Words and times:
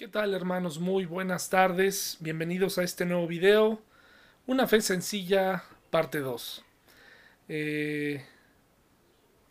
¿Qué 0.00 0.08
tal 0.08 0.32
hermanos? 0.32 0.78
Muy 0.78 1.04
buenas 1.04 1.50
tardes. 1.50 2.16
Bienvenidos 2.20 2.78
a 2.78 2.84
este 2.84 3.04
nuevo 3.04 3.26
video. 3.26 3.82
Una 4.46 4.66
fe 4.66 4.80
sencilla, 4.80 5.62
parte 5.90 6.20
2. 6.20 6.64
Eh, 7.50 8.24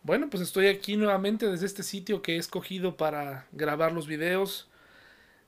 bueno, 0.02 0.28
pues 0.28 0.42
estoy 0.42 0.66
aquí 0.66 0.96
nuevamente 0.96 1.46
desde 1.46 1.66
este 1.66 1.84
sitio 1.84 2.20
que 2.20 2.34
he 2.34 2.36
escogido 2.36 2.96
para 2.96 3.46
grabar 3.52 3.92
los 3.92 4.08
videos. 4.08 4.68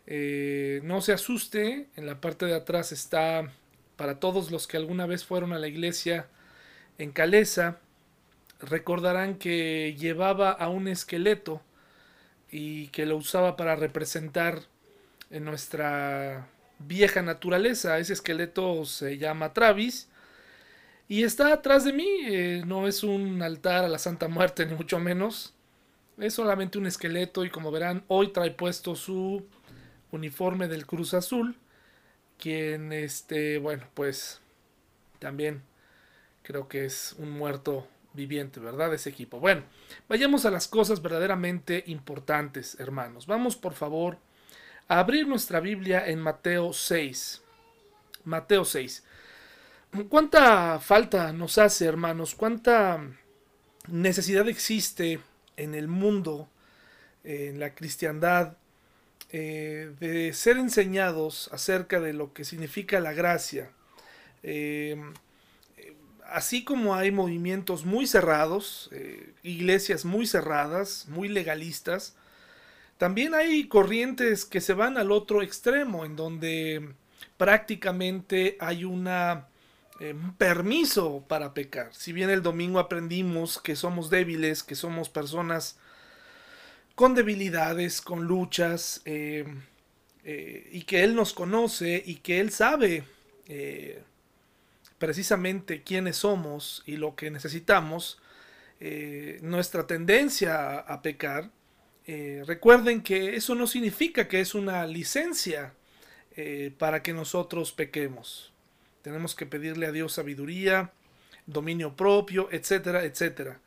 Eh, 0.06 0.82
no 0.84 1.00
se 1.00 1.12
asuste, 1.12 1.88
en 1.96 2.06
la 2.06 2.20
parte 2.20 2.46
de 2.46 2.54
atrás 2.54 2.92
está 2.92 3.52
para 3.96 4.20
todos 4.20 4.52
los 4.52 4.68
que 4.68 4.76
alguna 4.76 5.06
vez 5.06 5.24
fueron 5.24 5.52
a 5.52 5.58
la 5.58 5.66
iglesia 5.66 6.28
en 6.98 7.10
Calesa. 7.10 7.80
Recordarán 8.60 9.34
que 9.34 9.96
llevaba 9.98 10.52
a 10.52 10.68
un 10.68 10.86
esqueleto 10.86 11.60
y 12.52 12.86
que 12.90 13.04
lo 13.04 13.16
usaba 13.16 13.56
para 13.56 13.74
representar 13.74 14.70
en 15.32 15.44
nuestra 15.44 16.46
vieja 16.78 17.22
naturaleza. 17.22 17.98
Ese 17.98 18.12
esqueleto 18.12 18.84
se 18.84 19.18
llama 19.18 19.52
Travis 19.52 20.08
y 21.08 21.24
está 21.24 21.52
atrás 21.52 21.84
de 21.84 21.92
mí. 21.92 22.08
Eh, 22.26 22.62
no 22.66 22.86
es 22.86 23.02
un 23.02 23.42
altar 23.42 23.84
a 23.84 23.88
la 23.88 23.98
Santa 23.98 24.28
Muerte, 24.28 24.66
ni 24.66 24.74
mucho 24.74 25.00
menos. 25.00 25.54
Es 26.18 26.34
solamente 26.34 26.78
un 26.78 26.86
esqueleto 26.86 27.44
y 27.44 27.50
como 27.50 27.72
verán, 27.72 28.04
hoy 28.06 28.28
trae 28.32 28.50
puesto 28.50 28.94
su 28.94 29.44
uniforme 30.12 30.68
del 30.68 30.86
Cruz 30.86 31.14
Azul. 31.14 31.56
Quien, 32.38 32.92
este, 32.92 33.58
bueno, 33.58 33.84
pues 33.94 34.40
también 35.18 35.62
creo 36.42 36.68
que 36.68 36.84
es 36.84 37.14
un 37.18 37.30
muerto 37.30 37.88
viviente, 38.12 38.60
¿verdad? 38.60 38.92
Ese 38.92 39.10
equipo. 39.10 39.40
Bueno, 39.40 39.62
vayamos 40.08 40.44
a 40.44 40.50
las 40.50 40.68
cosas 40.68 41.00
verdaderamente 41.00 41.84
importantes, 41.86 42.78
hermanos. 42.78 43.26
Vamos, 43.26 43.56
por 43.56 43.72
favor, 43.72 44.18
abrir 44.98 45.26
nuestra 45.26 45.60
Biblia 45.60 46.06
en 46.06 46.20
Mateo 46.20 46.72
6. 46.72 47.42
Mateo 48.24 48.64
6. 48.64 49.02
¿Cuánta 50.08 50.78
falta 50.80 51.32
nos 51.32 51.58
hace, 51.58 51.86
hermanos? 51.86 52.34
¿Cuánta 52.34 53.02
necesidad 53.88 54.48
existe 54.48 55.20
en 55.56 55.74
el 55.74 55.88
mundo, 55.88 56.48
en 57.24 57.60
la 57.60 57.74
cristiandad, 57.74 58.56
eh, 59.30 59.92
de 60.00 60.32
ser 60.32 60.56
enseñados 60.56 61.50
acerca 61.52 62.00
de 62.00 62.12
lo 62.12 62.32
que 62.32 62.44
significa 62.44 63.00
la 63.00 63.12
gracia? 63.12 63.70
Eh, 64.42 64.96
así 66.26 66.64
como 66.64 66.94
hay 66.94 67.10
movimientos 67.10 67.84
muy 67.84 68.06
cerrados, 68.06 68.88
eh, 68.92 69.34
iglesias 69.42 70.04
muy 70.04 70.26
cerradas, 70.26 71.06
muy 71.08 71.28
legalistas, 71.28 72.16
también 73.02 73.34
hay 73.34 73.66
corrientes 73.66 74.44
que 74.44 74.60
se 74.60 74.74
van 74.74 74.96
al 74.96 75.10
otro 75.10 75.42
extremo, 75.42 76.04
en 76.04 76.14
donde 76.14 76.94
prácticamente 77.36 78.56
hay 78.60 78.84
una, 78.84 79.48
eh, 79.98 80.12
un 80.12 80.36
permiso 80.36 81.24
para 81.26 81.52
pecar. 81.52 81.92
Si 81.92 82.12
bien 82.12 82.30
el 82.30 82.44
domingo 82.44 82.78
aprendimos 82.78 83.60
que 83.60 83.74
somos 83.74 84.08
débiles, 84.08 84.62
que 84.62 84.76
somos 84.76 85.08
personas 85.08 85.80
con 86.94 87.16
debilidades, 87.16 88.02
con 88.02 88.22
luchas, 88.26 89.02
eh, 89.04 89.46
eh, 90.22 90.68
y 90.70 90.82
que 90.82 91.02
Él 91.02 91.16
nos 91.16 91.32
conoce 91.32 92.00
y 92.06 92.18
que 92.18 92.38
Él 92.38 92.52
sabe 92.52 93.02
precisamente 94.98 95.82
quiénes 95.82 96.18
somos 96.18 96.84
y 96.86 96.98
lo 96.98 97.16
que 97.16 97.32
necesitamos, 97.32 98.22
nuestra 99.40 99.88
tendencia 99.88 100.78
a 100.78 101.02
pecar, 101.02 101.50
eh, 102.06 102.42
recuerden 102.46 103.02
que 103.02 103.36
eso 103.36 103.54
no 103.54 103.66
significa 103.66 104.28
que 104.28 104.40
es 104.40 104.54
una 104.54 104.86
licencia 104.86 105.74
eh, 106.36 106.72
para 106.78 107.02
que 107.02 107.12
nosotros 107.12 107.72
pequemos. 107.72 108.52
Tenemos 109.02 109.34
que 109.34 109.46
pedirle 109.46 109.86
a 109.86 109.92
Dios 109.92 110.12
sabiduría, 110.12 110.92
dominio 111.46 111.96
propio, 111.96 112.48
etcétera, 112.50 113.04
etcétera. 113.04 113.60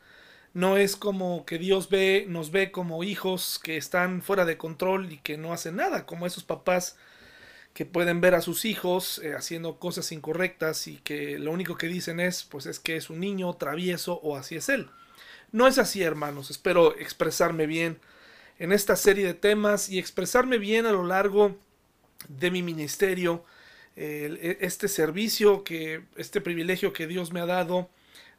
No 0.54 0.76
es 0.76 0.96
como 0.96 1.44
que 1.44 1.58
Dios 1.58 1.90
ve, 1.90 2.24
nos 2.28 2.50
ve 2.50 2.70
como 2.72 3.04
hijos 3.04 3.60
que 3.62 3.76
están 3.76 4.22
fuera 4.22 4.44
de 4.44 4.56
control 4.56 5.12
y 5.12 5.18
que 5.18 5.36
no 5.36 5.52
hacen 5.52 5.76
nada, 5.76 6.06
como 6.06 6.26
esos 6.26 6.44
papás 6.44 6.96
que 7.74 7.84
pueden 7.84 8.22
ver 8.22 8.34
a 8.34 8.40
sus 8.40 8.64
hijos 8.64 9.18
eh, 9.22 9.34
haciendo 9.34 9.78
cosas 9.78 10.10
incorrectas 10.12 10.88
y 10.88 10.96
que 10.96 11.38
lo 11.38 11.52
único 11.52 11.76
que 11.76 11.88
dicen 11.88 12.20
es, 12.20 12.42
pues 12.44 12.64
es 12.64 12.80
que 12.80 12.96
es 12.96 13.10
un 13.10 13.20
niño 13.20 13.52
travieso 13.54 14.14
o 14.22 14.36
así 14.36 14.56
es 14.56 14.70
él. 14.70 14.88
No 15.52 15.66
es 15.66 15.76
así, 15.78 16.02
hermanos. 16.02 16.50
Espero 16.50 16.96
expresarme 16.98 17.66
bien 17.66 17.98
en 18.58 18.72
esta 18.72 18.96
serie 18.96 19.26
de 19.26 19.34
temas 19.34 19.88
y 19.88 19.98
expresarme 19.98 20.58
bien 20.58 20.86
a 20.86 20.92
lo 20.92 21.04
largo 21.04 21.56
de 22.28 22.50
mi 22.50 22.62
ministerio, 22.62 23.44
e, 23.96 24.58
este 24.60 24.88
servicio, 24.88 25.64
que, 25.64 26.02
este 26.16 26.40
privilegio 26.40 26.92
que 26.92 27.06
Dios 27.06 27.32
me 27.32 27.40
ha 27.40 27.46
dado 27.46 27.88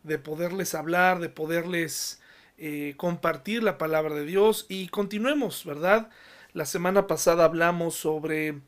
de 0.04 0.20
poderles 0.20 0.76
hablar, 0.76 1.20
de 1.20 1.30
poderles 1.30 2.22
eh, 2.58 2.94
compartir 2.98 3.64
la 3.64 3.78
palabra 3.78 4.16
de 4.16 4.26
Dios 4.26 4.66
y 4.70 4.88
continuemos, 4.88 5.66
¿verdad? 5.66 6.10
La 6.54 6.66
semana 6.66 7.08
pasada 7.08 7.46
hablamos 7.46 7.96
sobre 7.96 8.62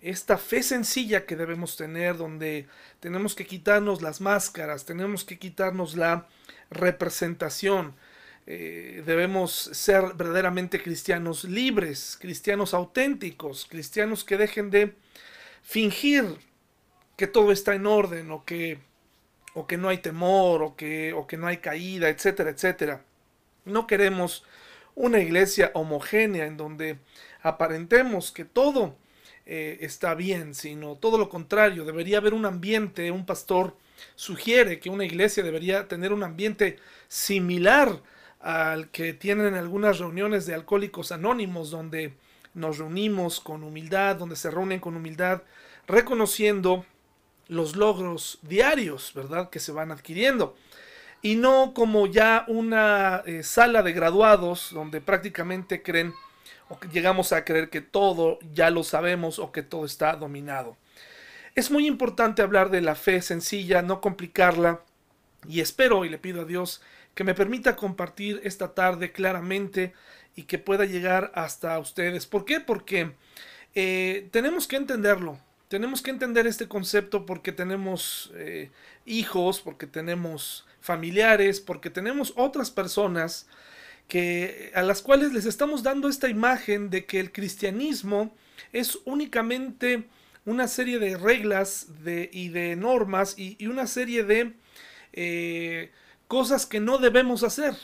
esta 0.00 0.36
fe 0.36 0.62
sencilla 0.62 1.26
que 1.26 1.36
debemos 1.36 1.76
tener, 1.76 2.16
donde 2.16 2.66
tenemos 3.00 3.34
que 3.34 3.46
quitarnos 3.46 4.02
las 4.02 4.20
máscaras, 4.20 4.84
tenemos 4.84 5.24
que 5.24 5.38
quitarnos 5.38 5.96
la 5.96 6.26
representación, 6.70 7.94
eh, 8.46 9.02
debemos 9.06 9.52
ser 9.52 10.14
verdaderamente 10.14 10.82
cristianos 10.82 11.44
libres, 11.44 12.18
cristianos 12.20 12.74
auténticos, 12.74 13.66
cristianos 13.68 14.24
que 14.24 14.36
dejen 14.36 14.70
de 14.70 14.94
fingir 15.62 16.24
que 17.16 17.26
todo 17.28 17.52
está 17.52 17.74
en 17.74 17.86
orden 17.86 18.30
o 18.32 18.44
que, 18.44 18.78
o 19.54 19.66
que 19.66 19.76
no 19.76 19.88
hay 19.88 19.98
temor 19.98 20.62
o 20.62 20.74
que, 20.74 21.12
o 21.12 21.26
que 21.26 21.36
no 21.36 21.46
hay 21.46 21.58
caída, 21.58 22.08
etcétera, 22.08 22.50
etcétera. 22.50 23.04
No 23.64 23.86
queremos 23.86 24.44
una 24.94 25.20
iglesia 25.20 25.70
homogénea 25.74 26.46
en 26.46 26.56
donde 26.56 26.98
aparentemos 27.42 28.32
que 28.32 28.44
todo 28.44 28.96
eh, 29.46 29.78
está 29.80 30.14
bien, 30.14 30.54
sino 30.54 30.96
todo 30.96 31.18
lo 31.18 31.28
contrario, 31.28 31.84
debería 31.84 32.18
haber 32.18 32.34
un 32.34 32.44
ambiente, 32.44 33.10
un 33.10 33.26
pastor 33.26 33.76
sugiere 34.16 34.80
que 34.80 34.90
una 34.90 35.04
iglesia 35.04 35.42
debería 35.42 35.88
tener 35.88 36.12
un 36.12 36.22
ambiente 36.24 36.78
similar 37.08 38.02
al 38.42 38.90
que 38.90 39.12
tienen 39.14 39.54
algunas 39.54 39.98
reuniones 39.98 40.46
de 40.46 40.54
alcohólicos 40.54 41.12
anónimos 41.12 41.70
donde 41.70 42.14
nos 42.54 42.78
reunimos 42.78 43.40
con 43.40 43.62
humildad, 43.62 44.16
donde 44.16 44.36
se 44.36 44.50
reúnen 44.50 44.80
con 44.80 44.96
humildad, 44.96 45.42
reconociendo 45.86 46.84
los 47.48 47.76
logros 47.76 48.38
diarios, 48.42 49.12
¿verdad?, 49.14 49.48
que 49.48 49.60
se 49.60 49.72
van 49.72 49.92
adquiriendo. 49.92 50.56
Y 51.22 51.36
no 51.36 51.72
como 51.72 52.06
ya 52.08 52.44
una 52.48 53.22
eh, 53.26 53.44
sala 53.44 53.82
de 53.82 53.92
graduados 53.92 54.70
donde 54.72 55.00
prácticamente 55.00 55.82
creen 55.82 56.12
o 56.68 56.78
llegamos 56.92 57.32
a 57.32 57.44
creer 57.44 57.70
que 57.70 57.80
todo 57.80 58.40
ya 58.52 58.70
lo 58.70 58.82
sabemos 58.82 59.38
o 59.38 59.52
que 59.52 59.62
todo 59.62 59.84
está 59.84 60.16
dominado. 60.16 60.76
Es 61.54 61.70
muy 61.70 61.86
importante 61.86 62.42
hablar 62.42 62.70
de 62.70 62.80
la 62.80 62.96
fe 62.96 63.22
sencilla, 63.22 63.82
no 63.82 64.00
complicarla, 64.00 64.80
y 65.46 65.60
espero 65.60 66.04
y 66.04 66.08
le 66.08 66.18
pido 66.18 66.42
a 66.42 66.44
Dios 66.44 66.80
que 67.14 67.24
me 67.24 67.34
permita 67.34 67.76
compartir 67.76 68.40
esta 68.44 68.74
tarde 68.74 69.12
claramente 69.12 69.92
y 70.34 70.44
que 70.44 70.58
pueda 70.58 70.84
llegar 70.84 71.30
hasta 71.34 71.78
ustedes. 71.78 72.26
¿Por 72.26 72.44
qué? 72.44 72.60
Porque 72.60 73.12
eh, 73.74 74.28
tenemos 74.30 74.66
que 74.66 74.76
entenderlo. 74.76 75.38
Tenemos 75.68 76.02
que 76.02 76.10
entender 76.10 76.46
este 76.46 76.68
concepto 76.68 77.24
porque 77.24 77.52
tenemos 77.52 78.30
eh, 78.34 78.70
hijos, 79.06 79.60
porque 79.60 79.86
tenemos 79.86 80.66
familiares, 80.80 81.60
porque 81.60 81.88
tenemos 81.88 82.34
otras 82.36 82.70
personas 82.70 83.46
que, 84.08 84.70
a 84.74 84.82
las 84.82 85.00
cuales 85.00 85.32
les 85.32 85.46
estamos 85.46 85.82
dando 85.82 86.08
esta 86.08 86.28
imagen 86.28 86.90
de 86.90 87.06
que 87.06 87.20
el 87.20 87.32
cristianismo 87.32 88.34
es 88.72 88.98
únicamente 89.04 90.04
una 90.44 90.68
serie 90.68 90.98
de 90.98 91.16
reglas 91.16 91.86
de, 92.04 92.28
y 92.32 92.48
de 92.48 92.76
normas 92.76 93.38
y, 93.38 93.64
una 93.66 93.86
serie 93.86 94.24
de 94.24 94.52
eh, 95.12 95.90
cosas 96.32 96.64
que 96.64 96.80
no 96.80 96.96
debemos 96.96 97.42
hacer. 97.42 97.76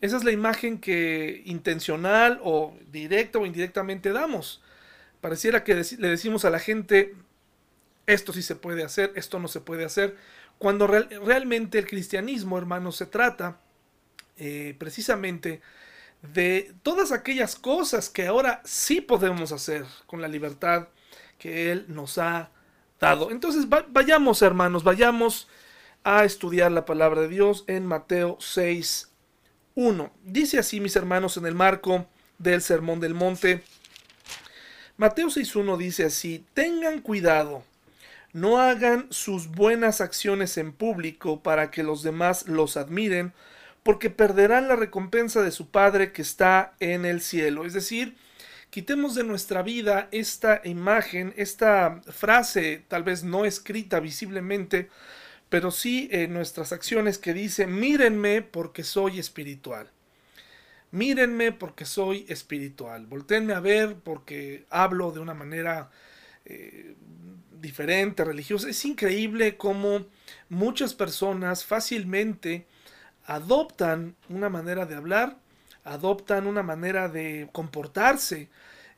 Esa 0.00 0.16
es 0.16 0.24
la 0.24 0.32
imagen 0.32 0.80
que 0.80 1.40
intencional 1.44 2.40
o 2.42 2.76
directa 2.90 3.38
o 3.38 3.46
indirectamente 3.46 4.10
damos. 4.10 4.60
Pareciera 5.20 5.62
que 5.62 5.76
le 5.76 6.08
decimos 6.08 6.44
a 6.44 6.50
la 6.50 6.58
gente, 6.58 7.14
esto 8.08 8.32
sí 8.32 8.42
se 8.42 8.56
puede 8.56 8.82
hacer, 8.82 9.12
esto 9.14 9.38
no 9.38 9.46
se 9.46 9.60
puede 9.60 9.84
hacer, 9.84 10.16
cuando 10.58 10.88
realmente 10.88 11.78
el 11.78 11.86
cristianismo, 11.86 12.58
hermanos, 12.58 12.96
se 12.96 13.06
trata 13.06 13.60
eh, 14.36 14.74
precisamente 14.76 15.60
de 16.34 16.74
todas 16.82 17.12
aquellas 17.12 17.54
cosas 17.54 18.10
que 18.10 18.26
ahora 18.26 18.62
sí 18.64 19.00
podemos 19.00 19.52
hacer 19.52 19.84
con 20.06 20.20
la 20.20 20.26
libertad 20.26 20.88
que 21.38 21.70
Él 21.70 21.84
nos 21.86 22.18
ha 22.18 22.50
dado. 22.98 23.30
Entonces 23.30 23.68
vayamos, 23.68 24.42
hermanos, 24.42 24.82
vayamos 24.82 25.46
a 26.10 26.24
estudiar 26.24 26.72
la 26.72 26.86
palabra 26.86 27.20
de 27.20 27.28
Dios 27.28 27.64
en 27.66 27.84
Mateo 27.84 28.38
6, 28.40 29.10
1. 29.74 30.10
Dice 30.24 30.58
así, 30.58 30.80
mis 30.80 30.96
hermanos, 30.96 31.36
en 31.36 31.44
el 31.44 31.54
marco 31.54 32.06
del 32.38 32.62
Sermón 32.62 32.98
del 32.98 33.12
Monte, 33.12 33.62
Mateo 34.96 35.26
6.1 35.26 35.76
dice 35.76 36.06
así, 36.06 36.46
tengan 36.54 37.02
cuidado, 37.02 37.62
no 38.32 38.58
hagan 38.58 39.08
sus 39.10 39.48
buenas 39.48 40.00
acciones 40.00 40.56
en 40.56 40.72
público 40.72 41.42
para 41.42 41.70
que 41.70 41.82
los 41.82 42.02
demás 42.02 42.48
los 42.48 42.78
admiren, 42.78 43.34
porque 43.82 44.08
perderán 44.08 44.66
la 44.66 44.76
recompensa 44.76 45.42
de 45.42 45.50
su 45.50 45.68
Padre 45.68 46.12
que 46.12 46.22
está 46.22 46.72
en 46.80 47.04
el 47.04 47.20
cielo. 47.20 47.66
Es 47.66 47.74
decir, 47.74 48.16
quitemos 48.70 49.14
de 49.14 49.24
nuestra 49.24 49.60
vida 49.60 50.08
esta 50.10 50.62
imagen, 50.64 51.34
esta 51.36 52.00
frase, 52.06 52.82
tal 52.88 53.02
vez 53.02 53.24
no 53.24 53.44
escrita 53.44 54.00
visiblemente, 54.00 54.88
pero 55.48 55.70
sí 55.70 56.08
en 56.12 56.32
nuestras 56.32 56.72
acciones 56.72 57.18
que 57.18 57.32
dice, 57.32 57.66
mírenme 57.66 58.42
porque 58.42 58.84
soy 58.84 59.18
espiritual. 59.18 59.90
Mírenme 60.90 61.52
porque 61.52 61.84
soy 61.84 62.24
espiritual. 62.28 63.06
Voltéenme 63.06 63.54
a 63.54 63.60
ver 63.60 63.96
porque 63.96 64.64
hablo 64.70 65.12
de 65.12 65.20
una 65.20 65.34
manera 65.34 65.90
eh, 66.44 66.94
diferente, 67.60 68.24
religiosa. 68.24 68.68
Es 68.68 68.84
increíble 68.84 69.56
cómo 69.56 70.06
muchas 70.48 70.94
personas 70.94 71.64
fácilmente 71.64 72.66
adoptan 73.26 74.16
una 74.28 74.48
manera 74.48 74.86
de 74.86 74.94
hablar, 74.94 75.36
adoptan 75.84 76.46
una 76.46 76.62
manera 76.62 77.08
de 77.08 77.48
comportarse, 77.52 78.48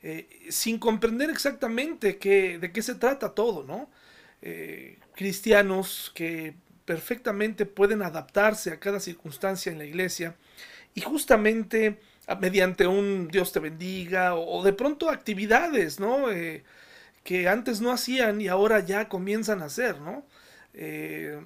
eh, 0.02 0.28
sin 0.50 0.78
comprender 0.78 1.30
exactamente 1.30 2.18
qué, 2.18 2.58
de 2.58 2.72
qué 2.72 2.82
se 2.82 2.94
trata 2.94 3.34
todo, 3.34 3.64
¿no? 3.64 3.90
Eh, 4.42 4.98
cristianos 5.20 6.10
que 6.14 6.54
perfectamente 6.86 7.66
pueden 7.66 8.00
adaptarse 8.00 8.70
a 8.70 8.80
cada 8.80 9.00
circunstancia 9.00 9.70
en 9.70 9.76
la 9.76 9.84
iglesia 9.84 10.34
y 10.94 11.02
justamente 11.02 11.98
mediante 12.40 12.86
un 12.86 13.28
Dios 13.28 13.52
te 13.52 13.60
bendiga 13.60 14.34
o, 14.34 14.64
de 14.64 14.72
pronto 14.72 15.10
actividades, 15.10 16.00
¿no? 16.00 16.30
Eh, 16.30 16.64
que 17.22 17.48
antes 17.48 17.82
no 17.82 17.92
hacían 17.92 18.40
y 18.40 18.48
ahora 18.48 18.80
ya 18.80 19.10
comienzan 19.10 19.60
a 19.60 19.66
hacer, 19.66 20.00
¿no? 20.00 20.24
Eh, 20.72 21.38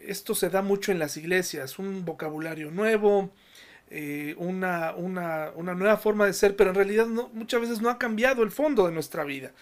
esto 0.00 0.34
se 0.34 0.48
da 0.48 0.62
mucho 0.62 0.90
en 0.90 0.98
las 0.98 1.18
iglesias, 1.18 1.78
un 1.78 2.06
vocabulario 2.06 2.70
nuevo, 2.70 3.34
eh, 3.90 4.34
una, 4.38 4.94
una, 4.94 5.50
una, 5.56 5.74
nueva 5.74 5.98
forma 5.98 6.24
de 6.24 6.32
ser, 6.32 6.56
pero 6.56 6.70
en 6.70 6.76
realidad 6.76 7.04
no, 7.04 7.28
muchas 7.34 7.60
veces 7.60 7.82
no 7.82 7.90
ha 7.90 7.98
cambiado 7.98 8.42
el 8.42 8.50
fondo 8.50 8.86
de 8.86 8.92
nuestra 8.92 9.24
vida. 9.24 9.52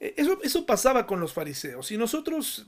Eh, 0.00 0.14
eso, 0.16 0.38
eso 0.42 0.66
pasaba 0.66 1.06
con 1.06 1.20
los 1.20 1.32
fariseos 1.32 1.90
y 1.90 1.96
nosotros 1.96 2.66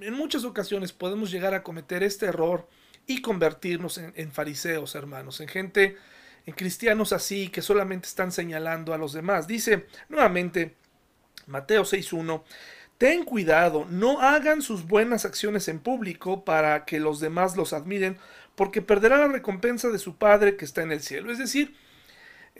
en 0.00 0.14
muchas 0.14 0.44
ocasiones 0.44 0.92
podemos 0.92 1.30
llegar 1.30 1.54
a 1.54 1.62
cometer 1.62 2.02
este 2.02 2.26
error 2.26 2.68
y 3.06 3.22
convertirnos 3.22 3.98
en, 3.98 4.12
en 4.16 4.32
fariseos, 4.32 4.94
hermanos, 4.94 5.40
en 5.40 5.48
gente, 5.48 5.96
en 6.46 6.54
cristianos 6.54 7.12
así 7.12 7.48
que 7.48 7.62
solamente 7.62 8.06
están 8.08 8.32
señalando 8.32 8.92
a 8.94 8.98
los 8.98 9.12
demás. 9.12 9.46
Dice 9.46 9.86
nuevamente 10.08 10.76
Mateo 11.48 11.82
6.1, 11.82 12.42
ten 12.98 13.24
cuidado, 13.24 13.86
no 13.88 14.20
hagan 14.20 14.60
sus 14.60 14.86
buenas 14.86 15.24
acciones 15.24 15.68
en 15.68 15.78
público 15.78 16.44
para 16.44 16.84
que 16.84 17.00
los 17.00 17.20
demás 17.20 17.56
los 17.56 17.72
admiren, 17.72 18.18
porque 18.54 18.82
perderá 18.82 19.18
la 19.18 19.28
recompensa 19.28 19.88
de 19.88 19.98
su 19.98 20.16
Padre 20.16 20.56
que 20.56 20.64
está 20.64 20.82
en 20.82 20.92
el 20.92 21.00
cielo. 21.00 21.32
Es 21.32 21.38
decir, 21.38 21.74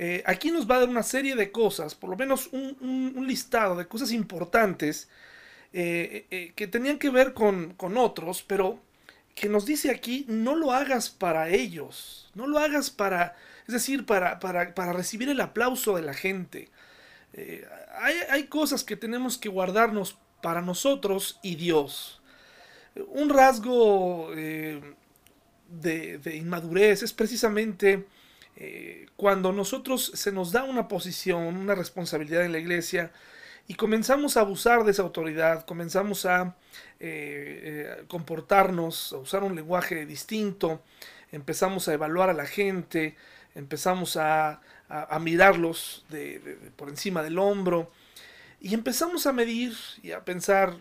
eh, 0.01 0.23
aquí 0.27 0.53
nos 0.53 0.71
va 0.71 0.77
a 0.77 0.81
dar 0.81 0.89
una 0.89 1.03
serie 1.03 1.35
de 1.35 1.51
cosas, 1.51 1.97
por 1.97 2.09
lo 2.09 2.17
menos 2.17 2.51
un, 2.53 3.25
listado 3.27 3.75
de 3.75 3.89
cosas 3.89 4.13
importantes 4.13 5.09
eh, 5.73 6.27
eh, 6.31 6.53
que 6.55 6.69
tenían 6.69 7.01
que 7.01 7.11
ver 7.11 7.35
con, 7.35 7.75
otros, 7.97 8.45
pero 8.45 8.79
que 9.35 9.49
nos 9.49 9.67
dice 9.67 9.91
aquí, 9.91 10.25
no 10.29 10.55
lo 10.55 10.73
hagas 10.73 11.11
para 11.11 11.49
ellos, 11.49 12.31
no 12.35 12.47
lo 12.47 12.61
hagas 12.61 12.91
para, 12.91 13.35
es 13.67 13.75
decir, 13.75 14.07
para, 14.07 14.39
para, 14.39 14.73
para 14.73 14.93
recibir 14.93 15.31
el 15.31 15.41
aplauso 15.41 15.97
de 15.97 16.03
la 16.03 16.15
gente. 16.15 16.71
hay, 18.31 18.45
cosas 18.45 18.85
que 18.85 18.97
tenemos 18.97 19.37
que 19.37 19.49
guardarnos 19.49 20.17
para 20.43 20.63
nosotros 20.63 21.41
y 21.43 21.57
Dios. 21.57 22.23
Un 23.09 23.31
rasgo 23.31 24.31
de, 24.31 24.95
inmadurez 26.37 27.03
es 27.03 27.13
precisamente 27.13 28.07
eh, 28.61 29.07
cuando 29.15 29.53
nosotros 29.53 30.11
se 30.15 30.33
nos 30.33 30.51
da 30.51 30.65
una 30.65 30.89
posición, 30.89 31.57
una 31.57 31.77
responsabilidad 31.77 32.45
en 32.45 32.51
la 32.51 32.59
iglesia 32.59 33.13
y 33.69 33.75
comenzamos 33.75 34.37
a 34.37 34.41
abusar 34.41 34.83
de 34.83 34.91
esa 34.91 35.03
autoridad, 35.03 35.65
comenzamos 35.65 36.27
a 36.27 36.57
eh, 36.99 37.61
eh, 38.01 38.05
comportarnos, 38.09 39.13
a 39.13 39.19
usar 39.19 39.45
un 39.45 39.55
lenguaje 39.55 40.05
distinto, 40.07 40.83
empezamos 41.31 41.87
a 41.87 41.93
evaluar 41.93 42.31
a 42.31 42.33
la 42.33 42.47
gente, 42.47 43.15
empezamos 43.55 44.17
a, 44.17 44.61
mirarlos 45.21 46.05
por 46.75 46.89
encima 46.89 47.23
del 47.23 47.39
hombro 47.39 47.93
y 48.59 48.75
empezamos 48.75 49.27
a 49.27 49.33
medir 49.33 49.77
y 50.03 50.13
a 50.13 50.25
pensar, 50.25 50.79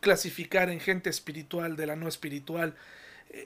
clasificar 0.00 0.68
en 0.68 0.80
gente 0.80 1.08
espiritual 1.08 1.76
de 1.76 1.86
la 1.86 1.96
no 1.96 2.08
espiritual. 2.08 2.74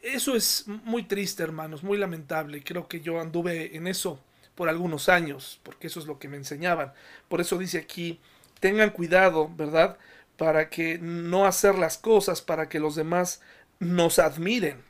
Eso 0.02 0.35
es 0.35 0.64
muy 0.67 1.05
triste, 1.05 1.43
hermanos, 1.43 1.82
muy 1.82 1.99
lamentable. 1.99 2.62
Creo 2.62 2.88
que 2.88 3.00
yo 3.00 3.20
anduve 3.20 3.76
en 3.76 3.87
eso 3.87 4.20
por 4.55 4.69
algunos 4.69 5.08
años, 5.08 5.61
porque 5.62 5.87
eso 5.87 6.00
es 6.00 6.06
lo 6.06 6.19
que 6.19 6.29
me 6.29 6.37
enseñaban. 6.37 6.93
Por 7.29 7.40
eso 7.40 7.58
dice 7.58 7.79
aquí, 7.79 8.20
tengan 8.61 8.90
cuidado, 8.90 9.50
¿verdad? 9.56 9.99
Para 10.37 10.69
que 10.69 10.99
no 10.99 11.46
hacer 11.46 11.76
las 11.76 11.96
cosas 11.96 12.43
para 12.43 12.69
que 12.69 12.81
los 12.81 12.94
demás 12.96 13.40
nos 13.79 14.19
admiren. 14.19 14.82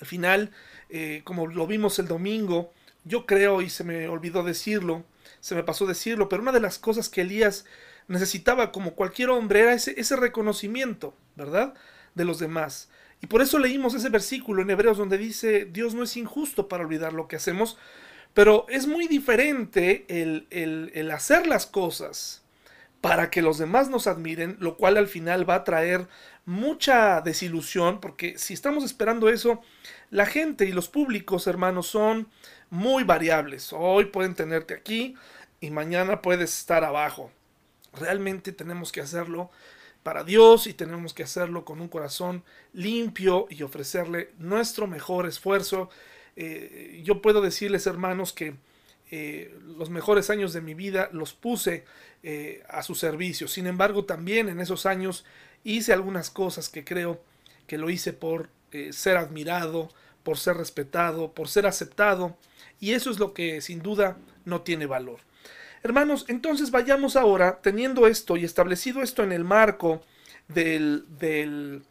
Al 0.00 0.06
final, 0.06 0.50
eh, 0.88 1.22
como 1.24 1.46
lo 1.46 1.66
vimos 1.66 1.98
el 1.98 2.08
domingo, 2.08 2.72
yo 3.04 3.26
creo, 3.26 3.60
y 3.60 3.70
se 3.70 3.84
me 3.84 4.08
olvidó 4.08 4.42
decirlo, 4.42 5.04
se 5.40 5.54
me 5.54 5.64
pasó 5.64 5.86
decirlo, 5.86 6.28
pero 6.28 6.42
una 6.42 6.52
de 6.52 6.60
las 6.60 6.78
cosas 6.78 7.08
que 7.08 7.22
Elías 7.22 7.64
necesitaba 8.08 8.72
como 8.72 8.94
cualquier 8.94 9.30
hombre 9.30 9.60
era 9.60 9.74
ese, 9.74 9.98
ese 10.00 10.16
reconocimiento, 10.16 11.16
¿verdad? 11.36 11.74
De 12.14 12.24
los 12.24 12.38
demás. 12.38 12.88
Y 13.22 13.28
por 13.28 13.40
eso 13.40 13.58
leímos 13.58 13.94
ese 13.94 14.08
versículo 14.08 14.62
en 14.62 14.70
Hebreos 14.70 14.98
donde 14.98 15.16
dice, 15.16 15.64
Dios 15.64 15.94
no 15.94 16.02
es 16.02 16.16
injusto 16.16 16.68
para 16.68 16.84
olvidar 16.84 17.12
lo 17.12 17.28
que 17.28 17.36
hacemos, 17.36 17.78
pero 18.34 18.66
es 18.68 18.86
muy 18.86 19.06
diferente 19.06 20.04
el, 20.08 20.48
el, 20.50 21.10
hacer 21.12 21.46
las 21.46 21.66
cosas 21.66 22.42
para 23.00 23.30
que 23.30 23.40
los 23.40 23.58
demás 23.58 23.88
nos 23.88 24.08
admiren, 24.08 24.56
lo 24.58 24.76
cual 24.76 24.96
al 24.96 25.06
final 25.06 25.48
va 25.48 25.56
a 25.56 25.64
traer 25.64 26.08
mucha 26.44 27.20
desilusión, 27.20 28.00
porque 28.00 28.38
si 28.38 28.54
estamos 28.54 28.84
esperando 28.84 29.28
eso, 29.28 29.60
la 30.10 30.26
gente 30.26 30.64
y 30.64 30.72
los 30.72 30.88
públicos, 30.88 31.46
hermanos, 31.46 31.86
son 31.86 32.28
muy 32.70 33.04
variables. 33.04 33.72
Hoy 33.72 34.06
pueden 34.06 34.34
tenerte 34.34 34.74
aquí 34.74 35.14
y 35.60 35.70
mañana 35.70 36.22
puedes 36.22 36.58
estar 36.58 36.82
abajo. 36.82 37.30
Realmente 37.92 38.50
tenemos 38.50 38.90
que 38.90 39.00
hacerlo 39.00 39.50
para 40.02 40.24
Dios 40.24 40.66
y 40.66 40.74
tenemos 40.74 41.14
que 41.14 41.22
hacerlo 41.22 41.64
con 41.64 41.80
un 41.80 41.88
corazón 41.88 42.42
limpio 42.72 43.46
y 43.50 43.62
ofrecerle 43.62 44.30
nuestro 44.38 44.86
mejor 44.86 45.26
esfuerzo. 45.26 45.90
Eh, 46.36 47.00
yo 47.04 47.22
puedo 47.22 47.40
decirles, 47.40 47.86
hermanos, 47.86 48.32
que 48.32 48.54
eh, 49.10 49.54
los 49.76 49.90
mejores 49.90 50.30
años 50.30 50.52
de 50.52 50.60
mi 50.60 50.74
vida 50.74 51.08
los 51.12 51.34
puse 51.34 51.84
eh, 52.22 52.62
a 52.68 52.82
su 52.82 52.94
servicio. 52.94 53.46
Sin 53.46 53.66
embargo, 53.66 54.04
también 54.04 54.48
en 54.48 54.60
esos 54.60 54.86
años 54.86 55.24
hice 55.64 55.92
algunas 55.92 56.30
cosas 56.30 56.68
que 56.68 56.84
creo 56.84 57.22
que 57.66 57.78
lo 57.78 57.90
hice 57.90 58.12
por 58.12 58.48
ser 58.90 59.18
admirado, 59.18 59.90
por 60.22 60.38
ser 60.38 60.56
respetado, 60.56 61.32
por 61.32 61.48
ser 61.48 61.66
aceptado. 61.66 62.36
Y 62.80 62.92
eso 62.92 63.10
es 63.10 63.18
lo 63.18 63.34
que 63.34 63.60
sin 63.60 63.82
duda 63.82 64.16
no 64.44 64.62
tiene 64.62 64.86
valor. 64.86 65.20
Hermanos, 65.82 66.24
entonces 66.28 66.70
vayamos 66.70 67.16
ahora, 67.16 67.60
teniendo 67.60 68.06
esto 68.06 68.36
y 68.36 68.44
establecido 68.44 69.02
esto 69.02 69.22
en 69.22 69.32
el 69.32 69.44
marco 69.44 70.02
del, 70.48 71.04
del 71.18 71.82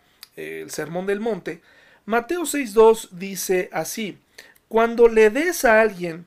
Sermón 0.68 1.06
del 1.06 1.20
Monte, 1.20 1.62
Mateo 2.06 2.42
6.2 2.42 3.10
dice 3.12 3.70
así, 3.74 4.18
cuando 4.68 5.08
le 5.08 5.30
des 5.30 5.66
a 5.66 5.82
alguien 5.82 6.26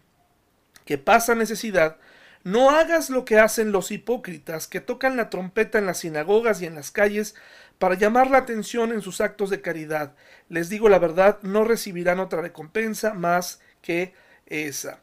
que 0.85 0.99
pasa 0.99 1.35
necesidad, 1.35 1.97
no 2.45 2.71
hagas 2.71 3.09
lo 3.09 3.25
que 3.25 3.39
hacen 3.39 3.73
los 3.73 3.91
hipócritas 3.91 4.67
que 4.67 4.81
tocan 4.81 5.17
la 5.17 5.31
trompeta 5.31 5.79
en 5.79 5.87
las 5.87 5.99
sinagogas 5.99 6.61
y 6.61 6.67
en 6.67 6.75
las 6.75 6.91
calles 6.91 7.35
para 7.79 7.95
llamar 7.95 8.31
la 8.31 8.39
atención 8.39 8.93
en 8.93 9.01
sus 9.01 9.23
actos 9.23 9.49
de 9.49 9.63
caridad. 9.63 10.15
Les 10.51 10.69
digo 10.69 10.91
la 10.91 10.99
verdad, 10.99 11.39
no 11.43 11.65
recibirán 11.65 12.21
otra 12.21 12.43
recompensa 12.43 13.15
más 13.15 13.61
que 13.81 14.13
esa. 14.47 15.01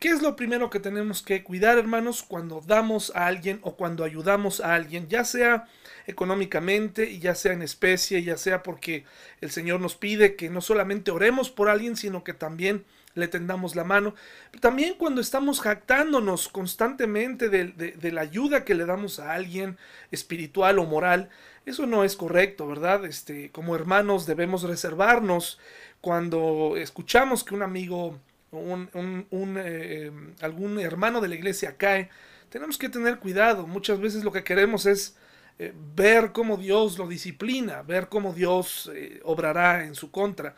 ¿Qué 0.00 0.08
es 0.08 0.22
lo 0.22 0.34
primero 0.34 0.70
que 0.70 0.80
tenemos 0.80 1.20
que 1.20 1.44
cuidar, 1.44 1.76
hermanos, 1.76 2.22
cuando 2.22 2.62
damos 2.66 3.12
a 3.14 3.26
alguien 3.26 3.60
o 3.62 3.76
cuando 3.76 4.02
ayudamos 4.02 4.60
a 4.62 4.74
alguien, 4.74 5.08
ya 5.08 5.24
sea 5.24 5.68
económicamente, 6.06 7.18
ya 7.18 7.34
sea 7.34 7.52
en 7.52 7.60
especie, 7.60 8.22
ya 8.22 8.38
sea 8.38 8.62
porque 8.62 9.04
el 9.42 9.50
Señor 9.50 9.78
nos 9.78 9.96
pide 9.96 10.36
que 10.36 10.48
no 10.48 10.62
solamente 10.62 11.10
oremos 11.10 11.50
por 11.50 11.68
alguien, 11.68 11.98
sino 11.98 12.24
que 12.24 12.32
también 12.32 12.86
le 13.12 13.28
tendamos 13.28 13.76
la 13.76 13.84
mano. 13.84 14.14
también 14.60 14.94
cuando 14.94 15.20
estamos 15.20 15.60
jactándonos 15.60 16.48
constantemente 16.48 17.50
de, 17.50 17.66
de, 17.66 18.12
la 18.12 18.22
ayuda 18.22 18.64
que 18.64 18.74
le 18.74 18.86
damos 18.86 19.20
a 19.20 19.34
alguien 19.34 19.76
espiritual 20.12 20.78
o 20.78 20.86
moral, 20.86 21.28
eso 21.66 21.84
no 21.84 22.04
es 22.04 22.16
correcto, 22.16 22.66
¿verdad? 22.66 23.04
Este, 23.04 23.50
como 23.50 23.74
hermanos 23.74 24.24
debemos 24.24 24.62
reservarnos 24.62 25.58
cuando 26.00 26.78
escuchamos 26.78 27.44
que 27.44 27.54
un 27.54 27.62
amigo 27.62 28.18
un, 28.52 29.56
eh, 29.58 30.10
algún 30.40 30.78
hermano 30.78 31.20
de 31.20 31.28
la 31.28 31.34
iglesia 31.34 31.76
cae, 31.76 32.10
tenemos 32.48 32.78
que 32.78 32.88
tener 32.88 33.18
cuidado. 33.18 33.66
Muchas 33.66 34.00
veces 34.00 34.24
lo 34.24 34.32
que 34.32 34.44
queremos 34.44 34.86
es 34.86 35.16
eh, 35.58 35.72
ver 35.94 36.32
cómo 36.32 36.56
Dios 36.56 36.98
lo 36.98 37.06
disciplina, 37.06 37.82
ver 37.82 38.08
cómo 38.08 38.32
Dios 38.32 38.90
eh, 38.94 39.20
obrará 39.24 39.84
en 39.84 39.94
su 39.94 40.10
contra. 40.10 40.54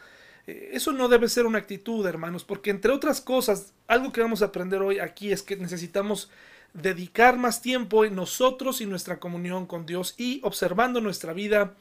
eso 0.46 0.92
no 0.92 1.08
debe 1.08 1.28
ser 1.28 1.46
una 1.46 1.58
actitud, 1.58 2.06
hermanos, 2.06 2.44
porque 2.44 2.70
entre 2.70 2.92
otras 2.92 3.20
cosas, 3.20 3.74
algo 3.86 4.12
que 4.12 4.22
vamos 4.22 4.42
a 4.42 4.46
aprender 4.46 4.80
hoy 4.82 4.98
aquí 4.98 5.30
es 5.30 5.42
que 5.42 5.56
necesitamos 5.56 6.30
dedicar 6.72 7.36
más 7.36 7.60
tiempo 7.60 8.04
en 8.04 8.14
nosotros 8.14 8.80
y 8.80 8.86
nuestra 8.86 9.20
comunión 9.20 9.66
con 9.66 9.84
Dios 9.86 10.14
y 10.16 10.40
observando 10.42 11.00
nuestra 11.00 11.32
vida 11.32 11.74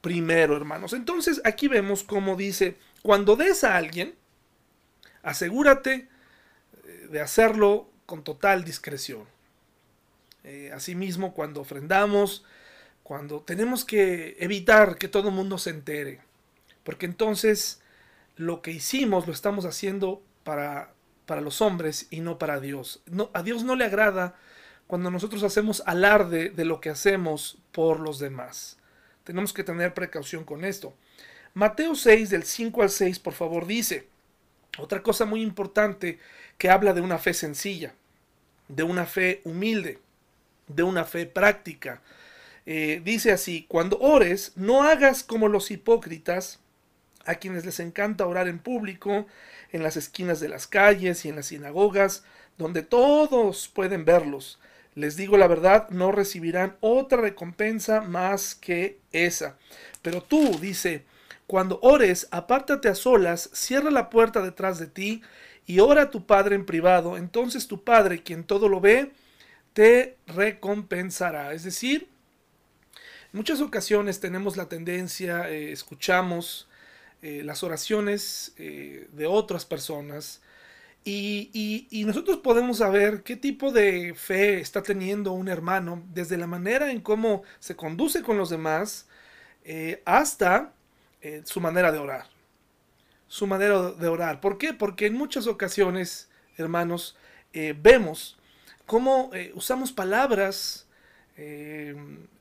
primero, 0.00 0.56
hermanos. 0.56 0.94
Entonces 0.94 1.40
aquí 1.44 1.68
vemos 1.68 2.02
cómo 2.02 2.36
dice, 2.36 2.76
cuando 3.02 3.36
des 3.36 3.64
a 3.64 3.76
alguien, 3.76 4.14
asegúrate 5.22 6.08
eh, 6.84 7.08
de 7.10 7.20
hacerlo 7.20 7.88
con 8.06 8.24
total 8.24 8.64
discreción. 8.64 9.24
Eh, 10.44 10.70
asimismo, 10.74 11.34
cuando 11.34 11.60
ofrendamos, 11.60 12.44
cuando 13.02 13.40
tenemos 13.40 13.84
que 13.84 14.36
evitar 14.40 14.96
que 14.96 15.08
todo 15.08 15.28
el 15.28 15.34
mundo 15.34 15.58
se 15.58 15.70
entere, 15.70 16.20
porque 16.84 17.06
entonces 17.06 17.80
lo 18.36 18.62
que 18.62 18.72
hicimos 18.72 19.26
lo 19.26 19.32
estamos 19.32 19.64
haciendo 19.64 20.22
para, 20.44 20.92
para 21.26 21.40
los 21.40 21.60
hombres 21.60 22.06
y 22.10 22.20
no 22.20 22.38
para 22.38 22.60
Dios. 22.60 23.02
No, 23.06 23.30
a 23.34 23.42
Dios 23.42 23.62
no 23.64 23.76
le 23.76 23.84
agrada 23.84 24.36
cuando 24.86 25.10
nosotros 25.10 25.42
hacemos 25.42 25.82
alarde 25.86 26.50
de 26.50 26.64
lo 26.64 26.80
que 26.80 26.90
hacemos 26.90 27.58
por 27.70 28.00
los 28.00 28.18
demás. 28.18 28.78
Tenemos 29.24 29.52
que 29.52 29.64
tener 29.64 29.94
precaución 29.94 30.44
con 30.44 30.64
esto. 30.64 30.94
Mateo 31.54 31.94
6 31.94 32.30
del 32.30 32.42
5 32.42 32.82
al 32.82 32.90
6, 32.90 33.18
por 33.20 33.34
favor, 33.34 33.66
dice, 33.66 34.08
otra 34.78 35.02
cosa 35.02 35.24
muy 35.24 35.42
importante 35.42 36.18
que 36.58 36.70
habla 36.70 36.92
de 36.92 37.00
una 37.00 37.18
fe 37.18 37.34
sencilla, 37.34 37.94
de 38.68 38.82
una 38.82 39.06
fe 39.06 39.40
humilde, 39.44 39.98
de 40.68 40.82
una 40.82 41.04
fe 41.04 41.26
práctica. 41.26 42.00
Eh, 42.64 43.02
dice 43.04 43.32
así, 43.32 43.66
cuando 43.68 43.98
ores, 43.98 44.52
no 44.56 44.84
hagas 44.84 45.22
como 45.22 45.48
los 45.48 45.70
hipócritas, 45.70 46.60
a 47.24 47.36
quienes 47.36 47.64
les 47.64 47.80
encanta 47.80 48.26
orar 48.26 48.48
en 48.48 48.58
público, 48.58 49.26
en 49.70 49.82
las 49.82 49.96
esquinas 49.96 50.40
de 50.40 50.48
las 50.48 50.66
calles 50.66 51.24
y 51.24 51.28
en 51.28 51.36
las 51.36 51.46
sinagogas, 51.46 52.24
donde 52.58 52.82
todos 52.82 53.68
pueden 53.68 54.04
verlos. 54.04 54.58
Les 54.94 55.16
digo 55.16 55.36
la 55.38 55.46
verdad, 55.46 55.88
no 55.90 56.12
recibirán 56.12 56.76
otra 56.80 57.20
recompensa 57.20 58.02
más 58.02 58.54
que 58.54 58.98
esa. 59.12 59.56
Pero 60.02 60.22
tú, 60.22 60.58
dice, 60.60 61.04
cuando 61.52 61.78
ores, 61.82 62.28
apártate 62.30 62.88
a 62.88 62.94
solas, 62.94 63.50
cierra 63.52 63.90
la 63.90 64.08
puerta 64.08 64.40
detrás 64.40 64.78
de 64.78 64.86
ti 64.86 65.20
y 65.66 65.80
ora 65.80 66.04
a 66.04 66.10
tu 66.10 66.24
Padre 66.24 66.56
en 66.56 66.64
privado. 66.64 67.18
Entonces 67.18 67.68
tu 67.68 67.84
Padre, 67.84 68.22
quien 68.22 68.44
todo 68.44 68.70
lo 68.70 68.80
ve, 68.80 69.12
te 69.74 70.16
recompensará. 70.26 71.52
Es 71.52 71.62
decir, 71.62 72.08
en 72.94 73.02
muchas 73.34 73.60
ocasiones 73.60 74.18
tenemos 74.18 74.56
la 74.56 74.70
tendencia, 74.70 75.50
eh, 75.50 75.72
escuchamos 75.72 76.70
eh, 77.20 77.42
las 77.44 77.62
oraciones 77.62 78.54
eh, 78.56 79.10
de 79.12 79.26
otras 79.26 79.66
personas 79.66 80.40
y, 81.04 81.50
y, 81.90 82.04
nosotros 82.06 82.38
podemos 82.38 82.78
saber 82.78 83.24
qué 83.24 83.36
tipo 83.36 83.72
de 83.72 84.14
fe 84.14 84.58
está 84.58 84.82
teniendo 84.82 85.32
un 85.32 85.48
hermano 85.48 86.02
desde 86.14 86.38
la 86.38 86.46
manera 86.46 86.90
en 86.92 87.02
cómo 87.02 87.42
se 87.58 87.76
conduce 87.76 88.22
con 88.22 88.38
los 88.38 88.48
demás 88.48 89.06
hasta 90.06 90.72
eh, 91.22 91.42
su 91.44 91.60
manera 91.60 91.92
de 91.92 91.98
orar. 91.98 92.26
Su 93.28 93.46
manera 93.46 93.92
de 93.92 94.08
orar. 94.08 94.40
¿Por 94.40 94.58
qué? 94.58 94.74
Porque 94.74 95.06
en 95.06 95.14
muchas 95.14 95.46
ocasiones, 95.46 96.28
hermanos, 96.56 97.16
eh, 97.52 97.74
vemos 97.80 98.36
cómo 98.86 99.30
eh, 99.32 99.52
usamos 99.54 99.92
palabras 99.92 100.86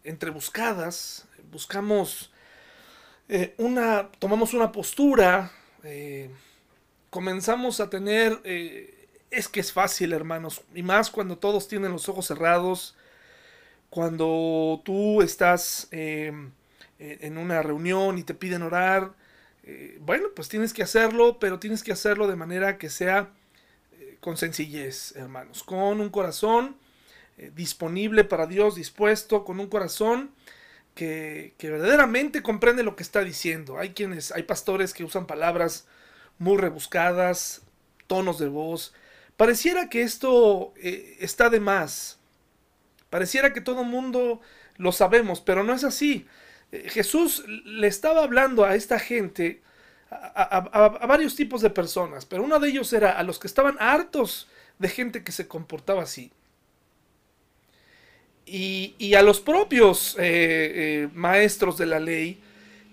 entrebuscadas, 0.03 1.25
buscamos 1.49 2.31
una, 3.57 4.11
tomamos 4.19 4.53
una 4.53 4.71
postura, 4.71 5.51
comenzamos 7.09 7.79
a 7.79 7.89
tener, 7.89 8.39
es 9.31 9.47
que 9.47 9.61
es 9.61 9.71
fácil, 9.71 10.11
hermanos, 10.13 10.61
y 10.75 10.83
más 10.83 11.09
cuando 11.09 11.37
todos 11.37 11.67
tienen 11.67 11.93
los 11.93 12.09
ojos 12.09 12.27
cerrados, 12.27 12.95
cuando 13.89 14.81
tú 14.83 15.21
estás 15.21 15.89
en 17.01 17.37
una 17.37 17.61
reunión 17.63 18.17
y 18.17 18.23
te 18.23 18.33
piden 18.33 18.61
orar, 18.61 19.13
eh, 19.63 19.97
bueno, 20.01 20.29
pues 20.35 20.49
tienes 20.49 20.73
que 20.73 20.83
hacerlo, 20.83 21.37
pero 21.39 21.59
tienes 21.59 21.83
que 21.83 21.91
hacerlo 21.91 22.27
de 22.27 22.35
manera 22.35 22.77
que 22.77 22.89
sea 22.89 23.29
eh, 23.99 24.17
con 24.19 24.37
sencillez, 24.37 25.15
hermanos, 25.15 25.63
con 25.63 26.01
un 26.01 26.09
corazón 26.09 26.75
eh, 27.37 27.51
disponible 27.55 28.23
para 28.23 28.47
Dios, 28.47 28.75
dispuesto, 28.75 29.45
con 29.45 29.59
un 29.59 29.67
corazón 29.67 30.31
que, 30.95 31.53
que, 31.57 31.69
verdaderamente 31.69 32.41
comprende 32.41 32.83
lo 32.83 32.95
que 32.95 33.03
está 33.03 33.23
diciendo. 33.23 33.77
Hay 33.77 33.91
quienes, 33.91 34.31
hay 34.31 34.43
pastores 34.43 34.93
que 34.93 35.03
usan 35.03 35.27
palabras 35.27 35.87
muy 36.39 36.57
rebuscadas, 36.57 37.61
tonos 38.07 38.39
de 38.39 38.47
voz. 38.47 38.93
Pareciera 39.37 39.89
que 39.89 40.01
esto 40.01 40.73
está 40.75 41.49
de 41.49 41.59
más. 41.59 42.19
Pareciera 43.09 43.53
que 43.53 43.61
todo 43.61 43.83
mundo 43.83 44.41
lo 44.77 44.91
sabemos, 44.91 45.39
pero 45.39 45.63
no 45.63 45.73
es 45.73 45.83
así. 45.83 46.27
Jesús 46.71 47.43
le 47.47 47.87
estaba 47.87 48.23
hablando 48.23 48.63
a 48.63 48.75
esta 48.75 48.97
gente, 48.97 49.61
a, 50.09 51.05
varios 51.07 51.35
tipos 51.35 51.61
de 51.61 51.69
personas, 51.69 52.25
pero 52.25 52.43
uno 52.43 52.59
de 52.59 52.69
ellos 52.69 52.91
era 52.93 53.17
a 53.17 53.23
los 53.23 53.39
que 53.39 53.47
estaban 53.47 53.75
hartos 53.79 54.47
de 54.79 54.89
gente 54.89 55.23
que 55.23 55.31
se 55.31 55.47
comportaba 55.47 56.03
así. 56.03 56.31
Y, 58.45 59.13
a 59.13 59.21
los 59.21 59.39
propios 59.39 60.15
eh, 60.17 60.23
eh, 60.23 61.09
maestros 61.13 61.77
de 61.77 61.85
la 61.85 61.99
ley 61.99 62.41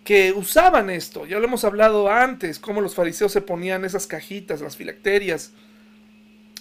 que 0.04 0.32
usaban 0.32 0.88
esto. 0.88 1.26
Ya 1.26 1.38
lo 1.38 1.46
hemos 1.46 1.64
hablado 1.64 2.10
antes, 2.10 2.58
cómo 2.58 2.80
los 2.80 2.94
fariseos 2.94 3.32
se 3.32 3.40
ponían 3.40 3.84
esas 3.84 4.06
cajitas, 4.06 4.60
las 4.60 4.76
filacterias, 4.76 5.52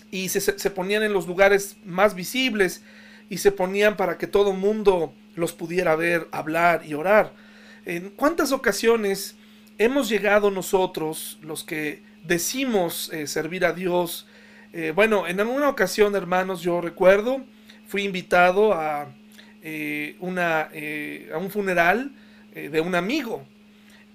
y 0.09 0.29
se, 0.29 0.41
se 0.41 0.71
ponían 0.71 1.03
en 1.03 1.13
los 1.13 1.27
lugares 1.27 1.77
más 1.86 2.15
visibles 2.15 2.81
y 3.29 3.38
se 3.38 3.51
ponían 3.51 3.97
para 3.97 4.17
que 4.17 4.25
todo 4.25 4.53
mundo 4.53 5.13
los 5.38 5.53
pudiera 5.53 5.96
ver, 5.96 6.27
hablar 6.32 6.84
y 6.86 6.96
orar. 6.96 7.32
¿En 7.86 8.10
cuántas 8.10 8.51
ocasiones 8.51 9.38
hemos 9.77 10.10
llegado 10.10 10.51
nosotros, 10.51 11.38
los 11.41 11.63
que 11.63 12.01
decimos 12.24 13.10
eh, 13.13 13.27
servir 13.27 13.63
a 13.63 13.72
Dios? 13.72 14.27
Eh, 14.74 14.91
bueno, 14.94 15.27
en 15.27 15.39
alguna 15.39 15.70
ocasión, 15.70 16.15
hermanos, 16.15 16.62
yo 16.62 16.82
recuerdo, 16.82 17.46
fui 17.88 18.03
invitado 18.03 18.74
a, 18.74 19.13
eh, 19.62 20.17
una, 20.20 20.70
a 21.34 21.38
un 21.38 21.50
funeral 21.50 22.12
de 22.53 22.82
un 22.82 22.96
amigo. 22.96 23.46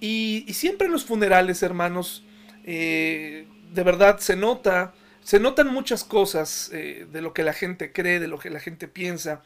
Y, 0.00 0.45
y, 0.49 0.55
siempre 0.55 0.88
en 0.88 0.93
los 0.93 1.05
funerales, 1.05 1.62
hermanos, 1.62 2.25
de 2.64 3.47
verdad 3.73 4.19
se 4.19 4.35
nota, 4.35 4.95
se 5.23 5.38
notan 5.38 5.69
muchas 5.69 6.02
cosas 6.02 6.71
de 6.73 7.23
lo 7.23 7.33
que 7.33 7.45
la 7.45 7.52
gente 7.52 7.93
cree, 7.93 8.19
de 8.19 8.26
lo 8.26 8.41
que 8.41 8.50
la 8.50 8.59
gente 8.59 8.88
piensa 8.88 9.45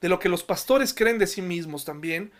de 0.00 0.08
lo 0.08 0.18
que 0.18 0.28
los 0.28 0.44
pastores 0.44 0.94
creen 0.94 1.18
de 1.18 1.26
sí 1.26 1.42
mismos 1.42 1.84
también. 1.84 2.32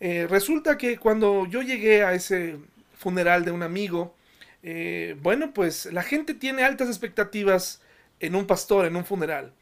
Eh, 0.00 0.26
resulta 0.28 0.78
que 0.78 0.98
cuando 0.98 1.46
yo 1.46 1.62
llegué 1.62 2.02
a 2.02 2.14
ese 2.14 2.58
funeral 2.94 3.44
de 3.44 3.52
un 3.52 3.62
amigo, 3.62 4.16
eh, 4.62 5.16
bueno, 5.20 5.52
pues 5.52 5.86
la 5.86 6.02
gente 6.02 6.34
tiene 6.34 6.64
altas 6.64 6.88
expectativas 6.88 7.82
en 8.20 8.34
un 8.34 8.46
pastor, 8.46 8.86
en 8.86 8.96
un 8.96 9.04
funeral, 9.04 9.52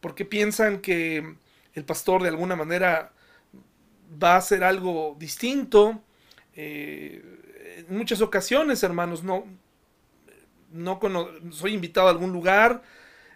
porque 0.00 0.24
piensan 0.24 0.80
que 0.80 1.36
el 1.74 1.84
pastor 1.84 2.22
de 2.22 2.28
alguna 2.28 2.56
manera 2.56 3.12
va 4.22 4.34
a 4.34 4.38
hacer 4.38 4.64
algo 4.64 5.16
distinto. 5.18 6.02
Eh, 6.54 7.22
en 7.88 7.96
muchas 7.96 8.20
ocasiones, 8.20 8.82
hermanos, 8.82 9.22
no, 9.22 9.46
no 10.70 11.00
soy 11.50 11.72
invitado 11.74 12.08
a 12.08 12.10
algún 12.10 12.32
lugar, 12.32 12.82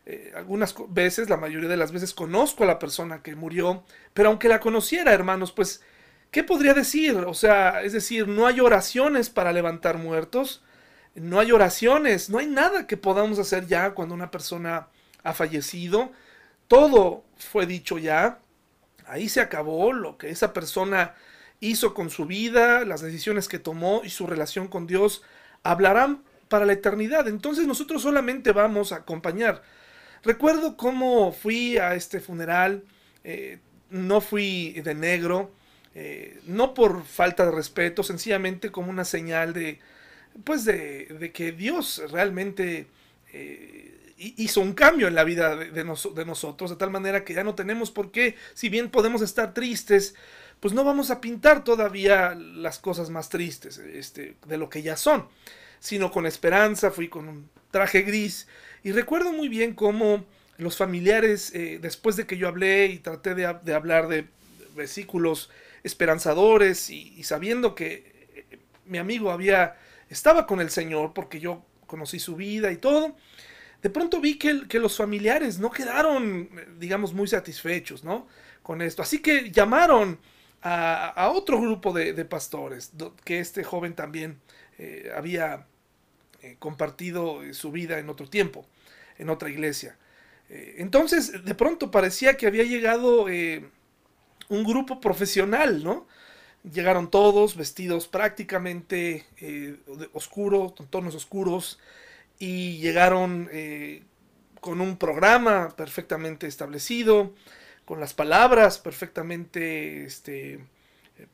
eh, 0.07 0.33
algunas 0.37 0.75
veces, 0.89 1.29
la 1.29 1.37
mayoría 1.37 1.69
de 1.69 1.77
las 1.77 1.91
veces 1.91 2.15
conozco 2.15 2.63
a 2.63 2.67
la 2.67 2.79
persona 2.79 3.23
que 3.23 3.35
murió, 3.35 3.85
pero 4.15 4.29
aunque 4.29 4.49
la 4.49 4.61
conociera, 4.61 5.13
hermanos, 5.13 5.51
pues, 5.51 5.83
¿qué 6.31 6.45
podría 6.45 6.75
decir? 6.75 7.17
O 7.17 7.35
sea, 7.35 7.83
es 7.83 7.93
decir, 7.93 8.29
no 8.29 8.47
hay 8.47 8.61
oraciones 8.61 9.31
para 9.31 9.53
levantar 9.53 9.99
muertos, 9.99 10.63
no 11.17 11.41
hay 11.41 11.51
oraciones, 11.51 12.31
no 12.31 12.39
hay 12.39 12.47
nada 12.47 12.87
que 12.87 12.97
podamos 12.97 13.41
hacer 13.41 13.67
ya 13.67 13.95
cuando 13.95 14.15
una 14.15 14.31
persona 14.31 14.89
ha 15.25 15.33
fallecido, 15.33 16.13
todo 16.69 17.25
fue 17.37 17.67
dicho 17.67 17.99
ya, 17.99 18.39
ahí 19.07 19.29
se 19.29 19.41
acabó 19.41 19.93
lo 19.93 20.19
que 20.19 20.31
esa 20.31 20.53
persona 20.53 21.15
hizo 21.59 21.95
con 21.95 22.11
su 22.11 22.27
vida, 22.27 22.85
las 22.85 23.01
decisiones 23.01 23.49
que 23.49 23.59
tomó 23.59 24.03
y 24.05 24.11
su 24.11 24.27
relación 24.27 24.69
con 24.69 24.87
Dios 24.87 25.23
hablarán 25.65 26.23
para 26.49 26.67
la 26.67 26.75
eternidad. 26.75 27.27
Entonces 27.27 27.67
nosotros 27.67 28.03
solamente 28.03 28.53
vamos 28.53 28.93
a 28.93 28.97
acompañar. 28.97 29.63
Recuerdo 30.23 30.77
cómo 30.77 31.33
fui 31.33 31.79
a 31.79 31.95
este 31.95 32.21
funeral, 32.21 32.85
eh, 33.25 33.59
no 33.91 34.21
fui 34.21 34.73
de 34.81 34.95
negro, 34.95 35.51
eh, 35.95 36.41
no 36.47 36.75
por 36.75 37.05
falta 37.05 37.47
de 37.47 37.53
respeto, 37.53 38.03
sencillamente 38.03 38.71
como 38.71 38.91
una 38.91 39.05
señal 39.05 39.53
de, 39.53 39.79
pues 40.45 40.65
de, 40.65 41.31
que 41.33 41.53
Dios 41.53 42.03
realmente 42.11 42.87
eh, 43.33 44.15
hizo 44.17 44.61
un 44.61 44.75
cambio 44.75 45.09
en 45.09 45.15
la 45.15 45.25
vida 45.25 45.57
de, 45.57 45.85
nosotros, 45.85 46.71
de 46.71 46.77
tal 46.77 46.91
manera 46.91 47.25
que 47.25 47.35
ya 47.35 47.45
no 47.45 47.55
tenemos 47.55 47.91
por 47.91 48.11
qué, 48.11 48.37
si 48.55 48.69
bien 48.69 48.91
podemos 48.91 49.23
estar 49.23 49.55
tristes, 49.55 50.15
pues 50.61 50.75
no 50.75 50.85
vamos 50.85 51.11
a 51.11 51.21
pintar 51.21 51.65
todavía 51.65 52.35
las 52.35 52.79
cosas 52.79 53.11
más 53.11 53.29
tristes 53.29 53.79
este, 53.79 54.37
de 54.47 54.57
lo 54.57 54.69
que 54.69 54.83
ya 54.83 54.97
son, 54.97 55.29
sino 55.79 56.11
con 56.11 56.27
esperanza, 56.27 56.91
fui 56.91 57.09
con 57.09 57.29
un 57.29 57.51
traje 57.77 58.01
gris 58.01 58.49
y 58.83 58.93
recuerdo 58.93 59.35
muy 59.35 59.51
bien 59.51 59.75
cómo 59.75 60.25
los 60.57 60.79
familiares, 60.79 61.55
eh, 61.55 61.79
después 61.79 62.17
de 62.17 62.27
que 62.27 62.39
yo 62.39 62.49
hablé 62.49 62.87
y 62.87 63.01
traté 63.01 63.35
de, 63.35 63.45
hablar 63.45 64.09
de 64.09 64.29
versículos 64.75 65.51
esperanzadores 65.83 66.89
y, 66.89 67.23
sabiendo 67.23 67.75
que 67.75 68.31
eh, 68.35 68.59
mi 68.87 68.97
amigo 68.97 69.31
había 69.31 69.77
estaba 70.09 70.47
con 70.47 70.63
el 70.63 70.71
Señor 70.71 71.13
porque 71.13 71.39
yo 71.39 71.67
conocí 71.87 72.19
su 72.19 72.35
vida 72.35 72.73
y 72.73 72.79
todo, 72.79 73.15
de 73.83 73.91
pronto 73.91 74.23
vi 74.23 74.39
que, 74.39 74.55
los 74.79 74.97
familiares 74.97 75.59
no 75.59 75.71
quedaron, 75.71 76.49
digamos, 76.79 77.13
muy 77.13 77.29
satisfechos, 77.29 78.05
¿no? 78.05 78.27
Con 78.63 78.81
esto. 78.81 79.03
Así 79.03 79.19
que 79.19 79.51
llamaron 79.51 80.19
a, 80.63 81.31
otro 81.31 81.61
grupo 81.61 81.93
de, 81.93 82.25
pastores, 82.25 82.93
que 83.23 83.39
este 83.39 83.65
joven 83.65 83.95
también 83.95 84.41
eh, 84.79 85.13
había 85.15 85.67
compartido 86.59 87.43
su 87.53 87.73
vida 87.73 87.99
en 87.99 88.09
otro 88.09 88.29
tiempo, 88.29 88.67
en 89.19 89.31
otra 89.31 89.51
iglesia. 89.51 89.97
Eh, 90.49 90.77
entonces, 90.79 91.45
de 91.45 91.55
pronto 91.55 91.91
parecía 91.91 92.37
que 92.37 92.47
había 92.47 92.65
llegado 92.65 93.29
eh, 93.29 93.69
un 94.49 94.65
grupo 94.65 95.01
profesional, 95.01 95.83
¿no? 95.83 96.07
Llegaron 96.73 97.11
todos 97.11 97.57
vestidos 97.57 98.09
prácticamente 98.09 99.25
eh, 99.39 99.77
oscuros, 100.13 100.73
con 100.73 100.89
tonos 100.89 101.15
oscuros, 101.15 101.79
y 102.39 102.79
llegaron 102.79 103.49
con 104.61 104.83
un 104.83 104.99
programa 104.99 105.75
perfectamente 105.75 106.47
establecido, 106.47 107.33
con 107.87 107.99
las 107.99 108.13
palabras 108.13 108.79
perfectamente 108.79 110.05
este, 110.05 110.59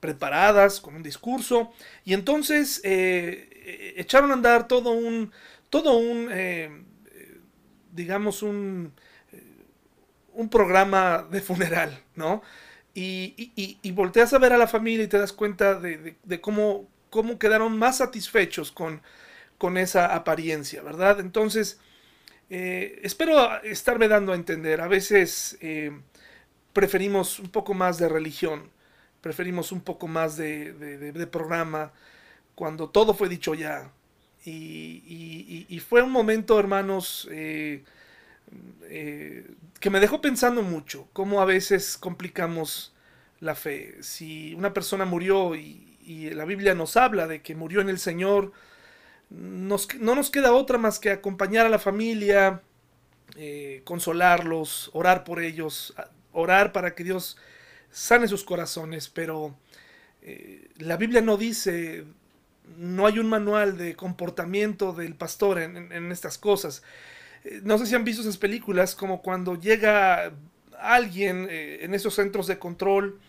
preparadas, 0.00 0.80
con 0.80 0.94
un 0.94 1.02
discurso, 1.02 1.72
y 2.04 2.14
entonces 2.14 2.80
echaron 2.84 4.30
a 4.30 4.34
andar 4.34 4.68
todo 4.68 4.90
un, 4.90 5.32
todo 5.70 5.96
un, 5.96 6.28
digamos, 7.92 8.42
un, 8.42 8.92
un 10.34 10.48
programa 10.48 11.26
de 11.30 11.40
funeral, 11.40 12.02
¿no? 12.14 12.42
Y, 12.94 13.52
y, 13.82 13.90
volteas 13.92 14.34
a 14.34 14.38
ver 14.38 14.52
a 14.52 14.58
la 14.58 14.66
familia 14.66 15.04
y 15.04 15.08
te 15.08 15.18
das 15.18 15.32
cuenta 15.32 15.76
de, 15.80 16.40
cómo, 16.42 16.88
cómo 17.08 17.38
quedaron 17.38 17.78
más 17.78 17.98
satisfechos 17.98 18.70
con, 18.70 19.00
con 19.56 19.78
esa 19.78 20.14
apariencia, 20.14 20.82
¿verdad? 20.82 21.20
Entonces, 21.20 21.80
eh, 22.50 23.00
espero 23.02 23.62
estarme 23.62 24.08
dando 24.08 24.32
a 24.32 24.34
entender. 24.34 24.82
A 24.82 24.88
veces 24.88 25.56
eh, 25.62 25.90
preferimos 26.74 27.38
un 27.38 27.48
poco 27.48 27.72
más 27.72 27.96
de 27.96 28.10
religión, 28.10 28.70
preferimos 29.22 29.72
un 29.72 29.80
poco 29.80 30.08
más 30.08 30.36
de, 30.36 31.28
programa, 31.30 31.92
cuando 32.54 32.90
todo 32.90 33.14
fue 33.14 33.30
dicho 33.30 33.54
ya. 33.54 33.90
Y, 34.44 35.80
fue 35.88 36.02
un 36.02 36.10
momento, 36.10 36.58
hermanos, 36.58 37.28
eh, 37.30 37.84
eh, 38.84 39.46
que 39.80 39.88
me 39.90 40.00
dejó 40.00 40.20
pensando 40.20 40.62
mucho, 40.62 41.08
cómo 41.14 41.40
a 41.40 41.46
veces 41.46 41.96
complicamos 41.96 42.92
la 43.40 43.54
fe. 43.54 44.02
Si 44.02 44.54
una 44.54 44.74
persona 44.74 45.06
murió 45.06 45.54
y, 45.54 45.88
la 46.34 46.44
Biblia 46.44 46.74
nos 46.74 46.96
habla 46.96 47.28
de 47.28 47.42
que 47.42 47.54
murió 47.54 47.80
en 47.80 47.88
el 47.88 47.98
Señor, 47.98 48.52
no 49.30 49.78
nos 50.14 50.30
queda 50.30 50.52
otra 50.52 50.76
más 50.76 50.98
que 50.98 51.10
acompañar 51.10 51.64
a 51.64 51.70
la 51.70 51.78
familia, 51.78 52.60
eh, 53.36 53.80
consolarlos, 53.84 54.90
orar 54.92 55.24
por 55.24 55.40
ellos, 55.40 55.94
orar 56.32 56.72
para 56.72 56.94
que 56.94 57.04
Dios 57.04 57.38
sane 57.92 58.26
sus 58.26 58.42
corazones, 58.42 59.08
pero 59.08 59.54
eh, 60.22 60.68
la 60.78 60.96
Biblia 60.96 61.20
no 61.20 61.36
dice, 61.36 62.04
no 62.76 63.06
hay 63.06 63.18
un 63.20 63.28
manual 63.28 63.78
de 63.78 63.94
comportamiento 63.94 64.92
del 64.92 65.14
pastor 65.14 65.60
en 65.60 66.10
estas 66.10 66.38
cosas. 66.38 66.82
Eh, 67.44 67.60
no 67.62 67.78
sé 67.78 67.86
si 67.86 67.94
han 67.94 68.04
visto 68.04 68.22
esas 68.22 68.38
películas 68.38 68.94
como 68.94 69.22
cuando 69.22 69.54
llega 69.60 70.32
alguien 70.78 71.46
eh, 71.50 71.80
en 71.82 71.94
esos 71.94 72.14
centros 72.14 72.46
de 72.46 72.58
control 72.58 73.20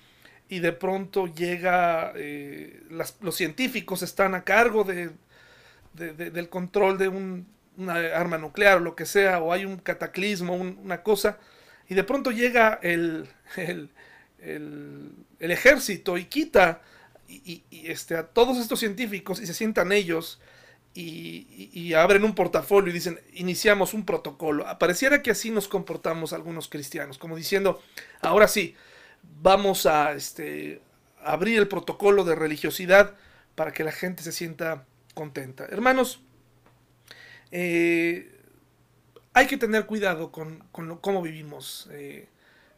y 0.49 0.59
de 0.59 0.71
pronto 0.71 1.27
llega, 1.27 2.13
los 3.21 3.35
científicos 3.35 4.03
están 4.03 4.35
a 4.35 4.43
cargo 4.43 4.83
de, 4.83 5.11
del 5.93 6.49
control 6.49 6.97
de 6.97 7.07
un, 7.07 7.47
una 7.77 7.95
arma 7.95 8.37
nuclear 8.37 8.77
o 8.77 8.81
lo 8.81 8.95
que 8.95 9.05
sea, 9.05 9.39
o 9.39 9.51
hay 9.51 9.65
un 9.65 9.77
cataclismo, 9.77 10.55
una 10.55 11.01
cosa, 11.01 11.37
y 11.87 11.95
de 11.95 12.03
pronto 12.03 12.31
llega 12.31 12.79
el, 12.81 13.27
el, 14.43 15.25
ejército 15.39 16.17
y 16.17 16.25
quita 16.25 16.81
y, 17.27 17.63
este, 17.71 18.15
a 18.15 18.27
todos 18.27 18.57
estos 18.57 18.79
científicos 18.79 19.41
y 19.41 19.47
se 19.47 19.53
sientan 19.53 19.91
ellos 19.91 20.39
y, 20.93 21.93
abren 21.93 22.23
un 22.23 22.35
portafolio 22.35 22.91
y 22.91 22.93
dicen, 22.93 23.19
iniciamos 23.33 23.93
un 23.93 24.05
protocolo. 24.05 24.65
Pareciera 24.79 25.21
que 25.21 25.31
así 25.31 25.49
nos 25.49 25.67
comportamos 25.67 26.33
algunos 26.33 26.67
cristianos, 26.67 27.17
como 27.17 27.35
diciendo, 27.35 27.81
ahora 28.21 28.47
sí, 28.47 28.75
vamos 29.41 29.85
a 29.85 30.13
este, 30.13 30.81
abrir 31.23 31.57
el 31.59 31.67
protocolo 31.67 32.23
de 32.23 32.35
religiosidad 32.35 33.15
para 33.55 33.71
que 33.71 33.83
la 33.83 33.91
gente 33.91 34.23
se 34.23 34.31
sienta 34.31 34.85
contenta. 35.13 35.65
Hermanos, 35.65 36.21
eh, 37.51 38.39
hay 39.33 39.47
que 39.47 39.57
tener 39.57 39.85
cuidado 39.85 40.31
con, 40.31 40.63
cómo 40.71 41.21
vivimos. 41.21 41.87
Eh, 41.91 42.27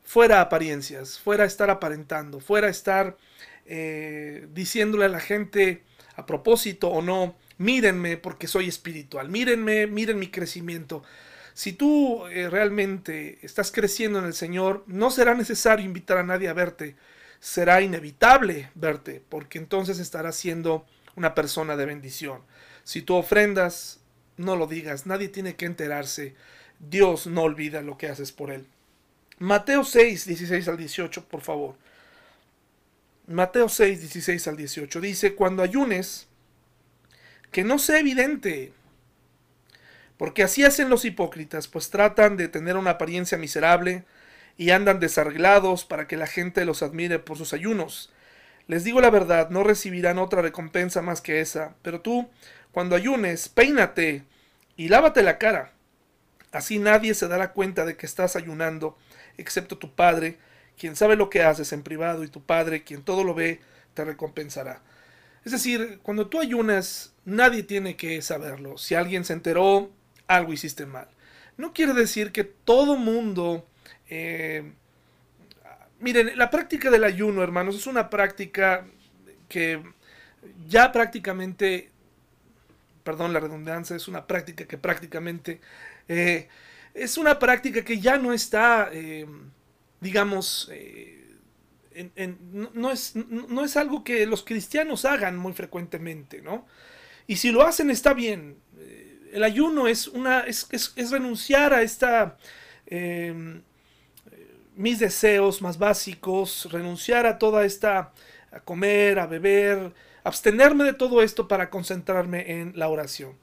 fuera 0.05 0.39
apariencias, 0.39 1.19
fuera 1.19 1.43
estar 1.43 1.69
aparentando, 1.69 2.39
fuera 2.39 2.69
estar 2.69 3.17
eh, 3.65 4.47
diciéndole 4.53 5.05
a 5.05 5.09
la 5.09 5.19
gente 5.19 5.83
a 6.15 6.25
propósito 6.25 6.87
o 6.89 7.01
no, 7.01 7.35
mírenme 7.57 8.15
porque 8.15 8.47
soy 8.47 8.69
espiritual, 8.69 9.29
mírenme, 9.29 9.87
miren 9.87 10.19
mi 10.19 10.27
crecimiento. 10.29 11.03
Si 11.53 11.73
tú 11.73 12.27
eh, 12.27 12.49
realmente 12.49 13.39
estás 13.41 13.71
creciendo 13.71 14.19
en 14.19 14.25
el 14.25 14.33
Señor, 14.33 14.83
no 14.87 15.09
será 15.09 15.33
necesario 15.33 15.85
invitar 15.85 16.17
a 16.19 16.23
nadie 16.23 16.47
a 16.47 16.53
verte, 16.53 16.95
será 17.39 17.81
inevitable 17.81 18.69
verte, 18.75 19.23
porque 19.27 19.57
entonces 19.57 19.99
estarás 19.99 20.35
siendo 20.35 20.85
una 21.15 21.33
persona 21.33 21.75
de 21.75 21.85
bendición. 21.85 22.41
Si 22.83 23.01
tú 23.01 23.15
ofrendas, 23.15 24.01
no 24.37 24.55
lo 24.55 24.67
digas, 24.67 25.05
nadie 25.05 25.29
tiene 25.29 25.55
que 25.55 25.65
enterarse. 25.65 26.35
Dios 26.79 27.25
no 27.25 27.43
olvida 27.43 27.81
lo 27.81 27.97
que 27.97 28.07
haces 28.07 28.31
por 28.31 28.51
él. 28.51 28.67
Mateo 29.39 29.83
6, 29.83 30.25
16 30.25 30.67
al 30.67 30.77
18, 30.77 31.25
por 31.27 31.41
favor. 31.41 31.75
Mateo 33.27 33.69
6, 33.69 33.99
16 33.99 34.47
al 34.47 34.57
18 34.57 35.01
dice, 35.01 35.35
cuando 35.35 35.63
ayunes, 35.63 36.27
que 37.51 37.63
no 37.63 37.79
sea 37.79 37.99
evidente. 37.99 38.71
Porque 40.17 40.43
así 40.43 40.63
hacen 40.63 40.89
los 40.89 41.05
hipócritas, 41.05 41.67
pues 41.67 41.89
tratan 41.89 42.37
de 42.37 42.47
tener 42.47 42.77
una 42.77 42.91
apariencia 42.91 43.37
miserable 43.37 44.05
y 44.57 44.69
andan 44.69 44.99
desarreglados 44.99 45.83
para 45.83 46.07
que 46.07 46.17
la 46.17 46.27
gente 46.27 46.63
los 46.63 46.83
admire 46.83 47.19
por 47.19 47.37
sus 47.37 47.53
ayunos. 47.53 48.11
Les 48.67 48.83
digo 48.83 49.01
la 49.01 49.09
verdad, 49.09 49.49
no 49.49 49.63
recibirán 49.63 50.17
otra 50.17 50.41
recompensa 50.41 51.01
más 51.01 51.21
que 51.21 51.41
esa. 51.41 51.75
Pero 51.81 52.01
tú, 52.01 52.29
cuando 52.71 52.95
ayunes, 52.95 53.49
peínate 53.49 54.23
y 54.77 54.87
lávate 54.87 55.23
la 55.23 55.37
cara. 55.37 55.71
Así 56.51 56.79
nadie 56.79 57.13
se 57.13 57.27
dará 57.27 57.51
cuenta 57.51 57.85
de 57.85 57.97
que 57.97 58.05
estás 58.05 58.35
ayunando, 58.35 58.97
excepto 59.37 59.77
tu 59.77 59.93
Padre, 59.93 60.37
quien 60.77 60.95
sabe 60.95 61.15
lo 61.15 61.29
que 61.29 61.43
haces 61.43 61.71
en 61.73 61.83
privado, 61.83 62.23
y 62.23 62.27
tu 62.27 62.43
Padre, 62.43 62.83
quien 62.83 63.03
todo 63.03 63.23
lo 63.23 63.33
ve, 63.33 63.59
te 63.93 64.03
recompensará. 64.05 64.81
Es 65.45 65.51
decir, 65.51 65.99
cuando 66.01 66.27
tú 66.27 66.39
ayunas, 66.39 67.13
nadie 67.23 67.63
tiene 67.63 67.95
que 67.95 68.21
saberlo. 68.21 68.77
Si 68.77 68.95
alguien 68.95 69.23
se 69.23 69.33
enteró, 69.33 69.91
algo 70.27 70.53
hiciste 70.53 70.85
mal. 70.85 71.07
No 71.57 71.73
quiere 71.73 71.93
decir 71.93 72.31
que 72.31 72.43
todo 72.43 72.97
mundo... 72.97 73.67
Eh, 74.09 74.73
miren, 75.99 76.37
la 76.37 76.49
práctica 76.49 76.89
del 76.89 77.03
ayuno, 77.03 77.43
hermanos, 77.43 77.75
es 77.75 77.87
una 77.87 78.09
práctica 78.09 78.85
que 79.47 79.81
ya 80.67 80.91
prácticamente, 80.91 81.91
perdón 83.03 83.33
la 83.33 83.39
redundancia, 83.39 83.95
es 83.95 84.07
una 84.07 84.27
práctica 84.27 84.65
que 84.65 84.77
prácticamente 84.77 85.61
eh, 86.07 86.47
es 86.95 87.17
una 87.17 87.37
práctica 87.37 87.83
que 87.83 87.99
ya 87.99 88.17
no 88.17 88.33
está, 88.33 88.89
eh, 88.91 89.27
digamos, 89.99 90.71
no, 92.73 92.91
es, 92.91 93.15
no, 93.15 93.63
es, 93.63 93.77
algo 93.77 94.03
que 94.03 94.25
los 94.25 94.43
cristianos 94.43 95.05
hagan 95.05 95.37
muy 95.37 95.53
frecuentemente, 95.53 96.41
¿no? 96.41 96.65
Y 97.27 97.35
si 97.35 97.51
lo 97.51 97.61
hacen 97.61 97.91
está 97.91 98.13
bien. 98.13 98.57
El 99.31 99.43
ayuno 99.43 99.87
es, 99.87 100.07
una, 100.07 100.41
es, 100.41 100.93
renunciar 101.11 101.73
a 101.73 101.81
esta... 101.83 102.37
Em, 102.87 103.61
mis 104.75 104.99
deseos 104.99 105.61
más 105.61 105.77
básicos, 105.77 106.67
renunciar 106.71 107.25
a 107.25 107.39
toda 107.39 107.65
esta, 107.65 108.11
a 108.51 108.59
comer, 108.59 109.19
a 109.19 109.25
beber, 109.25 109.93
abstenerme 110.23 110.83
de 110.83 110.93
todo 110.93 111.21
esto 111.21 111.47
para 111.47 111.69
concentrarme 111.69 112.59
en 112.59 112.73
la 112.75 112.89
oración. 112.89 113.37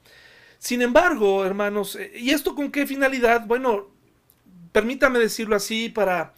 Sin 0.63 0.81
embargo, 0.81 1.45
hermanos, 1.45 1.97
eh, 1.97 2.13
¿y 2.15 2.29
esto 2.29 2.55
con 2.55 2.71
qué 2.71 2.87
finalidad? 2.87 3.45
Bueno, 3.45 3.89
permítame 4.71 5.19
decirlo 5.19 5.57
así, 5.57 5.89
para 5.89 6.35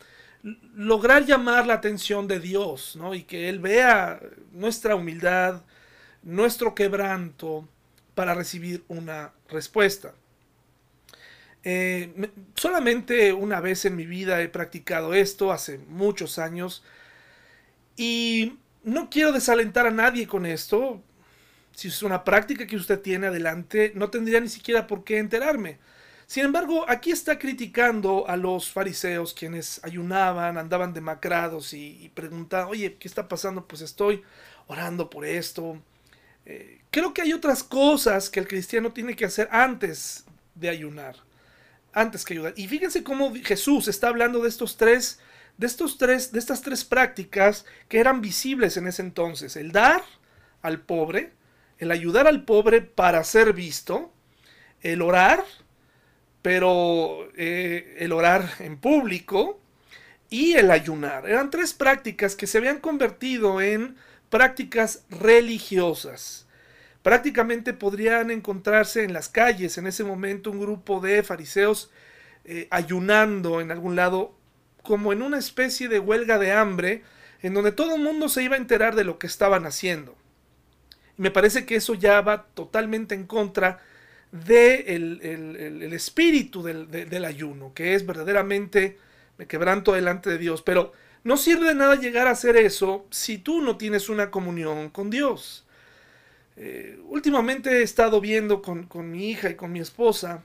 lograr 0.73 1.27
llamar 1.27 1.67
la 1.67 1.75
atención 1.75 2.27
de 2.27 2.39
Dios, 2.39 2.95
¿no? 2.95 3.13
Y 3.13 3.21
que 3.21 3.49
Él 3.49 3.59
vea 3.59 4.19
nuestra 4.51 4.95
humildad, 4.95 5.61
nuestro 6.23 6.73
quebranto, 6.73 7.69
para 8.15 8.33
recibir 8.33 8.83
una 8.87 9.31
respuesta. 9.47 10.15
Eh, 11.63 12.31
solamente 12.55 13.31
una 13.31 13.59
vez 13.59 13.85
en 13.85 13.95
mi 13.95 14.07
vida 14.07 14.41
he 14.41 14.49
practicado 14.49 15.13
esto, 15.13 15.51
hace 15.51 15.77
muchos 15.77 16.39
años, 16.39 16.83
y 17.95 18.57
no 18.83 19.11
quiero 19.11 19.31
desalentar 19.31 19.85
a 19.85 19.91
nadie 19.91 20.25
con 20.25 20.47
esto. 20.47 21.03
Si 21.75 21.89
es 21.89 22.01
una 22.03 22.23
práctica 22.23 22.65
que 22.65 22.77
usted 22.77 23.01
tiene 23.01 23.27
adelante, 23.27 23.91
no 23.95 24.09
tendría 24.09 24.39
ni 24.39 24.47
siquiera 24.47 24.87
por 24.87 25.03
qué 25.03 25.17
enterarme. 25.17 25.77
Sin 26.25 26.45
embargo, 26.45 26.85
aquí 26.87 27.11
está 27.11 27.37
criticando 27.37 28.27
a 28.27 28.37
los 28.37 28.71
fariseos 28.71 29.33
quienes 29.33 29.79
ayunaban, 29.83 30.57
andaban 30.57 30.93
demacrados 30.93 31.73
y, 31.73 32.03
y 32.03 32.09
preguntaban, 32.09 32.69
oye, 32.69 32.95
¿qué 32.95 33.07
está 33.07 33.27
pasando? 33.27 33.67
Pues 33.67 33.81
estoy 33.81 34.23
orando 34.67 35.09
por 35.09 35.25
esto. 35.25 35.79
Eh, 36.45 36.81
creo 36.91 37.13
que 37.13 37.21
hay 37.21 37.33
otras 37.33 37.63
cosas 37.63 38.29
que 38.29 38.39
el 38.39 38.47
cristiano 38.47 38.93
tiene 38.93 39.15
que 39.15 39.25
hacer 39.25 39.49
antes 39.51 40.25
de 40.55 40.69
ayunar. 40.69 41.17
Antes 41.93 42.23
que 42.25 42.33
ayudar. 42.33 42.53
Y 42.55 42.67
fíjense 42.67 43.03
cómo 43.03 43.33
Jesús 43.43 43.87
está 43.87 44.07
hablando 44.07 44.41
de 44.41 44.49
estos 44.49 44.77
tres, 44.77 45.19
de 45.57 45.67
estos 45.67 45.97
tres, 45.97 46.31
de 46.31 46.39
estas 46.39 46.61
tres 46.61 46.85
prácticas 46.85 47.65
que 47.87 47.99
eran 47.99 48.21
visibles 48.21 48.77
en 48.77 48.87
ese 48.87 49.01
entonces. 49.01 49.55
El 49.55 49.71
dar 49.71 50.01
al 50.61 50.81
pobre, 50.81 51.33
el 51.79 51.91
ayudar 51.91 52.27
al 52.27 52.45
pobre 52.45 52.81
para 52.81 53.23
ser 53.23 53.53
visto, 53.53 54.11
el 54.81 55.01
orar 55.01 55.43
pero 56.45 57.27
eh, 57.37 57.95
el 57.97 58.11
orar 58.11 58.47
en 58.59 58.77
público 58.77 59.59
y 60.29 60.53
el 60.53 60.69
ayunar. 60.69 61.27
Eran 61.27 61.49
tres 61.49 61.73
prácticas 61.73 62.35
que 62.35 62.45
se 62.45 62.59
habían 62.59 62.79
convertido 62.79 63.61
en 63.61 63.95
prácticas 64.29 65.05
religiosas. 65.09 66.45
Prácticamente 67.01 67.73
podrían 67.73 68.29
encontrarse 68.29 69.03
en 69.03 69.11
las 69.11 69.27
calles 69.27 69.79
en 69.79 69.87
ese 69.87 70.03
momento 70.03 70.51
un 70.51 70.59
grupo 70.59 70.99
de 70.99 71.23
fariseos 71.23 71.89
eh, 72.43 72.67
ayunando 72.69 73.59
en 73.59 73.71
algún 73.71 73.95
lado, 73.95 74.35
como 74.83 75.13
en 75.13 75.23
una 75.23 75.39
especie 75.39 75.87
de 75.87 75.97
huelga 75.97 76.37
de 76.37 76.51
hambre, 76.51 77.01
en 77.41 77.55
donde 77.55 77.71
todo 77.71 77.95
el 77.95 78.03
mundo 78.03 78.29
se 78.29 78.43
iba 78.43 78.53
a 78.53 78.59
enterar 78.59 78.93
de 78.93 79.03
lo 79.03 79.17
que 79.17 79.25
estaban 79.25 79.65
haciendo. 79.65 80.15
Me 81.17 81.31
parece 81.31 81.65
que 81.65 81.75
eso 81.75 81.93
ya 81.93 82.21
va 82.21 82.45
totalmente 82.53 83.15
en 83.15 83.25
contra 83.25 83.79
de 84.31 84.95
el, 84.95 85.93
espíritu 85.93 86.61
del, 86.61 87.25
ayuno, 87.25 87.73
que 87.73 87.93
es 87.95 88.05
verdaderamente 88.05 88.97
me 89.37 89.47
quebranto 89.47 89.93
delante 89.93 90.29
de 90.29 90.37
Dios. 90.37 90.61
Pero 90.61 90.93
no 91.23 91.37
sirve 91.37 91.67
de 91.67 91.75
nada 91.75 91.95
llegar 91.95 92.27
a 92.27 92.31
hacer 92.31 92.57
eso 92.57 93.05
si 93.11 93.37
tú 93.37 93.61
no 93.61 93.77
tienes 93.77 94.09
una 94.09 94.29
comunión 94.31 94.89
con 94.89 95.09
Dios. 95.09 95.65
Eh, 96.57 96.99
últimamente 97.05 97.79
he 97.79 97.81
estado 97.81 98.21
viendo 98.21 98.61
con, 98.61 98.87
mi 99.11 99.29
hija 99.29 99.49
y 99.49 99.55
con 99.55 99.71
mi 99.71 99.79
esposa 99.79 100.43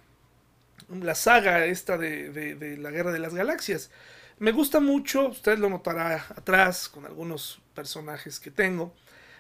la 0.88 1.14
saga 1.14 1.66
esta 1.66 1.96
de, 1.98 2.30
de, 2.30 2.76
la 2.76 2.90
Guerra 2.90 3.12
de 3.12 3.20
las 3.20 3.35
Galaxias. 3.35 3.90
Me 4.38 4.52
gusta 4.52 4.80
mucho, 4.80 5.28
usted 5.28 5.59
lo 5.59 5.68
notará 5.68 6.26
atrás 6.35 6.88
con 6.88 7.04
algunos 7.04 7.61
personajes 7.74 8.40
que 8.40 8.50
tengo. 8.50 8.94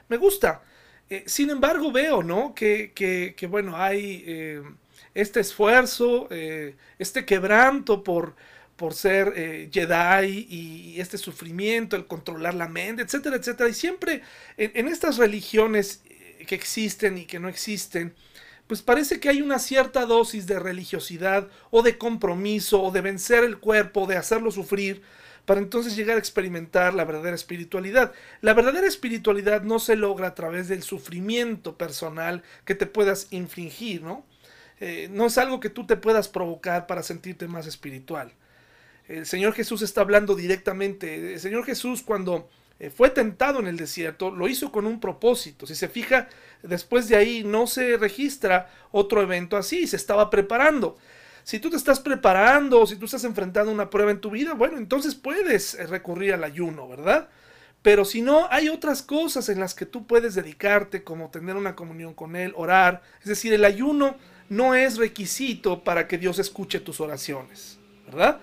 Me 0.08 0.16
gusta. 0.16 0.62
Eh, 1.10 1.24
sin 1.26 1.50
embargo, 1.50 1.90
veo, 1.90 2.22
¿no? 2.22 2.54
Que, 2.54 2.92
que, 2.94 3.46
bueno, 3.48 3.76
hay 3.76 4.22
eh, 4.26 4.62
este 5.12 5.40
esfuerzo, 5.40 6.28
eh, 6.30 6.76
este 7.00 7.24
quebranto 7.24 8.04
por, 8.04 8.36
por 8.76 8.94
ser 8.94 9.34
Jedi 9.72 10.46
y, 10.48 11.00
este 11.00 11.18
sufrimiento, 11.18 11.96
el 11.96 12.06
controlar 12.06 12.54
la 12.54 12.68
mente, 12.68 13.02
etcétera, 13.02 13.36
etcétera. 13.36 13.68
Y 13.68 13.74
siempre 13.74 14.22
en, 14.56 14.86
estas 14.86 15.16
religiones 15.16 16.02
que 16.46 16.54
existen 16.54 17.18
y 17.18 17.24
que 17.26 17.40
no 17.40 17.48
existen, 17.48 18.14
pues 18.68 18.80
parece 18.80 19.18
que 19.18 19.28
hay 19.28 19.42
una 19.42 19.58
cierta 19.58 20.06
dosis 20.06 20.46
de 20.46 20.60
religiosidad 20.60 21.48
o 21.72 21.82
de 21.82 21.98
compromiso 21.98 22.82
o 22.82 22.92
de 22.92 23.00
vencer 23.00 23.42
el 23.42 23.58
cuerpo, 23.58 24.06
de 24.06 24.16
hacerlo 24.16 24.52
sufrir, 24.52 25.02
para 25.50 25.62
entonces 25.62 25.96
llegar 25.96 26.14
a 26.14 26.20
experimentar 26.20 26.94
la 26.94 27.04
verdadera 27.04 27.34
espiritualidad. 27.34 28.12
La 28.40 28.54
verdadera 28.54 28.86
espiritualidad 28.86 29.62
no 29.62 29.80
se 29.80 29.96
logra 29.96 30.28
a 30.28 30.34
través 30.36 30.68
del 30.68 30.84
sufrimiento 30.84 31.76
personal 31.76 32.44
que 32.64 32.76
te 32.76 32.86
puedas 32.86 33.26
infringir, 33.32 34.00
¿no? 34.00 34.24
Eh, 34.78 35.08
no 35.10 35.26
es 35.26 35.38
algo 35.38 35.58
que 35.58 35.68
tú 35.68 35.88
te 35.88 35.96
puedas 35.96 36.28
provocar 36.28 36.86
para 36.86 37.02
sentirte 37.02 37.48
más 37.48 37.66
espiritual. 37.66 38.32
El 39.08 39.26
Señor 39.26 39.52
Jesús 39.54 39.82
está 39.82 40.02
hablando 40.02 40.36
directamente. 40.36 41.32
El 41.32 41.40
Señor 41.40 41.64
Jesús 41.64 42.02
cuando 42.02 42.48
eh, 42.78 42.90
fue 42.90 43.10
tentado 43.10 43.58
en 43.58 43.66
el 43.66 43.76
desierto, 43.76 44.30
lo 44.30 44.46
hizo 44.46 44.70
con 44.70 44.86
un 44.86 45.00
propósito. 45.00 45.66
Si 45.66 45.74
se 45.74 45.88
fija, 45.88 46.28
después 46.62 47.08
de 47.08 47.16
ahí 47.16 47.42
no 47.42 47.66
se 47.66 47.96
registra 47.96 48.70
otro 48.92 49.20
evento 49.20 49.56
así, 49.56 49.88
se 49.88 49.96
estaba 49.96 50.30
preparando. 50.30 50.96
Si 51.44 51.58
tú 51.58 51.70
te 51.70 51.76
estás 51.76 52.00
preparando, 52.00 52.86
si 52.86 52.96
tú 52.96 53.06
estás 53.06 53.24
enfrentando 53.24 53.72
una 53.72 53.90
prueba 53.90 54.10
en 54.10 54.20
tu 54.20 54.30
vida, 54.30 54.54
bueno, 54.54 54.78
entonces 54.78 55.14
puedes 55.14 55.74
eh, 55.74 55.86
recurrir 55.86 56.34
al 56.34 56.44
ayuno, 56.44 56.88
¿verdad? 56.88 57.28
Pero 57.82 58.04
si 58.04 58.20
no, 58.20 58.46
hay 58.50 58.68
otras 58.68 59.02
cosas 59.02 59.48
en 59.48 59.58
las 59.58 59.74
que 59.74 59.86
tú 59.86 60.06
puedes 60.06 60.34
dedicarte, 60.34 61.02
como 61.02 61.30
tener 61.30 61.56
una 61.56 61.74
comunión 61.74 62.14
con 62.14 62.36
Él, 62.36 62.52
orar. 62.56 63.02
Es 63.20 63.26
decir, 63.26 63.52
el 63.52 63.64
ayuno 63.64 64.16
no 64.50 64.74
es 64.74 64.98
requisito 64.98 65.82
para 65.82 66.06
que 66.06 66.18
Dios 66.18 66.38
escuche 66.38 66.80
tus 66.80 67.00
oraciones, 67.00 67.78
¿verdad? 68.04 68.40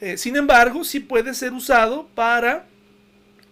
Eh, 0.00 0.16
sin 0.16 0.36
embargo, 0.36 0.84
sí 0.84 1.00
puede 1.00 1.34
ser 1.34 1.52
usado 1.52 2.08
para 2.14 2.66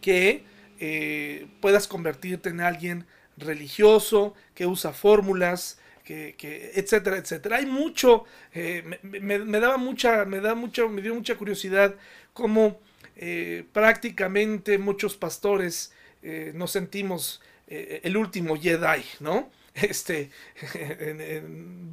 que 0.01 0.45
eh, 0.79 1.49
puedas 1.61 1.89
convertirte 1.89 2.49
en 2.49 2.61
alguien 2.61 3.07
religioso, 3.37 4.35
que 4.55 4.67
usa 4.67 4.93
fórmulas, 4.93 5.79
que, 6.07 6.73
etcétera, 6.75 7.17
etcétera. 7.17 7.57
Hay 7.57 7.67
mucho, 7.67 8.25
eh, 8.55 8.83
me, 9.03 9.61
daba 9.61 9.77
mucha, 9.77 10.25
me 10.25 10.41
da 10.41 10.55
mucha, 10.55 10.87
me 10.87 11.03
dio 11.03 11.15
mucha 11.15 11.37
curiosidad 11.37 11.97
cómo 12.33 12.81
eh, 13.17 13.65
prácticamente 13.73 14.79
muchos 14.79 15.17
pastores 15.17 15.93
eh, 16.23 16.53
nos 16.55 16.71
sentimos 16.71 17.43
el 17.69 18.17
último 18.17 18.57
Jedi, 18.57 19.05
¿no? 19.21 19.51
Este, 19.75 20.31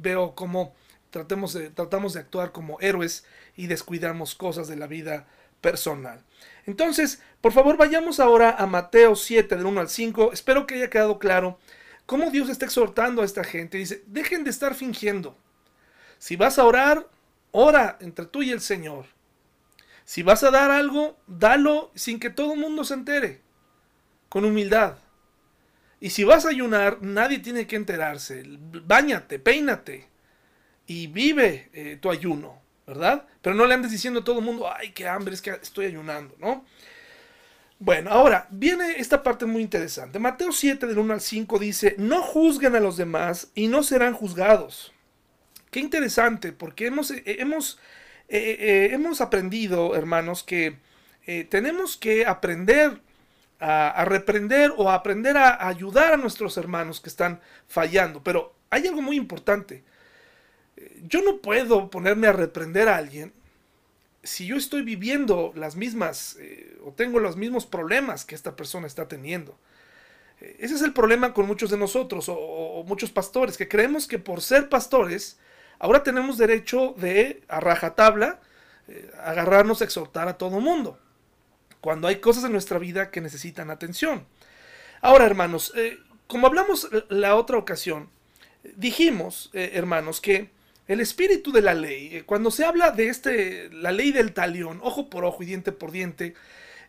veo 0.00 0.34
cómo 0.34 0.74
tratemos 1.10 1.58
tratamos 1.74 2.14
de 2.14 2.20
actuar 2.20 2.52
como 2.52 2.80
héroes 2.80 3.26
y 3.56 3.66
descuidamos 3.66 4.36
cosas 4.36 4.68
de 4.68 4.76
la 4.76 4.86
vida 4.86 5.26
personal. 5.60 6.22
Entonces, 6.66 7.20
por 7.40 7.52
favor, 7.52 7.76
vayamos 7.76 8.20
ahora 8.20 8.54
a 8.56 8.66
Mateo 8.66 9.16
7, 9.16 9.56
del 9.56 9.66
1 9.66 9.80
al 9.80 9.88
5. 9.88 10.32
Espero 10.32 10.66
que 10.66 10.76
haya 10.76 10.88
quedado 10.88 11.18
claro 11.18 11.58
cómo 12.06 12.30
Dios 12.30 12.48
está 12.48 12.66
exhortando 12.66 13.22
a 13.22 13.24
esta 13.24 13.44
gente. 13.44 13.78
Dice, 13.78 14.02
dejen 14.06 14.44
de 14.44 14.50
estar 14.50 14.74
fingiendo. 14.74 15.36
Si 16.18 16.36
vas 16.36 16.58
a 16.58 16.64
orar, 16.64 17.08
ora 17.50 17.98
entre 18.00 18.26
tú 18.26 18.42
y 18.42 18.50
el 18.50 18.60
Señor. 18.60 19.06
Si 20.04 20.22
vas 20.22 20.42
a 20.42 20.50
dar 20.50 20.70
algo, 20.70 21.18
dalo 21.26 21.90
sin 21.94 22.20
que 22.20 22.30
todo 22.30 22.54
el 22.54 22.60
mundo 22.60 22.84
se 22.84 22.94
entere, 22.94 23.40
con 24.28 24.44
humildad. 24.44 24.98
Y 26.00 26.10
si 26.10 26.24
vas 26.24 26.44
a 26.44 26.50
ayunar, 26.50 26.98
nadie 27.00 27.38
tiene 27.38 27.66
que 27.66 27.76
enterarse. 27.76 28.44
Báñate, 28.46 29.38
peínate 29.38 30.08
y 30.86 31.06
vive 31.06 31.70
eh, 31.72 31.98
tu 32.00 32.10
ayuno, 32.10 32.60
¿verdad? 32.86 33.26
Pero 33.40 33.56
no 33.56 33.66
le 33.66 33.74
andes 33.74 33.90
diciendo 33.90 34.20
a 34.20 34.24
todo 34.24 34.40
el 34.40 34.44
mundo, 34.44 34.70
ay, 34.70 34.92
qué 34.92 35.08
hambre, 35.08 35.34
es 35.34 35.40
que 35.40 35.50
estoy 35.50 35.86
ayunando, 35.86 36.36
¿no? 36.38 36.66
Bueno, 37.78 38.10
ahora 38.10 38.46
viene 38.50 38.98
esta 38.98 39.22
parte 39.22 39.46
muy 39.46 39.62
interesante. 39.62 40.18
Mateo 40.18 40.52
7 40.52 40.86
del 40.86 40.98
1 40.98 41.14
al 41.14 41.20
5 41.20 41.58
dice, 41.58 41.94
no 41.98 42.22
juzguen 42.22 42.76
a 42.76 42.80
los 42.80 42.96
demás 42.96 43.50
y 43.54 43.66
no 43.66 43.82
serán 43.82 44.14
juzgados. 44.14 44.92
Qué 45.70 45.80
interesante, 45.80 46.52
porque 46.52 46.86
hemos, 46.86 47.10
eh, 47.10 47.22
hemos, 47.26 47.80
eh, 48.28 48.56
eh, 48.60 48.88
hemos 48.92 49.20
aprendido, 49.20 49.96
hermanos, 49.96 50.44
que 50.44 50.78
tenemos 51.48 51.96
que 51.96 52.26
aprender 52.26 53.00
a, 53.58 54.04
reprender 54.04 54.72
o 54.76 54.90
aprender 54.90 55.38
a 55.38 55.66
ayudar 55.66 56.12
a 56.12 56.16
nuestros 56.18 56.58
hermanos 56.58 57.00
que 57.00 57.08
están 57.08 57.40
fallando. 57.66 58.22
Pero 58.22 58.54
hay 58.68 58.86
algo 58.86 59.00
muy 59.00 59.16
importante. 59.16 59.82
Yo 61.08 61.22
no 61.22 61.38
puedo 61.38 61.88
ponerme 61.88 62.26
a 62.26 62.32
reprender 62.32 62.88
a 62.88 62.98
alguien 62.98 63.32
si 64.24 64.46
yo 64.46 64.56
estoy 64.56 64.82
viviendo 64.82 65.52
las 65.54 65.76
mismas 65.76 66.36
eh, 66.40 66.78
o 66.84 66.92
tengo 66.92 67.20
los 67.20 67.36
mismos 67.36 67.66
problemas 67.66 68.24
que 68.24 68.34
esta 68.34 68.56
persona 68.56 68.86
está 68.86 69.06
teniendo. 69.06 69.56
Eh, 70.40 70.56
ese 70.60 70.74
es 70.74 70.82
el 70.82 70.92
problema 70.92 71.34
con 71.34 71.46
muchos 71.46 71.70
de 71.70 71.76
nosotros 71.76 72.26
o, 72.28 72.82
muchos 72.86 73.10
pastores, 73.10 73.56
que 73.56 73.68
creemos 73.68 74.08
que 74.08 74.18
por 74.18 74.40
ser 74.40 74.68
pastores, 74.68 75.38
ahora 75.78 76.02
tenemos 76.02 76.38
derecho 76.38 76.94
de, 76.96 77.42
a 77.48 77.60
rajatabla, 77.60 78.40
eh, 78.88 79.10
agarrarnos 79.22 79.82
a 79.82 79.84
exhortar 79.84 80.26
a 80.28 80.38
todo 80.38 80.60
mundo, 80.60 80.98
cuando 81.80 82.08
hay 82.08 82.16
cosas 82.16 82.44
en 82.44 82.52
nuestra 82.52 82.78
vida 82.78 83.10
que 83.10 83.20
necesitan 83.20 83.70
atención. 83.70 84.26
Ahora, 85.02 85.26
hermanos, 85.26 85.74
como 86.26 86.46
hablamos 86.46 86.88
la 87.10 87.36
otra 87.36 87.58
ocasión, 87.58 88.08
dijimos, 88.62 89.50
hermanos, 89.52 90.22
que 90.22 90.48
el 90.86 91.00
espíritu 91.00 91.52
de 91.52 91.62
la 91.62 91.74
ley, 91.74 92.16
eh, 92.16 92.22
cuando 92.24 92.50
se 92.50 92.64
habla 92.64 92.90
de 92.90 93.08
este, 93.08 93.70
la 93.70 93.92
ley 93.92 94.12
del 94.12 94.32
talión, 94.32 94.80
ojo 94.82 95.08
por 95.08 95.24
ojo 95.24 95.42
y 95.42 95.46
diente 95.46 95.72
por 95.72 95.90
diente, 95.90 96.34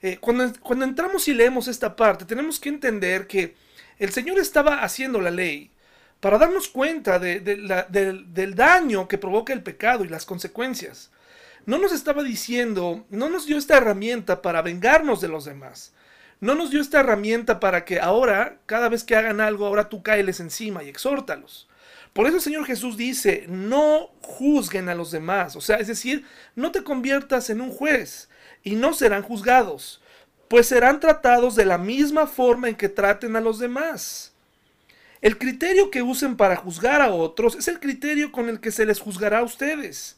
eh, 0.02 0.18
cuando, 0.20 0.52
cuando 0.62 0.86
entramos 0.86 1.28
y 1.28 1.34
leemos 1.34 1.68
esta 1.68 1.96
parte, 1.96 2.26
tenemos 2.26 2.60
que 2.60 2.70
entender 2.70 3.28
que 3.28 3.56
el 3.98 4.12
Señor 4.12 4.40
estaba 4.40 4.84
haciendo 4.84 5.22
la 5.22 5.32
ley 5.32 5.72
para 6.20 6.38
darnos 6.38 6.68
cuenta 6.70 7.20
de, 7.20 7.40
del 7.40 8.56
daño 8.56 9.08
que 9.08 9.18
provoca 9.18 9.54
el 9.54 9.64
pecado 9.64 10.04
y 10.04 10.10
las 10.10 10.26
consecuencias. 10.26 11.12
No 11.66 11.78
nos 11.78 11.92
estaba 11.92 12.24
diciendo, 12.24 13.06
no 13.10 13.30
nos 13.30 13.46
dio 13.46 13.58
esta 13.58 13.78
herramienta 13.78 14.42
para 14.42 14.62
vengarnos 14.62 15.22
de 15.22 15.28
los 15.28 15.46
demás. 15.46 15.94
No 16.42 16.56
nos 16.56 16.70
dio 16.70 16.82
esta 16.82 17.00
herramienta 17.00 17.60
para 17.60 17.86
que 17.86 18.00
ahora, 18.00 18.58
cada 18.66 18.90
vez 18.90 19.04
que 19.04 19.16
hagan 19.16 19.40
algo, 19.40 19.66
ahora 19.66 19.90
tú 19.90 20.04
caeles 20.04 20.40
encima 20.40 20.84
y 20.84 20.90
exhórtalos. 20.90 21.68
Por 22.16 22.28
eso 22.28 22.38
el 22.38 22.42
Señor 22.42 22.66
Jesús 22.66 22.96
dice, 22.96 23.44
no 23.50 24.08
juzguen 24.22 24.88
a 24.88 24.96
los 24.96 25.12
demás. 25.12 25.58
O 25.58 25.60
sea, 25.60 25.76
es 25.76 25.88
decir, 25.88 26.24
no 26.56 26.72
te 26.72 26.82
conviertas 26.82 27.50
en 27.50 27.60
un 27.60 27.72
juez 27.72 28.30
y 28.64 28.76
no 28.76 28.94
serán 28.94 29.22
juzgados, 29.22 30.02
pues 30.48 30.66
serán 30.66 31.02
tratados 31.02 31.58
de 31.58 31.66
la 31.66 31.78
misma 31.78 32.26
forma 32.26 32.70
en 32.70 32.76
que 32.76 32.88
traten 32.88 33.36
a 33.36 33.42
los 33.42 33.60
demás. 33.60 34.32
El 35.20 35.38
criterio 35.38 35.92
que 35.92 36.04
usen 36.04 36.38
para 36.38 36.56
juzgar 36.56 37.02
a 37.02 37.12
otros 37.12 37.58
es 37.58 37.68
el 37.68 37.82
criterio 37.82 38.32
con 38.32 38.48
el 38.48 38.62
que 38.62 38.72
se 38.72 38.86
les 38.86 39.02
juzgará 39.02 39.40
a 39.40 39.44
ustedes. 39.44 40.16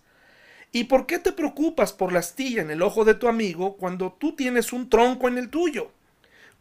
¿Y 0.71 0.83
por 0.83 1.07
qué 1.07 1.17
te 1.17 1.31
preocupas 1.31 1.93
por 1.93 2.13
la 2.13 2.19
astilla 2.19 2.61
en 2.61 2.69
el 2.69 2.83
ojo 2.83 3.05
de 3.05 3.15
tu 3.15 3.27
amigo 3.27 3.75
cuando 3.75 4.15
tú 4.19 4.35
tienes 4.35 4.71
un 4.71 4.87
tronco 4.87 5.27
en 5.27 5.39
el 5.39 5.49
tuyo? 5.49 5.89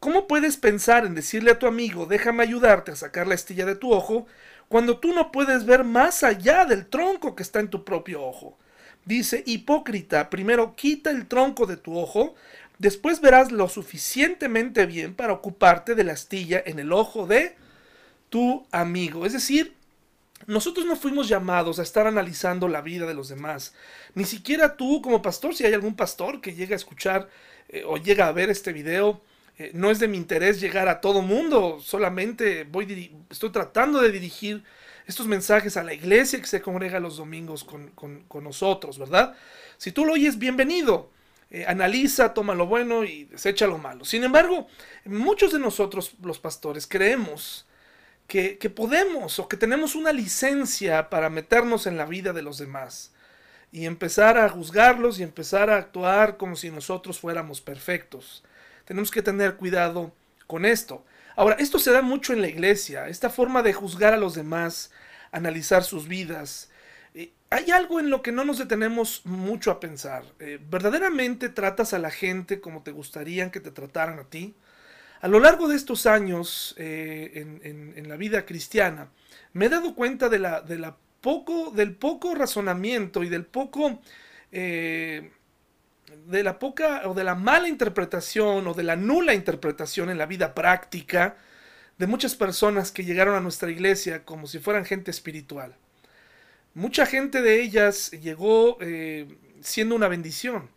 ¿Cómo 0.00 0.26
puedes 0.26 0.56
pensar 0.56 1.04
en 1.04 1.14
decirle 1.14 1.50
a 1.50 1.58
tu 1.58 1.66
amigo, 1.66 2.06
déjame 2.06 2.42
ayudarte 2.42 2.92
a 2.92 2.96
sacar 2.96 3.26
la 3.26 3.34
astilla 3.34 3.66
de 3.66 3.76
tu 3.76 3.92
ojo, 3.92 4.26
cuando 4.68 4.98
tú 4.98 5.12
no 5.12 5.32
puedes 5.32 5.64
ver 5.64 5.84
más 5.84 6.22
allá 6.22 6.64
del 6.64 6.86
tronco 6.86 7.36
que 7.36 7.42
está 7.42 7.60
en 7.60 7.70
tu 7.70 7.84
propio 7.84 8.22
ojo? 8.22 8.58
Dice, 9.04 9.44
hipócrita, 9.46 10.30
primero 10.30 10.74
quita 10.74 11.10
el 11.10 11.26
tronco 11.26 11.66
de 11.66 11.76
tu 11.76 11.96
ojo, 11.96 12.34
después 12.78 13.20
verás 13.20 13.52
lo 13.52 13.68
suficientemente 13.68 14.86
bien 14.86 15.14
para 15.14 15.32
ocuparte 15.32 15.94
de 15.94 16.04
la 16.04 16.12
astilla 16.12 16.62
en 16.66 16.78
el 16.78 16.92
ojo 16.92 17.26
de 17.26 17.56
tu 18.30 18.66
amigo. 18.72 19.24
Es 19.24 19.32
decir, 19.32 19.76
nosotros 20.46 20.84
no 20.86 20.96
fuimos 20.96 21.28
llamados 21.28 21.78
a 21.78 21.82
estar 21.82 22.06
analizando 22.06 22.68
la 22.68 22.82
vida 22.82 23.06
de 23.06 23.14
los 23.14 23.28
demás. 23.28 23.74
Ni 24.14 24.24
siquiera 24.24 24.76
tú 24.76 25.00
como 25.00 25.22
pastor, 25.22 25.54
si 25.54 25.64
hay 25.64 25.72
algún 25.72 25.96
pastor 25.96 26.40
que 26.40 26.54
llega 26.54 26.74
a 26.74 26.76
escuchar 26.76 27.28
eh, 27.68 27.84
o 27.86 27.96
llega 27.96 28.26
a 28.26 28.32
ver 28.32 28.50
este 28.50 28.72
video, 28.72 29.22
eh, 29.58 29.70
no 29.72 29.90
es 29.90 29.98
de 29.98 30.08
mi 30.08 30.18
interés 30.18 30.60
llegar 30.60 30.88
a 30.88 31.00
todo 31.00 31.22
mundo, 31.22 31.78
solamente 31.82 32.64
voy 32.64 33.24
estoy 33.30 33.50
tratando 33.50 34.00
de 34.02 34.12
dirigir 34.12 34.62
estos 35.06 35.26
mensajes 35.26 35.76
a 35.76 35.82
la 35.82 35.94
iglesia 35.94 36.40
que 36.40 36.46
se 36.46 36.60
congrega 36.60 37.00
los 37.00 37.16
domingos 37.16 37.64
con, 37.64 37.92
nosotros, 38.42 38.98
¿verdad? 38.98 39.34
Si 39.78 39.92
tú 39.92 40.04
lo 40.04 40.14
oyes, 40.14 40.38
bienvenido. 40.38 41.10
Eh, 41.48 41.64
analiza, 41.66 42.34
toma 42.34 42.56
lo 42.56 42.66
bueno 42.66 43.04
y 43.04 43.24
desecha 43.24 43.68
lo 43.68 43.78
malo. 43.78 44.04
Sin 44.04 44.24
embargo, 44.24 44.66
muchos 45.04 45.52
de 45.52 45.60
nosotros, 45.60 46.14
los 46.20 46.40
pastores, 46.40 46.88
creemos 46.88 47.66
que, 48.26 48.58
que 48.58 48.68
podemos 48.68 49.38
o 49.38 49.46
que 49.48 49.56
tenemos 49.56 49.94
una 49.94 50.12
licencia 50.12 51.08
para 51.08 51.30
meternos 51.30 51.86
en 51.86 51.96
la 51.96 52.04
vida 52.04 52.32
de 52.32 52.42
los 52.42 52.58
demás 52.58 53.12
y 53.70 53.86
empezar 53.86 54.38
a 54.38 54.48
juzgarlos 54.48 55.20
y 55.20 55.22
empezar 55.22 55.70
a 55.70 55.76
actuar 55.76 56.36
como 56.36 56.56
si 56.56 56.70
nosotros 56.70 57.20
fuéramos 57.20 57.60
perfectos. 57.60 58.42
Tenemos 58.86 59.10
que 59.10 59.20
tener 59.20 59.56
cuidado 59.56 60.12
con 60.46 60.64
esto. 60.64 61.04
Ahora, 61.34 61.56
esto 61.58 61.78
se 61.78 61.90
da 61.90 62.00
mucho 62.00 62.32
en 62.32 62.40
la 62.40 62.48
iglesia, 62.48 63.08
esta 63.08 63.28
forma 63.28 63.62
de 63.62 63.74
juzgar 63.74 64.14
a 64.14 64.16
los 64.16 64.34
demás, 64.34 64.90
analizar 65.32 65.84
sus 65.84 66.08
vidas. 66.08 66.70
Eh, 67.14 67.32
hay 67.50 67.70
algo 67.72 68.00
en 68.00 68.08
lo 68.08 68.22
que 68.22 68.32
no 68.32 68.44
nos 68.44 68.58
detenemos 68.58 69.20
mucho 69.26 69.70
a 69.70 69.80
pensar. 69.80 70.24
Eh, 70.38 70.58
¿Verdaderamente 70.70 71.50
tratas 71.50 71.92
a 71.92 71.98
la 71.98 72.10
gente 72.10 72.60
como 72.60 72.82
te 72.82 72.92
gustaría 72.92 73.50
que 73.50 73.60
te 73.60 73.70
trataran 73.70 74.18
a 74.18 74.24
ti? 74.24 74.54
A 75.20 75.28
lo 75.28 75.40
largo 75.40 75.68
de 75.68 75.76
estos 75.76 76.06
años 76.06 76.74
eh, 76.78 77.60
en, 77.62 78.08
la 78.08 78.16
vida 78.16 78.46
cristiana, 78.46 79.08
me 79.52 79.66
he 79.66 79.68
dado 79.68 79.94
cuenta 79.94 80.28
de 80.28 80.38
la, 80.38 80.60
de 80.60 80.78
la 80.78 80.96
poco, 81.20 81.70
del 81.70 81.94
poco 81.94 82.34
razonamiento 82.34 83.24
y 83.24 83.28
del 83.28 83.44
poco 83.44 84.00
de 86.26 86.42
la 86.42 86.58
poca 86.58 87.02
o 87.08 87.14
de 87.14 87.24
la 87.24 87.34
mala 87.34 87.68
interpretación 87.68 88.66
o 88.66 88.74
de 88.74 88.82
la 88.82 88.96
nula 88.96 89.34
interpretación 89.34 90.10
en 90.10 90.18
la 90.18 90.26
vida 90.26 90.54
práctica 90.54 91.36
de 91.98 92.06
muchas 92.06 92.34
personas 92.34 92.92
que 92.92 93.04
llegaron 93.04 93.34
a 93.34 93.40
nuestra 93.40 93.70
iglesia 93.70 94.24
como 94.24 94.46
si 94.46 94.58
fueran 94.58 94.84
gente 94.84 95.10
espiritual. 95.10 95.74
Mucha 96.74 97.06
gente 97.06 97.40
de 97.40 97.62
ellas 97.62 98.10
llegó 98.10 98.76
eh, 98.80 99.26
siendo 99.62 99.94
una 99.94 100.08
bendición 100.08 100.68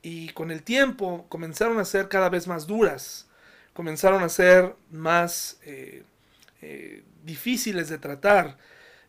y 0.00 0.28
con 0.30 0.50
el 0.50 0.62
tiempo 0.62 1.26
comenzaron 1.28 1.78
a 1.78 1.84
ser 1.84 2.08
cada 2.08 2.28
vez 2.28 2.46
más 2.46 2.66
duras, 2.66 3.26
comenzaron 3.72 4.22
a 4.22 4.28
ser 4.28 4.74
más 4.90 5.58
eh, 5.64 6.04
eh, 6.60 7.02
difíciles 7.24 7.88
de 7.88 7.98
tratar 7.98 8.56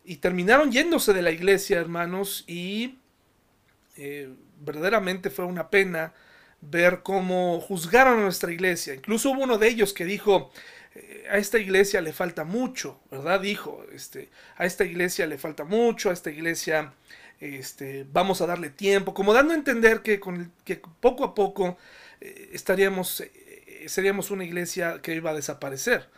y 0.04 0.17
terminaron 0.17 0.71
yéndose 0.71 1.13
de 1.13 1.21
la 1.21 1.32
iglesia, 1.32 1.80
hermanos, 1.80 2.43
y 2.47 2.97
verdaderamente 4.60 5.29
fue 5.29 5.45
una 5.45 5.69
pena 5.69 6.13
ver 6.69 7.01
cómo 7.03 7.60
juzgaron 7.60 8.19
a 8.19 8.23
nuestra 8.23 8.51
iglesia. 8.51 8.93
Incluso 8.93 9.32
hubo 9.32 9.43
uno 9.43 9.58
de 9.58 9.67
ellos 9.67 9.93
que 9.93 10.06
dijo, 10.06 10.51
eh, 10.95 11.25
a 11.29 11.38
esta 11.38 11.60
iglesia 11.60 12.01
le 12.01 12.13
falta 12.13 12.43
mucho, 12.43 12.99
¿verdad? 13.12 13.41
Dijo, 13.41 13.86
este, 13.93 14.29
a 14.58 14.65
esta 14.65 14.86
iglesia 14.86 15.27
le 15.27 15.38
falta 15.38 15.63
mucho, 15.65 16.10
a 16.10 16.13
esta 16.13 16.32
iglesia 16.32 16.93
este, 17.39 18.06
vamos 18.12 18.41
a 18.41 18.47
darle 18.47 18.69
tiempo, 18.69 19.13
como 19.13 19.34
dando 19.34 19.53
a 19.53 19.58
entender 19.58 20.01
que, 20.01 20.19
con 20.19 20.51
que 20.63 20.82
poco 20.99 21.25
a 21.25 21.36
poco 21.36 21.77
eh, 22.21 22.49
estaríamos, 22.53 23.21
eh, 23.21 23.86
seríamos 23.88 24.32
una 24.32 24.45
iglesia 24.45 25.01
que 25.01 25.15
iba 25.15 25.32
a 25.32 25.36
desaparecer. 25.36 26.10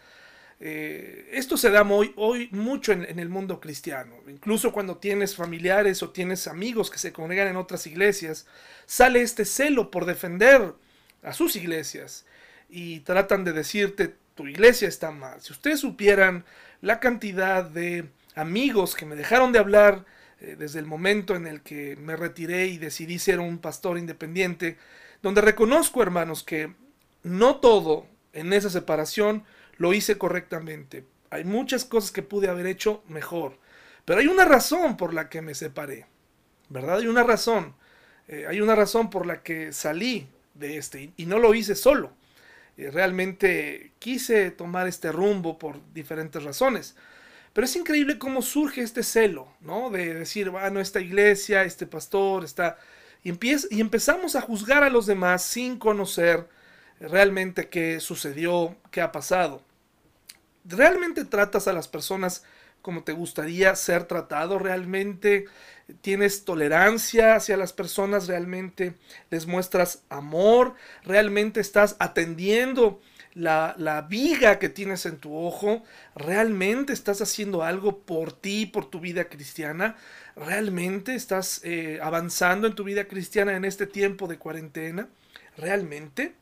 Eh, 0.67 1.29
esto 1.31 1.57
se 1.57 1.69
da 1.69 1.83
hoy 1.83 2.49
mucho 2.51 2.91
en, 2.91 3.19
el 3.19 3.29
mundo 3.29 3.59
cristiano. 3.59 4.15
Incluso 4.27 4.71
cuando 4.71 4.97
tienes 4.97 5.35
familiares 5.35 6.01
o 6.01 6.09
tienes 6.09 6.47
amigos 6.47 6.89
que 6.89 6.97
se 6.97 7.13
congregan 7.13 7.49
en 7.49 7.55
otras 7.55 7.85
iglesias, 7.85 8.47
sale 8.87 9.21
este 9.21 9.45
celo 9.45 9.91
por 9.91 10.05
defender 10.05 10.73
a 11.21 11.33
sus 11.33 11.55
iglesias 11.55 12.25
y 12.67 13.01
tratan 13.01 13.43
de 13.43 13.53
decirte, 13.53 14.15
tu 14.33 14.47
iglesia 14.47 14.87
está 14.87 15.11
mal. 15.11 15.39
Si 15.39 15.53
ustedes 15.53 15.81
supieran 15.81 16.45
la 16.81 16.99
cantidad 16.99 17.63
de 17.63 18.09
amigos 18.33 18.95
que 18.95 19.05
me 19.05 19.15
dejaron 19.15 19.51
de 19.51 19.59
hablar 19.59 20.03
eh, 20.41 20.55
desde 20.57 20.79
el 20.79 20.87
momento 20.87 21.35
en 21.35 21.45
el 21.45 21.61
que 21.61 21.95
me 21.95 22.15
retiré 22.15 22.65
y 22.65 22.79
decidí 22.79 23.19
ser 23.19 23.39
un 23.39 23.59
pastor 23.59 23.99
independiente, 23.99 24.79
donde 25.21 25.41
reconozco, 25.41 26.01
hermanos, 26.01 26.43
que 26.43 26.73
no 27.21 27.57
todo 27.57 28.07
en 28.33 28.51
esa 28.51 28.71
separación 28.71 29.43
lo 29.77 29.93
hice 29.93 30.17
correctamente. 30.17 31.05
Hay 31.29 31.43
muchas 31.43 31.85
cosas 31.85 32.11
que 32.11 32.21
pude 32.21 32.47
haber 32.47 32.67
hecho 32.67 33.03
mejor. 33.07 33.57
Pero 34.05 34.19
hay 34.19 34.27
una 34.27 34.45
razón 34.45 34.97
por 34.97 35.13
la 35.13 35.29
que 35.29 35.41
me 35.41 35.55
separé. 35.55 36.05
¿Verdad? 36.69 36.99
Hay 36.99 37.07
una 37.07 37.23
razón. 37.23 37.75
Eh, 38.27 38.45
hay 38.47 38.61
una 38.61 38.75
razón 38.75 39.09
por 39.09 39.25
la 39.25 39.41
que 39.43 39.73
salí 39.73 40.27
de 40.53 40.77
este. 40.77 41.11
Y, 41.17 41.25
no 41.25 41.39
lo 41.39 41.53
hice 41.53 41.75
solo. 41.75 42.11
Eh, 42.77 42.91
realmente 42.91 43.91
quise 43.99 44.51
tomar 44.51 44.87
este 44.87 45.11
rumbo 45.11 45.57
por 45.57 45.79
diferentes 45.93 46.43
razones. 46.43 46.95
Pero 47.53 47.65
es 47.65 47.75
increíble 47.75 48.19
cómo 48.19 48.41
surge 48.41 48.81
este 48.81 49.01
celo, 49.01 49.47
¿no? 49.61 49.89
De 49.89 50.13
decir, 50.13 50.49
bueno, 50.49 50.79
esta 50.79 50.99
iglesia, 50.99 51.63
este 51.63 51.87
pastor, 51.87 52.43
está... 52.43 52.77
Y, 53.23 53.31
y 53.71 53.81
empezamos 53.81 54.35
a 54.35 54.41
juzgar 54.41 54.83
a 54.83 54.89
los 54.89 55.07
demás 55.07 55.43
sin 55.43 55.79
conocer 55.79 56.47
realmente 56.99 57.69
qué 57.69 57.99
sucedió, 57.99 58.75
qué 58.91 59.01
ha 59.01 59.11
pasado. 59.11 59.61
¿Realmente 60.63 61.25
tratas 61.25 61.67
a 61.67 61.73
las 61.73 61.87
personas 61.87 62.43
como 62.81 63.03
te 63.03 63.13
gustaría 63.13 63.75
ser 63.75 64.05
tratado? 64.05 64.59
¿Realmente 64.59 65.45
tienes 66.01 66.45
tolerancia 66.45 67.35
hacia 67.35 67.57
las 67.57 67.73
personas? 67.73 68.27
¿Realmente 68.27 68.93
les 69.29 69.47
muestras 69.47 70.03
amor? 70.09 70.75
¿Realmente 71.03 71.59
estás 71.59 71.95
atendiendo 71.99 73.01
la, 73.33 73.75
la, 73.77 74.01
viga 74.01 74.59
que 74.59 74.69
tienes 74.69 75.05
en 75.05 75.17
tu 75.17 75.35
ojo? 75.35 75.83
¿Realmente 76.15 76.93
estás 76.93 77.21
haciendo 77.21 77.63
algo 77.63 77.99
por 77.99 78.33
ti, 78.33 78.65
por 78.65 78.89
tu 78.89 78.99
vida 78.99 79.25
cristiana? 79.25 79.95
¿Realmente 80.35 81.15
estás 81.15 81.61
eh, 81.63 81.99
avanzando 82.01 82.67
en 82.67 82.75
tu 82.75 82.83
vida 82.83 83.05
cristiana 83.07 83.55
en 83.55 83.65
este 83.65 83.87
tiempo 83.87 84.27
de 84.27 84.37
cuarentena? 84.37 85.09
¿Realmente? 85.57 86.33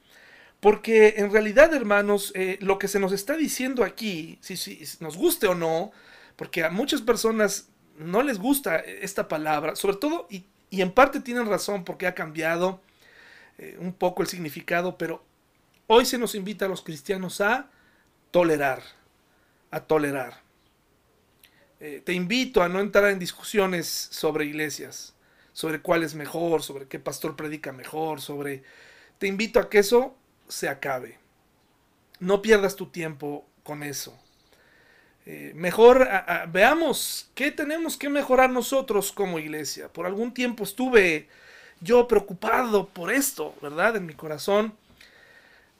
Porque 0.63 1.15
en 1.17 1.29
realidad, 1.29 1.73
hermanos, 1.73 2.31
eh, 2.35 2.57
lo 2.61 2.79
que 2.79 2.87
se 2.87 2.97
nos 2.97 3.11
está 3.11 3.35
diciendo 3.35 3.83
aquí, 3.83 4.37
si, 4.39 4.81
nos 5.01 5.17
guste 5.17 5.45
o 5.45 5.55
no, 5.55 5.91
porque 6.37 6.63
a 6.63 6.69
muchas 6.69 7.01
personas 7.01 7.67
no 7.97 8.23
les 8.23 8.39
gusta 8.39 8.77
esta 8.77 9.27
palabra, 9.27 9.75
sobre 9.75 9.97
todo, 9.97 10.25
y, 10.29 10.45
en 10.71 10.93
parte 10.93 11.19
tienen 11.19 11.47
razón 11.47 11.83
porque 11.83 12.07
ha 12.07 12.15
cambiado 12.15 12.79
eh, 13.57 13.75
un 13.77 13.91
poco 13.91 14.21
el 14.21 14.29
significado, 14.29 14.97
pero 14.97 15.21
hoy 15.87 16.05
se 16.05 16.17
nos 16.17 16.33
invita 16.33 16.63
a 16.63 16.69
los 16.69 16.81
cristianos 16.81 17.41
a 17.41 17.69
tolerar. 18.31 18.81
a 19.69 19.81
tolerar. 19.81 20.43
Eh, 21.81 22.01
te 22.05 22.13
invito 22.13 22.63
a 22.63 22.69
no 22.69 22.79
entrar 22.79 23.09
en 23.09 23.19
discusiones 23.19 24.07
sobre 24.11 24.45
iglesias, 24.45 25.13
sobre 25.51 25.81
cuál 25.81 26.03
es 26.03 26.15
mejor, 26.15 26.63
sobre 26.63 26.87
qué 26.87 26.99
pastor 26.99 27.35
predica 27.35 27.73
mejor, 27.73 28.21
sobre... 28.21 28.63
Te 29.17 29.27
invito 29.27 29.59
a 29.59 29.69
que 29.69 29.79
eso 29.79 30.15
se 30.47 30.69
acabe. 30.69 31.17
No 32.19 32.41
pierdas 32.41 32.75
tu 32.75 32.87
tiempo 32.87 33.45
con 33.63 33.83
eso. 33.83 34.17
Eh, 35.25 35.53
mejor 35.55 36.07
veamos 36.51 37.29
qué 37.33 37.51
tenemos 37.51 37.95
que 37.95 38.09
mejorar 38.09 38.49
nosotros 38.49 39.11
como 39.11 39.39
iglesia. 39.39 39.87
Por 39.87 40.05
algún 40.05 40.33
tiempo 40.33 40.63
estuve 40.63 41.27
yo 41.79 42.07
preocupado 42.07 42.87
por 42.87 43.11
esto, 43.11 43.55
¿verdad? 43.61 43.95
En 43.95 44.05
mi 44.05 44.13
corazón. 44.13 44.73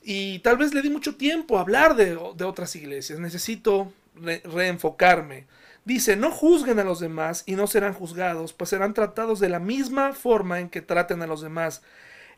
Y 0.02 0.40
tal 0.40 0.58
vez 0.58 0.74
le 0.74 0.82
di 0.82 0.90
mucho 0.90 1.16
tiempo 1.16 1.58
a 1.58 1.62
hablar 1.62 1.96
de, 1.96 2.16
otras 2.16 2.76
iglesias. 2.76 3.20
Necesito 3.20 3.94
reenfocarme. 4.16 5.46
Dice, 5.86 6.16
no 6.16 6.32
juzguen 6.32 6.80
a 6.80 6.84
los 6.84 7.00
demás 7.00 7.44
y 7.46 7.56
no 7.56 7.68
serán 7.68 7.94
juzgados, 7.94 8.54
pues 8.54 8.70
serán 8.70 8.94
tratados 8.94 9.40
de 9.40 9.50
la 9.50 9.60
misma 9.60 10.14
forma 10.14 10.60
en 10.60 10.70
que 10.70 10.82
traten 10.82 11.22
a 11.22 11.28
los 11.28 11.42
demás. 11.42 11.82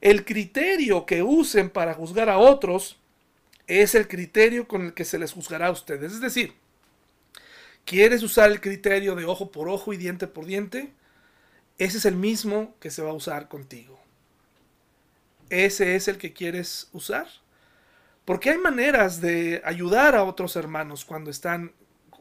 El 0.05 0.23
criterio 0.23 1.07
que 1.07 1.23
usen 1.23 1.71
para 1.71 1.95
juzgar 1.95 2.29
a 2.29 2.37
otros 2.37 2.99
es 3.65 3.95
el 3.95 4.07
criterio 4.07 4.67
con 4.67 4.83
el 4.85 4.93
que 4.93 5.03
se 5.03 5.17
les 5.17 5.33
juzgará 5.33 5.65
a 5.65 5.71
ustedes. 5.71 6.11
Es 6.11 6.21
decir, 6.21 6.53
¿quieres 7.85 8.21
usar 8.21 8.51
el 8.51 8.61
criterio 8.61 9.15
de 9.15 9.25
ojo 9.25 9.49
por 9.49 9.67
ojo 9.67 9.93
y 9.93 9.97
diente 9.97 10.27
por 10.27 10.45
diente? 10.45 10.93
Ese 11.79 11.97
es 11.97 12.05
el 12.05 12.15
mismo 12.15 12.75
que 12.79 12.91
se 12.91 13.01
va 13.01 13.09
a 13.09 13.15
usar 13.15 13.47
contigo. 13.47 13.99
¿Ese 15.49 15.95
es 15.95 16.07
el 16.07 16.19
que 16.19 16.33
quieres 16.33 16.87
usar? 16.93 17.25
Porque 18.25 18.51
hay 18.51 18.59
maneras 18.59 19.21
de 19.21 19.63
ayudar 19.65 20.13
a 20.15 20.23
otros 20.23 20.55
hermanos 20.55 21.03
cuando 21.03 21.31
están 21.31 21.71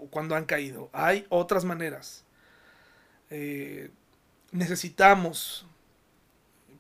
cuando 0.09 0.37
han 0.37 0.47
caído. 0.47 0.89
Hay 0.95 1.27
otras 1.29 1.67
maneras. 1.67 2.25
Eh, 3.29 3.91
necesitamos 4.53 5.67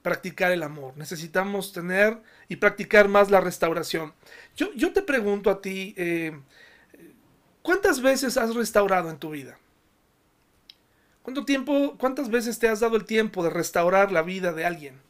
practicar 0.05 0.53
el 0.53 0.62
amor. 0.62 0.97
Necesitamos 0.97 1.73
tener 1.73 2.23
y 2.49 2.57
practicar 2.57 3.09
más 3.09 3.33
la 3.33 3.40
restauración. 3.40 4.14
Yo, 4.55 4.73
yo 4.75 4.93
te 4.93 5.03
pregunto 5.03 5.51
a 5.51 5.61
ti, 5.61 5.95
eh, 5.97 6.38
¿cuántas 7.62 8.01
veces 8.01 8.37
has 8.37 8.55
restaurado 8.55 9.11
en 9.11 9.19
tu 9.19 9.31
vida? 9.31 9.59
¿Cuánto 11.23 11.45
tiempo, 11.45 11.97
cuántas 11.99 12.31
veces 12.31 12.61
te 12.61 12.69
has 12.69 12.79
dado 12.79 12.97
el 12.97 13.05
tiempo 13.05 13.43
de 13.43 13.51
restaurar 13.51 14.12
la 14.12 14.23
vida 14.23 14.53
de 14.53 14.64
alguien? 14.64 15.01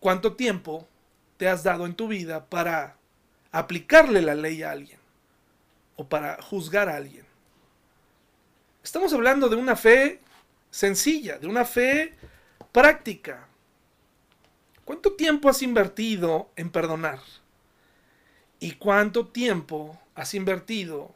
¿Cuánto 0.00 0.36
tiempo 0.36 0.88
te 1.36 1.48
has 1.48 1.64
dado 1.64 1.84
en 1.84 1.94
tu 1.94 2.08
vida 2.08 2.46
para 2.46 2.96
aplicarle 3.52 4.22
la 4.22 4.34
ley 4.34 4.62
a 4.62 4.70
alguien? 4.70 5.04
o 5.96 6.08
para 6.08 6.40
juzgar 6.42 6.88
a 6.88 6.96
alguien. 6.96 7.24
Estamos 8.82 9.12
hablando 9.12 9.48
de 9.48 9.56
una 9.56 9.76
fe 9.76 10.20
sencilla, 10.70 11.38
de 11.38 11.46
una 11.46 11.64
fe 11.64 12.14
práctica. 12.74 13.46
¿Cuánto 14.84 15.12
tiempo 15.12 15.48
has 15.48 15.62
invertido 15.62 16.50
en 16.56 16.70
perdonar? 16.70 17.20
¿Y 18.58 18.72
cuánto 18.72 19.28
tiempo 19.28 20.00
has 20.16 20.34
invertido 20.34 21.14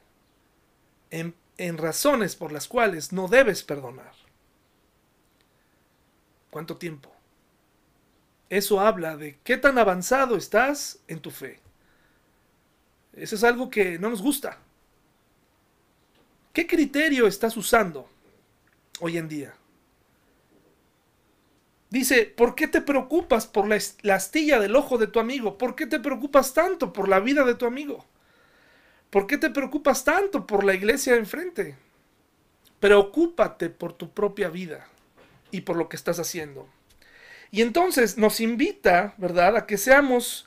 en, 1.10 1.34
en 1.56 1.76
razones 1.76 2.36
por 2.36 2.52
las 2.52 2.68
cuales 2.68 3.12
no 3.12 3.26
debes 3.26 3.64
perdonar? 3.64 4.12
¿Cuánto 6.50 6.76
tiempo? 6.76 7.12
Eso 8.48 8.78
habla 8.78 9.16
de 9.16 9.36
qué 9.42 9.58
tan 9.58 9.78
avanzado 9.78 10.36
estás 10.36 11.00
en 11.08 11.18
tu 11.18 11.32
fe. 11.32 11.58
Eso 13.14 13.34
es 13.34 13.42
algo 13.42 13.68
que 13.68 13.98
no 13.98 14.10
nos 14.10 14.22
gusta. 14.22 14.58
¿Qué 16.52 16.68
criterio 16.68 17.26
estás 17.26 17.56
usando 17.56 18.08
hoy 19.00 19.18
en 19.18 19.28
día? 19.28 19.54
Dice, 21.90 22.26
¿por 22.26 22.54
qué 22.54 22.68
te 22.68 22.82
preocupas 22.82 23.46
por 23.46 23.66
la, 23.66 24.14
astilla 24.14 24.60
del 24.60 24.76
ojo 24.76 24.98
de 24.98 25.06
tu 25.06 25.20
amigo? 25.20 25.56
¿Por 25.56 25.74
qué 25.74 25.86
te 25.86 25.98
preocupas 25.98 26.52
tanto 26.52 26.92
por 26.92 27.08
la 27.08 27.20
vida 27.20 27.44
de 27.44 27.54
tu 27.54 27.64
amigo? 27.64 28.04
¿Por 29.10 29.26
qué 29.26 29.38
te 29.38 29.48
preocupas 29.48 30.04
tanto 30.04 30.46
por 30.46 30.64
la 30.64 30.74
iglesia 30.74 31.14
de 31.14 31.20
enfrente? 31.20 31.76
Preocúpate 32.78 33.70
por 33.70 33.94
tu 33.94 34.10
propia 34.10 34.50
vida 34.50 34.86
y 35.50 35.62
por 35.62 35.76
lo 35.76 35.88
que 35.88 35.96
estás 35.96 36.18
haciendo. 36.18 36.68
Y 37.50 37.62
entonces 37.62 38.18
nos 38.18 38.40
invita, 38.40 39.14
¿verdad?, 39.16 39.56
a 39.56 39.66
que 39.66 39.78
seamos 39.78 40.46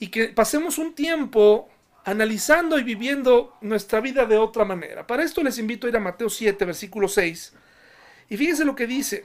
y 0.00 0.08
que 0.08 0.28
pasemos 0.28 0.78
un 0.78 0.94
tiempo 0.96 1.70
analizando 2.04 2.80
y 2.80 2.82
viviendo 2.82 3.56
nuestra 3.60 4.00
vida 4.00 4.26
de 4.26 4.36
otra 4.36 4.64
manera. 4.64 5.06
Para 5.06 5.22
esto 5.22 5.44
les 5.44 5.58
invito 5.58 5.86
a 5.86 5.90
ir 5.90 5.96
a 5.96 6.00
Mateo 6.00 6.28
7, 6.28 6.64
versículo 6.64 7.06
6. 7.06 7.52
Y 8.30 8.36
fíjense 8.36 8.64
lo 8.64 8.74
que 8.74 8.88
dice. 8.88 9.24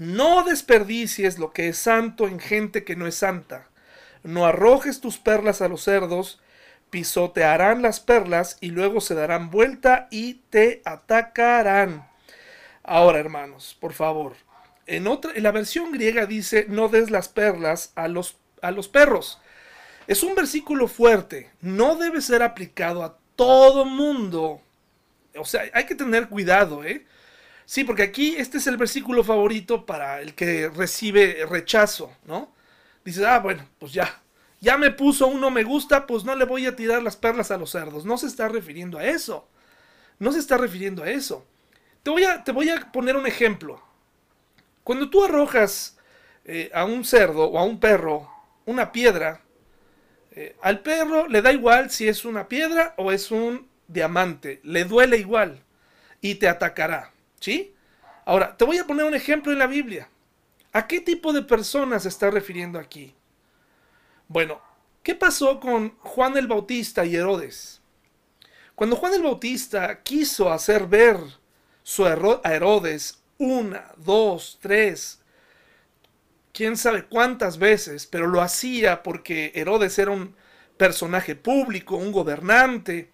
No 0.00 0.42
desperdicies 0.42 1.38
lo 1.38 1.52
que 1.52 1.68
es 1.68 1.78
santo 1.78 2.26
en 2.26 2.40
gente 2.40 2.82
que 2.82 2.96
no 2.96 3.06
es 3.06 3.14
santa. 3.14 3.68
No 4.22 4.46
arrojes 4.46 5.00
tus 5.00 5.18
perlas 5.18 5.62
a 5.62 5.68
los 5.68 5.82
cerdos, 5.82 6.40
pisotearán 6.90 7.82
las 7.82 8.00
perlas 8.00 8.58
y 8.60 8.70
luego 8.70 9.00
se 9.00 9.14
darán 9.14 9.50
vuelta 9.50 10.08
y 10.10 10.40
te 10.50 10.82
atacarán. 10.84 12.08
Ahora, 12.82 13.20
hermanos, 13.20 13.76
por 13.78 13.92
favor. 13.92 14.34
En, 14.86 15.06
otra, 15.06 15.32
en 15.34 15.44
la 15.44 15.52
versión 15.52 15.92
griega 15.92 16.26
dice, 16.26 16.66
no 16.68 16.88
des 16.88 17.10
las 17.10 17.28
perlas 17.28 17.92
a 17.94 18.08
los, 18.08 18.38
a 18.60 18.72
los 18.72 18.88
perros 18.88 19.38
es 20.10 20.24
un 20.24 20.34
versículo 20.34 20.88
fuerte, 20.88 21.50
no 21.60 21.94
debe 21.94 22.20
ser 22.20 22.42
aplicado 22.42 23.04
a 23.04 23.16
todo 23.36 23.84
mundo. 23.84 24.60
O 25.36 25.44
sea, 25.44 25.62
hay 25.72 25.86
que 25.86 25.94
tener 25.94 26.28
cuidado, 26.28 26.82
¿eh? 26.82 27.06
Sí, 27.70 27.84
porque 27.84 28.02
aquí 28.02 28.34
este 28.36 28.58
es 28.58 28.66
el 28.66 28.76
versículo 28.76 29.22
favorito 29.22 29.86
para 29.86 30.20
el 30.20 30.34
que 30.34 30.68
recibe 30.70 31.46
rechazo, 31.48 32.12
¿no? 32.24 32.52
Dices, 33.04 33.24
ah, 33.24 33.38
bueno, 33.38 33.64
pues 33.78 33.92
ya, 33.92 34.22
ya 34.58 34.76
me 34.76 34.90
puso 34.90 35.28
uno 35.28 35.52
me 35.52 35.62
gusta, 35.62 36.04
pues 36.04 36.24
no 36.24 36.34
le 36.34 36.46
voy 36.46 36.66
a 36.66 36.74
tirar 36.74 37.00
las 37.00 37.16
perlas 37.16 37.52
a 37.52 37.58
los 37.58 37.70
cerdos. 37.70 38.04
No 38.04 38.18
se 38.18 38.26
está 38.26 38.48
refiriendo 38.48 38.98
a 38.98 39.06
eso. 39.06 39.48
No 40.18 40.32
se 40.32 40.40
está 40.40 40.56
refiriendo 40.56 41.04
a 41.04 41.10
eso. 41.10 41.46
Te 42.02 42.10
voy 42.10 42.24
a, 42.24 42.42
te 42.42 42.50
voy 42.50 42.70
a 42.70 42.90
poner 42.90 43.14
un 43.14 43.28
ejemplo. 43.28 43.80
Cuando 44.82 45.08
tú 45.08 45.22
arrojas 45.22 45.96
eh, 46.46 46.72
a 46.74 46.84
un 46.84 47.04
cerdo 47.04 47.44
o 47.44 47.56
a 47.56 47.62
un 47.62 47.78
perro 47.78 48.28
una 48.64 48.90
piedra, 48.90 49.42
eh, 50.32 50.56
al 50.60 50.80
perro 50.80 51.28
le 51.28 51.40
da 51.40 51.52
igual 51.52 51.92
si 51.92 52.08
es 52.08 52.24
una 52.24 52.48
piedra 52.48 52.94
o 52.96 53.12
es 53.12 53.30
un 53.30 53.68
diamante, 53.86 54.58
le 54.64 54.82
duele 54.82 55.18
igual 55.18 55.62
y 56.20 56.34
te 56.34 56.48
atacará, 56.48 57.12
¿sí? 57.40 57.74
Ahora, 58.24 58.56
te 58.56 58.64
voy 58.64 58.78
a 58.78 58.86
poner 58.86 59.04
un 59.04 59.14
ejemplo 59.14 59.52
en 59.52 59.58
la 59.58 59.66
Biblia. 59.66 60.08
¿A 60.72 60.86
qué 60.86 61.00
tipo 61.00 61.32
de 61.32 61.42
personas 61.42 62.04
se 62.04 62.08
está 62.08 62.30
refiriendo 62.30 62.78
aquí? 62.78 63.14
Bueno, 64.28 64.60
¿qué 65.02 65.16
pasó 65.16 65.58
con 65.58 65.96
Juan 65.98 66.36
el 66.36 66.46
Bautista 66.46 67.04
y 67.04 67.16
Herodes? 67.16 67.80
Cuando 68.76 68.94
Juan 68.94 69.14
el 69.14 69.22
Bautista 69.22 70.02
quiso 70.02 70.52
hacer 70.52 70.86
ver 70.86 71.18
su 71.82 72.06
a 72.06 72.12
Herodes 72.44 73.20
una, 73.36 73.92
dos, 73.96 74.58
tres, 74.60 75.20
quién 76.52 76.76
sabe 76.76 77.06
cuántas 77.06 77.58
veces, 77.58 78.06
pero 78.06 78.26
lo 78.26 78.40
hacía 78.40 79.02
porque 79.02 79.50
Herodes 79.54 79.98
era 79.98 80.12
un 80.12 80.36
personaje 80.76 81.34
público, 81.34 81.96
un 81.96 82.12
gobernante. 82.12 83.10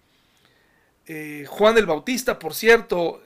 Eh, 1.05 1.45
Juan 1.49 1.77
el 1.77 1.85
Bautista, 1.85 2.37
por 2.37 2.53
cierto, 2.53 3.23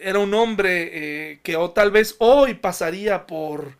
era 0.00 0.18
un 0.18 0.34
hombre 0.34 0.90
eh, 0.92 1.40
que 1.42 1.56
o 1.56 1.70
tal 1.70 1.90
vez 1.90 2.16
hoy 2.18 2.54
pasaría 2.54 3.26
por 3.26 3.78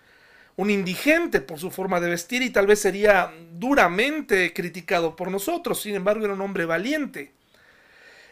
un 0.56 0.70
indigente 0.70 1.40
por 1.40 1.58
su 1.58 1.70
forma 1.70 2.00
de 2.00 2.10
vestir 2.10 2.42
y 2.42 2.50
tal 2.50 2.66
vez 2.66 2.80
sería 2.80 3.32
duramente 3.52 4.52
criticado 4.52 5.14
por 5.14 5.30
nosotros, 5.30 5.80
sin 5.80 5.94
embargo 5.94 6.24
era 6.24 6.34
un 6.34 6.40
hombre 6.40 6.64
valiente. 6.64 7.32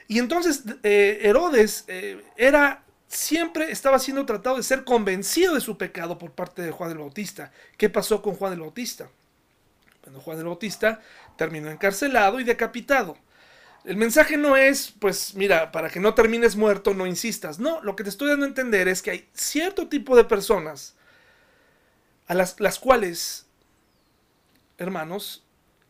Y 0.09 0.18
entonces 0.18 0.64
eh, 0.82 1.20
Herodes 1.22 1.87
era 2.37 2.85
siempre 3.09 3.70
estaba 3.70 3.99
siendo 3.99 4.26
tratado 4.26 4.57
de 4.57 4.62
ser 4.62 4.85
convencido 4.85 5.55
de 5.55 5.61
su 5.61 5.78
pecado 5.78 6.18
por 6.18 6.32
parte 6.32 6.62
de 6.62 6.70
Juan 6.70 6.91
el 6.91 6.99
Bautista. 6.99 7.53
¿Qué 7.76 7.89
pasó 7.89 8.20
con 8.20 8.35
Juan 8.35 8.53
el 8.53 8.61
Bautista? 8.61 9.09
Bueno, 10.03 10.20
Juan 10.20 10.39
el 10.39 10.45
Bautista 10.45 11.01
terminó 11.37 11.70
encarcelado 11.70 12.41
y 12.41 12.45
decapitado. 12.45 13.16
El 13.85 13.97
mensaje 13.97 14.39
no 14.39 14.57
es, 14.57 14.93
pues 14.99 15.35
mira, 15.35 15.70
para 15.70 15.91
que 15.91 16.01
no 16.01 16.14
termines 16.14 16.57
muerto, 16.57 16.95
no 16.95 17.07
insistas. 17.07 17.59
No, 17.59 17.82
lo 17.82 17.97
que 17.97 18.03
te 18.03 18.09
estoy 18.09 18.30
dando 18.30 18.47
a 18.47 18.49
entender 18.49 18.89
es 18.89 19.03
que 19.03 19.11
hay 19.11 19.28
cierto 19.35 19.89
tipo 19.89 20.16
de 20.16 20.24
personas 20.24 20.97
a 22.26 22.35
las, 22.35 22.59
las 22.61 22.78
cuales, 22.78 23.47
hermanos, 24.78 25.45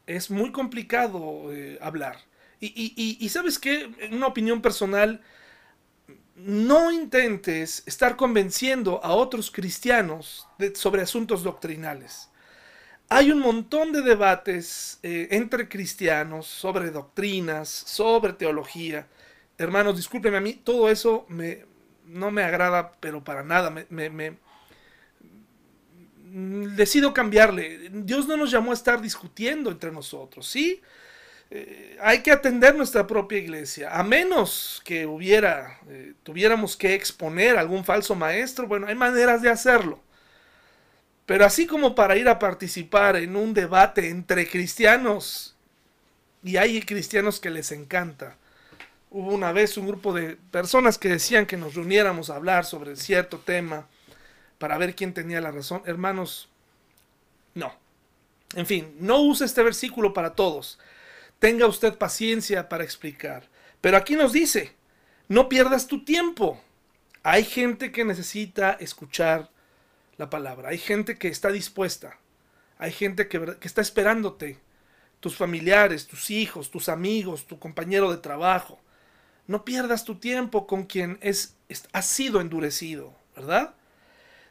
es 0.06 0.30
muy 0.30 0.50
complicado 0.50 1.52
eh, 1.52 1.78
hablar. 1.80 2.18
Y, 2.58 2.66
y, 2.66 3.18
y, 3.20 3.28
sabes 3.28 3.58
qué, 3.58 3.90
en 3.98 4.14
una 4.14 4.26
opinión 4.26 4.62
personal, 4.62 5.20
no 6.34 6.90
intentes 6.90 7.82
estar 7.86 8.16
convenciendo 8.16 9.04
a 9.04 9.12
otros 9.12 9.50
cristianos 9.50 10.48
sobre 10.74 11.02
asuntos 11.02 11.42
doctrinales. 11.42 12.30
Hay 13.08 13.30
un 13.30 13.40
montón 13.40 13.92
de 13.92 14.02
debates 14.02 14.98
eh, 15.02 15.28
entre 15.30 15.68
cristianos 15.68 16.46
sobre 16.46 16.90
doctrinas, 16.90 17.68
sobre 17.68 18.32
teología. 18.32 19.06
Hermanos, 19.58 19.96
discúlpenme 19.96 20.38
a 20.38 20.40
mí, 20.40 20.54
todo 20.54 20.90
eso 20.90 21.26
me, 21.28 21.64
no 22.06 22.30
me 22.30 22.42
agrada, 22.42 22.92
pero 23.00 23.22
para 23.22 23.42
nada. 23.42 23.70
Me, 23.70 24.10
me, 24.10 24.38
decido 26.34 27.14
cambiarle. 27.14 27.88
Dios 27.92 28.26
no 28.26 28.36
nos 28.36 28.50
llamó 28.50 28.72
a 28.72 28.74
estar 28.74 29.00
discutiendo 29.00 29.70
entre 29.70 29.92
nosotros, 29.92 30.48
¿sí? 30.48 30.80
Eh, 31.50 31.96
hay 32.00 32.22
que 32.22 32.32
atender 32.32 32.74
nuestra 32.74 33.06
propia 33.06 33.38
iglesia. 33.38 33.96
A 33.96 34.02
menos 34.02 34.82
que 34.84 35.06
hubiera, 35.06 35.78
eh, 35.88 36.14
tuviéramos 36.24 36.76
que 36.76 36.94
exponer 36.94 37.56
algún 37.56 37.84
falso 37.84 38.16
maestro, 38.16 38.66
bueno, 38.66 38.88
hay 38.88 38.96
maneras 38.96 39.42
de 39.42 39.50
hacerlo. 39.50 40.00
Pero 41.26 41.46
así 41.46 41.66
como 41.66 41.94
para 41.94 42.16
ir 42.16 42.28
a 42.28 42.38
participar 42.38 43.16
en 43.16 43.36
un 43.36 43.54
debate 43.54 44.10
entre 44.10 44.48
cristianos, 44.48 45.54
y 46.42 46.58
hay 46.58 46.82
cristianos 46.82 47.40
que 47.40 47.50
les 47.50 47.72
encanta. 47.72 48.36
Hubo 49.10 49.32
una 49.32 49.52
vez 49.52 49.78
un 49.78 49.86
grupo 49.86 50.12
de 50.12 50.36
personas 50.50 50.98
que 50.98 51.08
decían 51.08 51.46
que 51.46 51.56
nos 51.56 51.74
reuniéramos 51.74 52.28
a 52.28 52.36
hablar 52.36 52.66
sobre 52.66 52.96
cierto 52.96 53.38
tema 53.38 53.86
para 54.58 54.76
ver 54.76 54.94
quién 54.94 55.14
tenía 55.14 55.40
la 55.40 55.50
razón. 55.50 55.82
Hermanos, 55.86 56.50
no. 57.54 57.72
En 58.54 58.66
fin, 58.66 58.94
no 58.98 59.20
use 59.22 59.44
este 59.44 59.62
versículo 59.62 60.12
para 60.12 60.34
todos. 60.34 60.78
Tenga 61.38 61.66
usted 61.66 61.94
paciencia 61.94 62.68
para 62.68 62.84
explicar. 62.84 63.48
Pero 63.80 63.96
aquí 63.96 64.14
nos 64.14 64.32
dice, 64.32 64.74
no 65.28 65.48
pierdas 65.48 65.86
tu 65.86 66.04
tiempo. 66.04 66.60
Hay 67.22 67.44
gente 67.44 67.90
que 67.90 68.04
necesita 68.04 68.72
escuchar 68.72 69.50
la 70.16 70.30
palabra. 70.30 70.70
Hay 70.70 70.78
gente 70.78 71.16
que 71.18 71.28
está 71.28 71.50
dispuesta. 71.50 72.18
Hay 72.78 72.92
gente 72.92 73.28
que, 73.28 73.56
está 73.62 73.80
esperándote. 73.80 74.58
Tus 75.20 75.36
familiares, 75.36 76.06
tus 76.06 76.30
hijos, 76.30 76.70
tus 76.70 76.88
amigos, 76.88 77.46
tu 77.46 77.58
compañero 77.58 78.10
de 78.10 78.18
trabajo. 78.18 78.80
No 79.46 79.64
pierdas 79.64 80.04
tu 80.04 80.16
tiempo 80.16 80.66
con 80.66 80.84
quien 80.84 81.18
es, 81.20 81.56
ha 81.92 82.02
sido 82.02 82.40
endurecido, 82.40 83.14
¿verdad? 83.34 83.74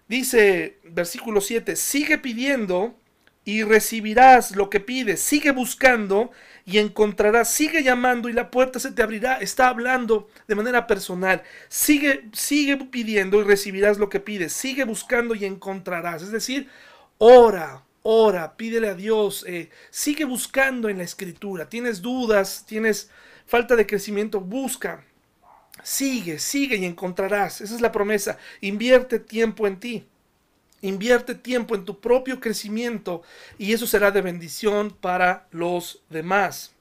Dice 0.07 0.79
versículo 0.83 1.41
7, 1.41 1.75
sigue 1.75 2.17
pidiendo 2.17 2.99
y 3.45 3.63
recibirás 3.63 4.55
lo 4.55 4.69
que 4.69 4.79
pides, 4.79 5.19
sigue 5.19 5.51
buscando 5.51 6.31
y 6.65 6.77
encontrarás, 6.77 7.49
sigue 7.51 7.83
llamando 7.83 8.29
y 8.29 8.33
la 8.33 8.49
puerta 8.49 8.79
se 8.79 8.91
te 8.91 9.03
abrirá. 9.03 9.35
Está 9.37 9.67
hablando 9.67 10.29
de 10.47 10.55
manera 10.55 10.87
personal. 10.87 11.43
Sigue, 11.67 12.29
sigue 12.31 12.77
pidiendo 12.77 13.41
y 13.41 13.43
recibirás 13.43 13.97
lo 13.97 14.09
que 14.09 14.21
pides. 14.21 14.53
Sigue 14.53 14.85
buscando 14.85 15.35
y 15.35 15.43
encontrarás. 15.43 16.21
Es 16.21 16.31
decir, 16.31 16.69
ora, 17.17 17.83
ora, 18.03 18.55
pídele 18.55 18.87
a 18.87 18.95
Dios. 18.95 19.43
Eh, 19.45 19.69
sigue 19.89 20.23
buscando 20.23 20.87
en 20.87 20.99
la 20.99 21.03
escritura. 21.03 21.67
Tienes 21.67 22.01
dudas, 22.01 22.63
tienes 22.65 23.09
falta 23.45 23.75
de 23.75 23.85
crecimiento, 23.85 24.39
busca. 24.39 25.03
Sigue, 25.83 26.39
sigue 26.39 26.77
y 26.77 26.85
encontrarás. 26.85 27.59
Esa 27.59 27.75
es 27.75 27.81
la 27.81 27.91
promesa. 27.91 28.37
Invierte 28.61 29.19
tiempo 29.19 29.67
en 29.67 29.79
ti. 29.81 30.07
Invierte 30.83 31.33
tiempo 31.33 31.75
en 31.75 31.85
tu 31.85 32.01
propio 32.01 32.41
crecimiento 32.41 33.23
y 33.57 33.71
eso 33.71 33.87
será 33.87 34.11
de 34.11 34.21
bendición 34.21 34.91
para 34.91 35.47
los 35.51 36.03
demás. 36.09 36.73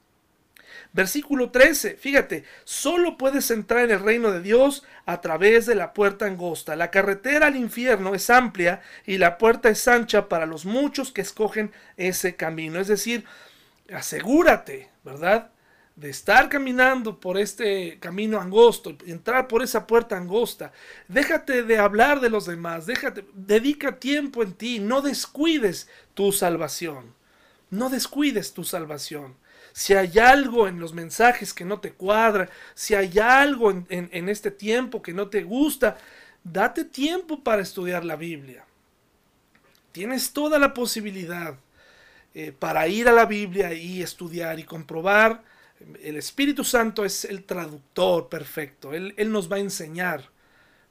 Versículo 0.93 1.51
13, 1.51 1.95
fíjate, 1.95 2.43
solo 2.65 3.17
puedes 3.17 3.53
entrar 3.53 3.85
en 3.85 3.93
el 3.93 4.01
reino 4.01 4.33
de 4.33 4.43
Dios 4.43 4.83
a 5.07 5.21
través 5.21 5.67
de 5.67 5.77
la 5.77 5.95
puerta 5.95 6.27
angosta. 6.27 6.75
La 6.75 6.91
carretera 6.91 7.47
al 7.47 7.55
infierno 7.55 8.13
es 8.13 8.29
amplia 8.29 8.83
y 9.07 9.19
la 9.19 9.39
puerta 9.39 9.69
es 9.69 9.87
ancha 9.87 10.29
para 10.29 10.47
los 10.47 10.65
muchos 10.65 11.13
que 11.13 11.21
escogen 11.21 11.71
ese 11.97 12.35
camino. 12.35 12.81
Es 12.81 12.89
decir, 12.89 13.25
asegúrate, 13.95 14.91
¿verdad? 15.05 15.52
De 16.03 16.11
estar 16.11 16.49
caminando 16.49 17.21
por 17.21 17.39
este 17.39 17.99
camino 18.01 18.41
angosto, 18.41 18.97
entrar 19.07 19.47
por 19.47 19.63
esa 19.63 19.87
puerta 19.87 20.17
angosta, 20.17 20.73
déjate 21.07 21.63
de 21.63 21.79
hablar 21.79 22.19
de 22.19 22.29
los 22.29 22.45
demás, 22.45 22.87
déjate, 22.87 23.25
dedica 23.35 24.01
tiempo 24.01 24.43
en 24.43 24.53
ti, 24.53 24.81
no 24.81 25.01
descuides 25.01 25.89
tu 26.15 26.33
salvación, 26.33 27.15
no 27.71 27.89
descuides 27.89 28.53
tu 28.53 28.65
salvación. 28.65 29.37
Si 29.73 29.95
hay 29.95 30.19
algo 30.19 30.67
en 30.67 30.81
los 30.81 30.93
mensajes 30.93 31.55
que 31.55 31.65
no 31.65 31.79
te 31.79 31.93
cuadra, 31.93 32.51
si 32.75 32.97
hay 32.97 33.21
algo 33.21 33.71
en, 33.71 34.29
este 34.29 34.51
tiempo 34.51 35.03
que 35.03 35.15
no 35.15 35.29
te 35.29 35.45
gusta, 35.45 35.99
date 36.43 36.85
tiempo 36.85 37.45
para 37.45 37.63
estudiar 37.63 38.05
la 38.05 38.17
Biblia. 38.17 38.65
Tienes 39.93 40.33
toda 40.33 40.59
la 40.59 40.75
posibilidad 40.75 41.55
eh, 42.35 42.51
para 42.51 42.89
ir 42.89 43.09
a 43.09 43.13
la 43.13 43.25
Biblia 43.25 43.73
y 43.73 44.03
estudiar 44.03 44.59
y 44.59 44.65
comprobar 44.65 45.52
el 46.03 46.17
Espíritu 46.17 46.65
Santo 46.65 47.05
es 47.05 47.25
el 47.25 47.45
traductor 47.45 48.29
perfecto. 48.29 48.93
Él, 48.93 49.15
nos 49.31 49.51
va 49.51 49.57
a 49.57 49.61
enseñar, 49.61 50.31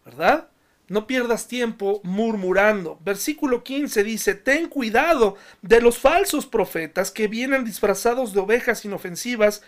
¿verdad? 0.06 0.50
No 0.88 1.08
pierdas 1.08 1.48
tiempo 1.48 2.02
murmurando. 2.04 3.00
Versículo 3.04 3.64
15 3.64 4.04
dice, 4.04 4.36
ten 4.36 4.68
cuidado 4.68 5.38
de 5.62 5.82
los 5.82 5.98
falsos 5.98 6.46
profetas 6.46 7.12
que 7.12 7.28
vienen 7.28 7.64
disfrazados 7.64 8.34
de 8.34 8.42
ovejas 8.42 8.84
inofensivas, 8.86 9.62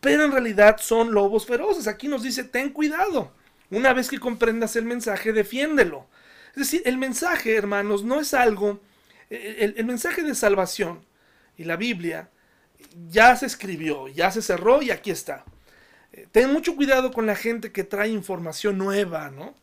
pero 0.00 0.24
en 0.24 0.32
realidad 0.32 0.78
son 0.80 1.12
lobos 1.12 1.46
feroces. 1.46 1.86
Aquí 1.86 2.08
nos 2.08 2.22
dice, 2.22 2.44
ten 2.44 2.70
cuidado. 2.70 3.32
Una 3.70 3.92
vez 3.92 4.08
que 4.08 4.18
comprendas 4.18 4.76
el 4.76 4.84
mensaje, 4.84 5.32
defiéndelo. 5.32 6.06
Es 6.50 6.58
decir, 6.58 6.82
el 6.84 6.98
mensaje, 6.98 7.54
hermanos, 7.54 8.04
no 8.04 8.20
es 8.20 8.34
algo, 8.34 8.80
el 9.30 9.84
mensaje 9.84 10.22
de 10.22 10.34
salvación 10.34 11.04
y 11.56 11.64
la 11.64 11.76
Biblia 11.76 12.30
ya 13.08 13.34
se 13.36 13.46
escribió, 13.46 14.08
ya 14.08 14.30
se 14.30 14.42
cerró 14.42 14.82
y 14.82 14.90
aquí 14.90 15.10
está. 15.10 15.44
Eh, 16.12 16.26
ten 16.30 16.52
mucho 16.52 16.76
cuidado 16.76 17.12
con 17.12 17.26
la 17.26 17.36
gente 17.36 17.72
que 17.72 17.84
trae 17.84 18.08
información 18.08 18.78
nueva, 18.78 19.30
¿no? 19.30 19.54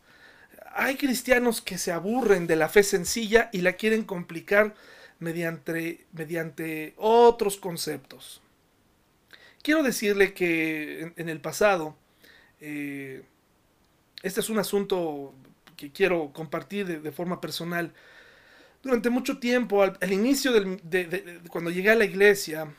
Hay 0.74 0.96
cristianos 0.96 1.60
que 1.60 1.78
se 1.78 1.92
aburren 1.92 2.46
de 2.46 2.56
la 2.56 2.68
fe 2.68 2.82
sencilla 2.82 3.50
y 3.52 3.60
la 3.60 3.74
quieren 3.74 4.04
complicar 4.04 4.74
mediante, 5.18 6.06
mediante 6.12 6.94
otros 6.96 7.56
conceptos. 7.56 8.42
Quiero 9.62 9.82
decirle 9.82 10.34
que 10.34 11.12
en, 11.16 11.28
el 11.28 11.40
pasado, 11.40 11.96
eh, 12.60 13.22
este 14.22 14.40
es 14.40 14.50
un 14.50 14.58
asunto 14.58 15.34
que 15.76 15.92
quiero 15.92 16.32
compartir 16.32 17.00
de, 17.00 17.12
forma 17.12 17.40
personal. 17.40 17.92
Durante 18.82 19.10
mucho 19.10 19.38
tiempo, 19.38 19.82
al, 19.82 20.12
inicio 20.12 20.52
de, 20.52 21.40
cuando 21.48 21.70
llegué 21.70 21.90
a 21.90 21.94
la 21.94 22.04
iglesia, 22.04 22.72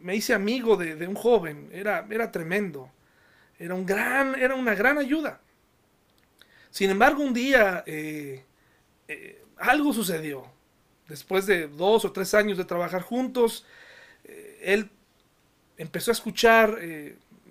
me 0.00 0.14
hice 0.14 0.34
amigo 0.34 0.76
de, 0.76 1.06
un 1.06 1.14
joven, 1.14 1.70
era, 1.72 2.06
era 2.10 2.30
tremendo, 2.30 2.90
era, 3.58 3.74
un 3.74 3.86
gran, 3.86 4.34
era 4.34 4.54
una 4.54 4.74
gran 4.74 4.98
ayuda. 4.98 5.40
Sin 6.70 6.90
embargo, 6.90 7.22
un 7.22 7.32
día 7.32 7.82
eh, 7.86 8.44
eh, 9.08 9.42
algo 9.56 9.92
sucedió. 9.92 10.44
Después 11.08 11.46
de 11.46 11.68
dos 11.68 12.04
o 12.04 12.12
tres 12.12 12.34
años 12.34 12.58
de 12.58 12.66
trabajar 12.66 13.00
juntos, 13.00 13.64
eh, 14.24 14.60
él 14.62 14.90
empezó 15.78 16.10
a 16.10 16.12
escuchar, 16.12 16.78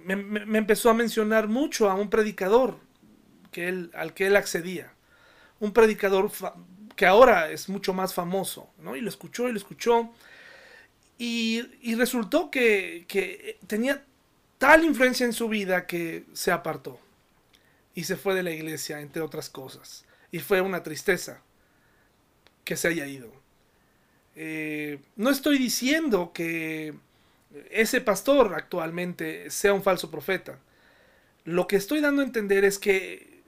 me, 0.03 0.57
empezó 0.57 0.91
a 0.91 0.93
mencionar 0.93 1.47
mucho 1.47 1.89
a 1.89 1.95
un 1.95 2.09
predicador 2.09 2.77
que 3.51 3.67
él, 3.67 3.91
al 3.95 4.13
que 4.13 4.27
él 4.27 4.35
accedía. 4.35 4.93
Un 5.59 5.73
predicador 5.73 6.29
que 6.95 7.07
ahora 7.07 7.49
es 7.49 7.67
mucho 7.67 7.93
más 7.93 8.13
famoso, 8.13 8.69
¿no? 8.77 8.95
Y 8.95 9.01
lo 9.01 9.09
escuchó 9.09 9.49
y 9.49 9.51
lo 9.51 9.57
escuchó. 9.57 10.13
Y, 11.17 11.95
resultó 11.95 12.51
que, 12.51 13.57
tenía 13.65 14.03
tal 14.57 14.83
influencia 14.83 15.25
en 15.25 15.33
su 15.33 15.49
vida 15.49 15.87
que 15.87 16.25
se 16.33 16.51
apartó 16.51 16.99
y 17.95 18.03
se 18.03 18.15
fue 18.15 18.35
de 18.35 18.43
la 18.43 18.51
iglesia, 18.51 18.99
entre 19.01 19.21
otras 19.21 19.49
cosas. 19.49 20.05
Y 20.31 20.39
fue 20.39 20.61
una 20.61 20.83
tristeza 20.83 21.41
que 22.63 22.75
se 22.75 22.87
haya 22.89 23.07
ido. 23.07 23.31
Eh, 24.35 24.99
no 25.15 25.31
estoy 25.31 25.57
diciendo 25.57 26.31
que 26.33 26.93
ese 27.71 28.01
pastor 28.01 28.53
actualmente 28.53 29.49
sea 29.49 29.73
un 29.73 29.81
falso 29.81 30.11
profeta. 30.11 30.59
Lo 31.43 31.67
que 31.67 31.77
estoy 31.77 32.01
dando 32.01 32.21
a 32.21 32.25
entender 32.25 32.65
es 32.65 32.77
que 32.77 33.41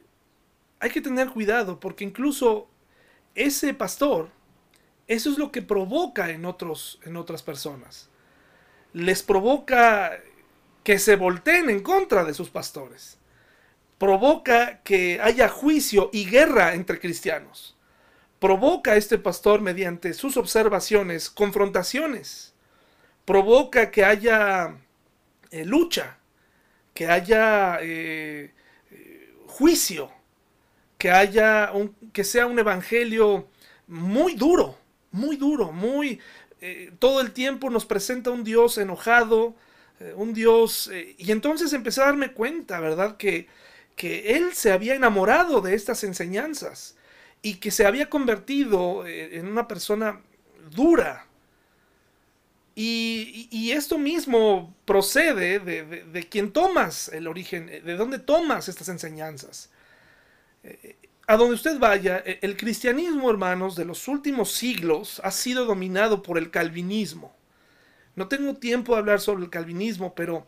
hay 0.80 0.90
que 0.90 1.02
tener 1.02 1.30
cuidado 1.30 1.80
porque 1.80 2.04
incluso 2.04 2.68
ese 3.36 3.74
pastor 3.74 4.30
eso 5.10 5.32
es 5.32 5.40
lo 5.40 5.52
que 5.52 5.64
provoca 5.64 6.30
en, 6.30 6.46
otros, 6.46 7.00
en 7.04 7.18
otras 7.18 7.42
personas. 7.42 8.10
Les 8.94 9.24
provoca 9.24 10.20
que 10.84 11.00
se 11.00 11.16
volteen 11.16 11.72
en 11.72 11.82
contra 11.82 12.24
de 12.24 12.36
sus 12.36 12.52
pastores. 12.52 13.18
Provoca 13.98 14.82
que 14.84 15.20
haya 15.20 15.50
juicio 15.50 16.12
y 16.14 16.30
guerra 16.30 16.76
entre 16.76 17.00
cristianos. 17.00 17.76
Provoca 18.38 18.92
a 18.92 18.96
este 18.98 19.18
pastor 19.18 19.62
mediante 19.62 20.14
sus 20.14 20.38
observaciones 20.38 21.32
confrontaciones. 21.32 22.54
Provoca 23.26 23.90
que 23.90 24.06
haya 24.06 24.78
eh, 25.50 25.66
lucha, 25.66 26.20
que 26.94 27.08
haya 27.08 27.80
eh, 27.82 28.54
juicio, 29.48 30.12
que 31.00 31.10
haya 31.10 31.72
que 32.14 32.24
sea 32.24 32.46
un 32.46 32.60
evangelio 32.60 33.48
muy 33.88 34.36
duro 34.36 34.79
muy 35.12 35.38
duro, 35.38 35.72
muy... 35.72 36.20
Eh, 36.62 36.92
todo 37.00 37.22
el 37.22 37.32
tiempo 37.32 37.70
nos 37.70 37.86
presenta 37.86 38.32
un 38.32 38.44
Dios 38.44 38.78
enojado, 38.78 39.56
eh, 40.00 40.14
un 40.16 40.34
Dios... 40.34 40.90
Eh, 40.92 41.16
y 41.18 41.32
entonces 41.32 41.74
empecé 41.74 42.02
a 42.02 42.06
darme 42.06 42.34
cuenta, 42.34 42.80
¿verdad? 42.80 43.18
Que, 43.18 43.48
que 43.96 44.36
él 44.36 44.54
se 44.54 44.72
había 44.72 44.96
enamorado 44.96 45.62
de 45.62 45.76
estas 45.76 46.04
enseñanzas 46.04 46.96
y 47.42 47.56
que 47.56 47.72
se 47.72 47.86
había 47.86 48.10
convertido 48.10 49.08
en 49.08 49.48
una 49.48 49.68
persona 49.68 50.22
dura. 50.72 51.26
Y, 52.76 53.72
esto 53.72 53.98
mismo 53.98 54.74
procede 54.86 55.60
de, 55.60 55.84
de, 55.84 56.30
quien 56.30 56.52
tomas 56.52 57.10
el 57.10 57.28
origen, 57.28 57.68
de 57.68 57.96
dónde 57.96 58.20
tomas 58.20 58.68
estas 58.68 58.90
enseñanzas 58.90 59.70
a 61.30 61.38
donde 61.38 61.54
usted 61.54 61.78
vaya, 61.78 62.24
e, 62.26 62.40
el 62.42 62.58
cristianismo, 62.58 63.30
hermanos, 63.30 63.76
de 63.76 63.86
los 63.86 64.08
últimos 64.08 64.52
siglos 64.52 65.22
ha 65.24 65.30
sido 65.30 65.66
dominado 65.66 66.24
por 66.24 66.40
el 66.40 66.50
calvinismo. 66.50 67.36
No 68.16 68.28
tengo 68.28 68.56
tiempo 68.56 68.94
de 68.94 69.00
hablar 69.00 69.20
sobre 69.22 69.44
el 69.44 69.52
calvinismo, 69.52 70.16
pero 70.16 70.48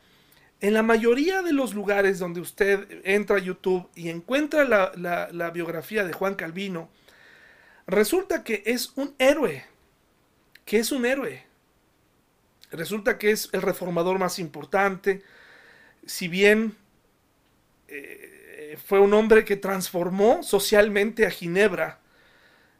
en 0.59 0.73
la 0.73 0.81
mayoría 0.81 1.43
de 1.43 1.53
los 1.53 1.75
lugares 1.75 2.17
donde 2.17 2.41
usted 2.41 2.99
entra 3.03 3.35
a 3.35 3.41
YouTube 3.41 3.89
y 3.93 4.09
encuentra 4.09 4.63
la, 4.65 5.51
biografía 5.51 6.03
de 6.03 6.13
Juan 6.13 6.33
Calvino, 6.33 6.89
resulta 7.85 8.43
que 8.43 8.63
es 8.65 8.91
un 8.95 9.13
héroe, 9.19 9.63
que 10.65 10.79
es 10.79 10.91
un 10.91 11.05
héroe. 11.05 11.45
Resulta 12.71 13.19
que 13.19 13.29
es 13.29 13.49
el 13.51 13.61
reformador 13.61 14.17
más 14.17 14.39
importante, 14.39 15.21
si 16.07 16.27
bien 16.27 16.75
eh, 17.87 18.30
fue 18.85 18.99
un 18.99 19.13
hombre 19.13 19.45
que 19.45 19.55
transformó 19.55 20.43
socialmente 20.43 21.25
a 21.25 21.31
Ginebra, 21.31 21.99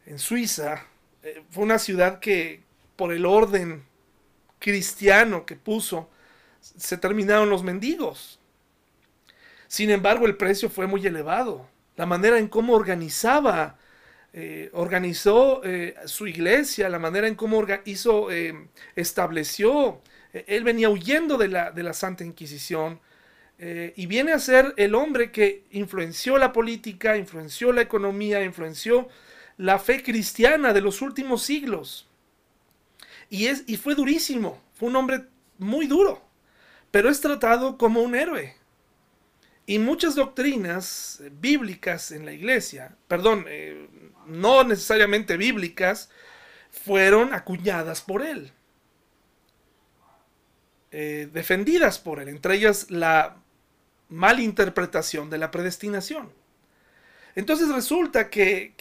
en 0.06 0.20
Suiza. 0.20 0.86
Eh, 1.24 1.44
fue 1.50 1.64
una 1.64 1.80
ciudad 1.80 2.20
que, 2.20 2.62
por 2.96 3.14
el 3.14 3.26
orden 3.26 3.84
cristiano 4.60 5.46
que 5.46 5.56
puso, 5.56 6.10
se 6.60 6.98
terminaron 6.98 7.50
los 7.50 7.64
mendigos. 7.64 8.40
Sin 9.68 9.90
embargo, 9.90 10.26
el 10.26 10.38
precio 10.38 10.70
fue 10.70 10.88
muy 10.88 11.06
elevado. 11.06 11.68
La 11.96 12.06
manera 12.06 12.38
en 12.38 12.48
cómo 12.48 12.74
organizaba, 12.74 13.78
eh, 14.34 14.70
organizó 14.74 15.62
eh, 15.64 15.96
su 16.06 16.28
iglesia, 16.28 16.90
la 16.90 17.00
manera 17.00 17.28
en 17.28 17.36
cómo 17.36 17.66
hizo, 17.86 18.28
estableció, 18.96 20.02
él 20.34 20.64
venía 20.64 20.90
huyendo 20.90 21.38
de 21.38 21.50
la, 21.50 21.72
de 21.72 21.84
la 21.84 21.94
Santa 21.94 22.24
Inquisición, 22.24 23.00
eh, 23.64 23.94
y 23.96 24.08
viene 24.08 24.32
a 24.32 24.40
ser 24.40 24.74
el 24.76 24.96
hombre 24.96 25.32
que 25.32 25.66
influenció 25.70 26.40
la 26.40 26.52
política, 26.52 27.16
influenció 27.16 27.72
la 27.72 27.84
economía, 27.84 28.44
influenció 28.44 29.08
la 29.56 29.78
fe 29.78 30.02
cristiana 30.02 30.74
de 30.74 30.82
los 30.82 31.04
últimos 31.04 31.44
siglos. 31.44 32.10
Y, 33.30 33.46
es, 33.46 33.64
y 33.68 33.78
fue 33.78 33.94
durísimo, 33.94 34.60
fue 34.74 34.90
un 34.90 34.96
hombre 34.96 35.26
muy 35.60 35.86
duro, 35.86 36.24
pero 36.90 37.08
es 37.08 37.22
tratado 37.22 37.78
como 37.78 38.02
un 38.02 38.16
héroe. 38.16 38.56
Y 39.68 39.78
muchas 39.78 40.16
doctrinas 40.16 41.22
bíblicas 41.40 42.12
en 42.12 42.26
la 42.26 42.34
iglesia, 42.34 42.96
perdón, 43.08 43.46
eh, 43.48 43.88
no 44.26 44.64
necesariamente 44.64 45.38
bíblicas, 45.38 46.10
fueron 46.72 47.32
acuñadas 47.32 48.02
por 48.02 48.24
él. 48.24 48.54
Eh, 50.90 51.30
defendidas 51.32 52.00
por 52.00 52.20
él, 52.20 52.28
entre 52.28 52.56
ellas 52.56 52.90
la 52.90 53.41
malinterpretación 54.12 55.30
de 55.30 55.40
la 55.40 55.50
predestinación. 55.50 56.30
Entonces 57.36 57.70
resulta 57.70 58.30
que, 58.30 58.74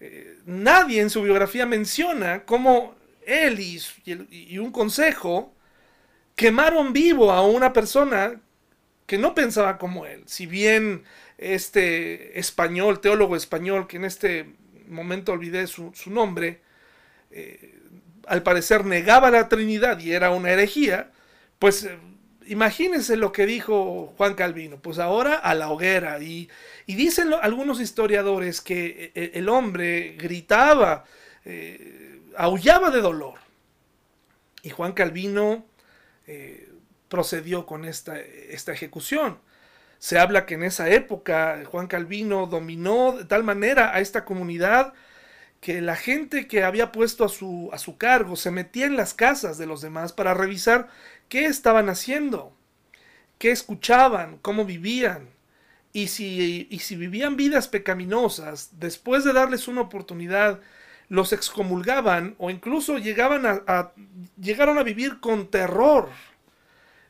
eh, 0.00 0.38
nadie 0.46 1.00
en 1.00 1.10
su 1.10 1.22
biografía 1.22 1.66
menciona 1.66 2.44
cómo 2.44 2.96
él 3.26 3.60
y, 3.60 4.58
un 4.58 4.72
consejo 4.72 5.52
quemaron 6.34 6.92
vivo 6.92 7.30
a 7.30 7.46
una 7.46 7.72
persona 7.72 8.40
que 9.06 9.18
no 9.18 9.34
pensaba 9.34 9.76
como 9.78 10.06
él. 10.06 10.22
Si 10.26 10.46
bien 10.46 11.04
este 11.36 12.38
español, 12.38 13.00
teólogo 13.00 13.36
español, 13.36 13.86
que 13.86 13.98
en 13.98 14.04
este 14.04 14.46
momento 14.86 15.32
olvidé 15.32 15.66
su, 15.66 15.92
nombre, 16.06 16.60
eh, 17.30 17.74
al 18.26 18.42
parecer 18.42 18.84
negaba 18.86 19.30
la 19.30 19.48
Trinidad 19.48 19.98
y 20.00 20.12
era 20.12 20.30
una 20.30 20.50
herejía, 20.50 21.10
pues 21.58 21.84
eh, 21.84 21.98
imagínense 22.48 23.16
lo 23.16 23.32
que 23.32 23.46
dijo 23.46 24.14
Juan 24.16 24.34
Calvino, 24.34 24.78
pues 24.78 24.98
ahora 24.98 25.36
a 25.36 25.54
la 25.54 25.70
hoguera. 25.70 26.20
Y, 26.20 26.48
dicen 26.86 27.32
algunos 27.40 27.80
historiadores 27.80 28.60
que 28.60 29.12
eh, 29.14 29.32
el 29.34 29.48
hombre 29.48 30.16
gritaba, 30.18 31.04
eh, 31.44 32.20
aullaba 32.36 32.90
de 32.90 33.00
dolor. 33.00 33.34
Y 34.62 34.70
Juan 34.70 34.92
Calvino 34.92 35.64
eh, 36.26 36.68
procedió 37.08 37.66
con 37.66 37.84
esta, 37.84 38.18
esta 38.18 38.72
ejecución. 38.72 39.38
Se 39.98 40.18
habla 40.18 40.46
que 40.46 40.54
en 40.54 40.62
esa 40.62 40.88
época 40.90 41.62
Juan 41.66 41.86
Calvino 41.86 42.46
dominó 42.46 43.16
de 43.18 43.24
tal 43.24 43.44
manera 43.44 43.94
a 43.94 44.00
esta 44.00 44.24
comunidad 44.24 44.94
que 45.60 45.80
la 45.80 45.96
gente 45.96 46.46
que 46.46 46.62
había 46.62 46.92
puesto 46.92 47.24
a 47.24 47.28
su, 47.28 47.70
a 47.72 47.78
su 47.78 47.98
cargo 47.98 48.36
se 48.36 48.50
metía 48.50 48.86
en 48.86 48.96
las 48.96 49.14
casas 49.14 49.58
de 49.58 49.66
los 49.66 49.80
demás 49.80 50.12
para 50.12 50.34
revisar 50.34 50.88
qué 51.28 51.46
estaban 51.46 51.88
haciendo, 51.88 52.52
qué 53.38 53.50
escuchaban, 53.50 54.38
cómo 54.38 54.64
vivían. 54.64 55.28
Y 55.92 56.08
si, 56.08 56.68
y 56.70 56.78
si 56.80 56.96
vivían 56.96 57.36
vidas 57.36 57.68
pecaminosas, 57.68 58.70
después 58.78 59.24
de 59.24 59.32
darles 59.32 59.68
una 59.68 59.80
oportunidad, 59.80 60.60
los 61.08 61.32
excomulgaban 61.32 62.34
o 62.38 62.50
incluso 62.50 62.98
llegaban 62.98 63.46
a, 63.46 63.92
llegaron 64.40 64.78
a 64.78 64.82
vivir 64.82 65.20
con 65.20 65.48
terror. 65.48 66.10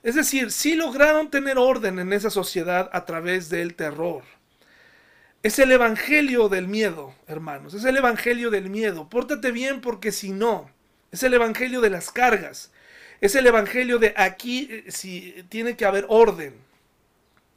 Es 0.02 0.14
decir, 0.14 0.52
sí 0.52 0.76
lograron 0.76 1.30
tener 1.30 1.58
orden 1.58 1.98
en 1.98 2.12
esa 2.12 2.30
sociedad 2.30 2.88
a 2.92 3.04
través 3.04 3.50
del 3.50 3.74
terror. 3.74 4.22
Es 5.42 5.58
el 5.58 5.72
evangelio 5.72 6.48
del 6.48 6.68
miedo, 6.68 7.14
hermanos. 7.26 7.74
Es 7.74 7.84
el 7.84 7.96
evangelio 7.96 8.50
del 8.50 8.70
miedo. 8.70 9.08
Pórtate 9.08 9.50
bien 9.50 9.80
porque 9.80 10.12
si 10.12 10.30
no, 10.30 10.70
es 11.10 11.22
el 11.22 11.34
evangelio 11.34 11.80
de 11.80 11.90
las 11.90 12.10
cargas. 12.10 12.70
Es 13.20 13.34
el 13.34 13.46
evangelio 13.46 13.98
de 13.98 14.14
aquí 14.16 14.68
eh, 14.70 14.84
si 14.88 15.44
tiene 15.48 15.76
que 15.76 15.84
haber 15.84 16.06
orden. 16.08 16.54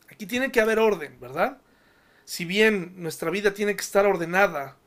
Aquí 0.09 0.25
tiene 0.25 0.51
que 0.51 0.61
haber 0.61 0.79
orden, 0.79 1.19
¿verdad? 1.19 1.59
Si 2.25 2.45
bien 2.45 2.93
nuestra 2.97 3.29
vida 3.29 3.53
tiene 3.53 3.75
que 3.75 3.81
estar 3.81 4.05
ordenada, 4.05 4.77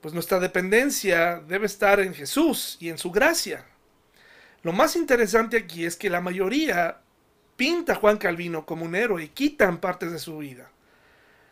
pues 0.00 0.14
nuestra 0.14 0.40
dependencia 0.40 1.40
debe 1.46 1.66
estar 1.66 2.00
en 2.00 2.14
Jesús 2.14 2.76
y 2.80 2.88
en 2.88 2.98
su 2.98 3.10
gracia. 3.10 3.64
Lo 4.62 4.72
más 4.72 4.96
interesante 4.96 5.56
aquí 5.56 5.84
es 5.84 5.96
que 5.96 6.10
la 6.10 6.20
mayoría 6.20 7.00
pinta 7.56 7.92
a 7.92 7.96
Juan 7.96 8.16
Calvino 8.16 8.64
como 8.66 8.84
un 8.84 8.94
héroe 8.94 9.24
y 9.24 9.28
quitan 9.28 9.78
partes 9.78 10.12
de 10.12 10.18
su 10.18 10.38
vida. 10.38 10.70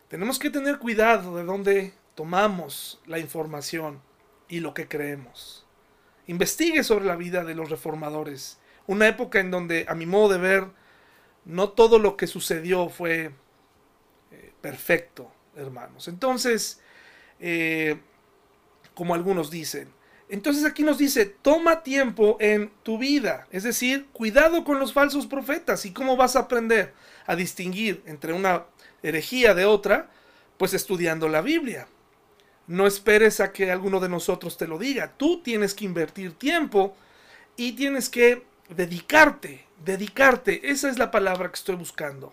Tenemos 0.08 0.38
que 0.38 0.50
tener 0.50 0.78
cuidado 0.78 1.36
de 1.36 1.44
dónde 1.44 1.92
tomamos 2.14 3.00
la 3.06 3.18
información 3.18 4.00
y 4.48 4.60
lo 4.60 4.72
que 4.72 4.88
creemos. 4.88 5.67
Investigue 6.28 6.84
sobre 6.84 7.06
la 7.06 7.16
vida 7.16 7.42
de 7.42 7.54
los 7.54 7.70
reformadores. 7.70 8.58
Una 8.86 9.08
época 9.08 9.40
en 9.40 9.50
donde, 9.50 9.86
a 9.88 9.94
mi 9.94 10.06
modo 10.06 10.28
de 10.28 10.38
ver, 10.38 10.66
no 11.44 11.70
todo 11.70 11.98
lo 11.98 12.16
que 12.16 12.26
sucedió 12.26 12.90
fue 12.90 13.32
eh, 14.30 14.52
perfecto, 14.60 15.32
hermanos. 15.56 16.06
Entonces, 16.06 16.80
eh, 17.40 17.98
como 18.94 19.14
algunos 19.14 19.50
dicen, 19.50 19.88
entonces 20.28 20.66
aquí 20.66 20.82
nos 20.82 20.98
dice, 20.98 21.24
toma 21.24 21.82
tiempo 21.82 22.36
en 22.40 22.70
tu 22.82 22.98
vida, 22.98 23.46
es 23.50 23.62
decir, 23.62 24.08
cuidado 24.12 24.62
con 24.64 24.78
los 24.78 24.92
falsos 24.92 25.26
profetas 25.26 25.86
y 25.86 25.92
cómo 25.92 26.16
vas 26.16 26.36
a 26.36 26.40
aprender 26.40 26.92
a 27.26 27.34
distinguir 27.34 28.02
entre 28.04 28.34
una 28.34 28.66
herejía 29.02 29.54
de 29.54 29.64
otra, 29.64 30.10
pues 30.58 30.74
estudiando 30.74 31.28
la 31.28 31.40
Biblia. 31.40 31.88
No 32.68 32.86
esperes 32.86 33.40
a 33.40 33.50
que 33.50 33.70
alguno 33.72 33.98
de 33.98 34.10
nosotros 34.10 34.56
te 34.58 34.68
lo 34.68 34.78
diga. 34.78 35.14
Tú 35.16 35.42
tienes 35.42 35.74
que 35.74 35.86
invertir 35.86 36.34
tiempo 36.34 36.94
y 37.56 37.72
tienes 37.72 38.10
que 38.10 38.44
dedicarte, 38.68 39.64
dedicarte. 39.84 40.70
Esa 40.70 40.90
es 40.90 40.98
la 40.98 41.10
palabra 41.10 41.48
que 41.48 41.56
estoy 41.56 41.76
buscando. 41.76 42.32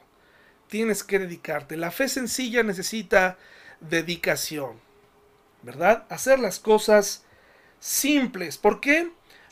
Tienes 0.68 1.04
que 1.04 1.20
dedicarte. 1.20 1.78
La 1.78 1.90
fe 1.90 2.10
sencilla 2.10 2.64
necesita 2.64 3.38
dedicación, 3.80 4.80
¿verdad? 5.64 6.06
Hacer 6.10 6.40
las 6.40 6.60
cosas 6.60 7.24
simples. 7.80 8.58
¿Por 8.58 8.82
qué? 8.82 9.12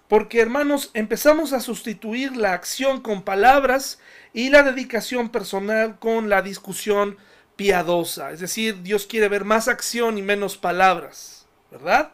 Porque 0.09 0.41
hermanos, 0.41 0.91
empezamos 0.93 1.53
a 1.53 1.61
sustituir 1.61 2.35
la 2.35 2.53
acción 2.53 3.01
con 3.01 3.23
palabras 3.23 3.99
y 4.33 4.49
la 4.49 4.63
dedicación 4.63 5.29
personal 5.29 5.97
con 5.97 6.29
la 6.29 6.41
discusión 6.41 7.17
piadosa. 7.55 8.31
Es 8.31 8.39
decir, 8.39 8.81
Dios 8.83 9.05
quiere 9.05 9.29
ver 9.29 9.45
más 9.45 9.67
acción 9.67 10.17
y 10.17 10.21
menos 10.21 10.57
palabras, 10.57 11.45
¿verdad? 11.71 12.11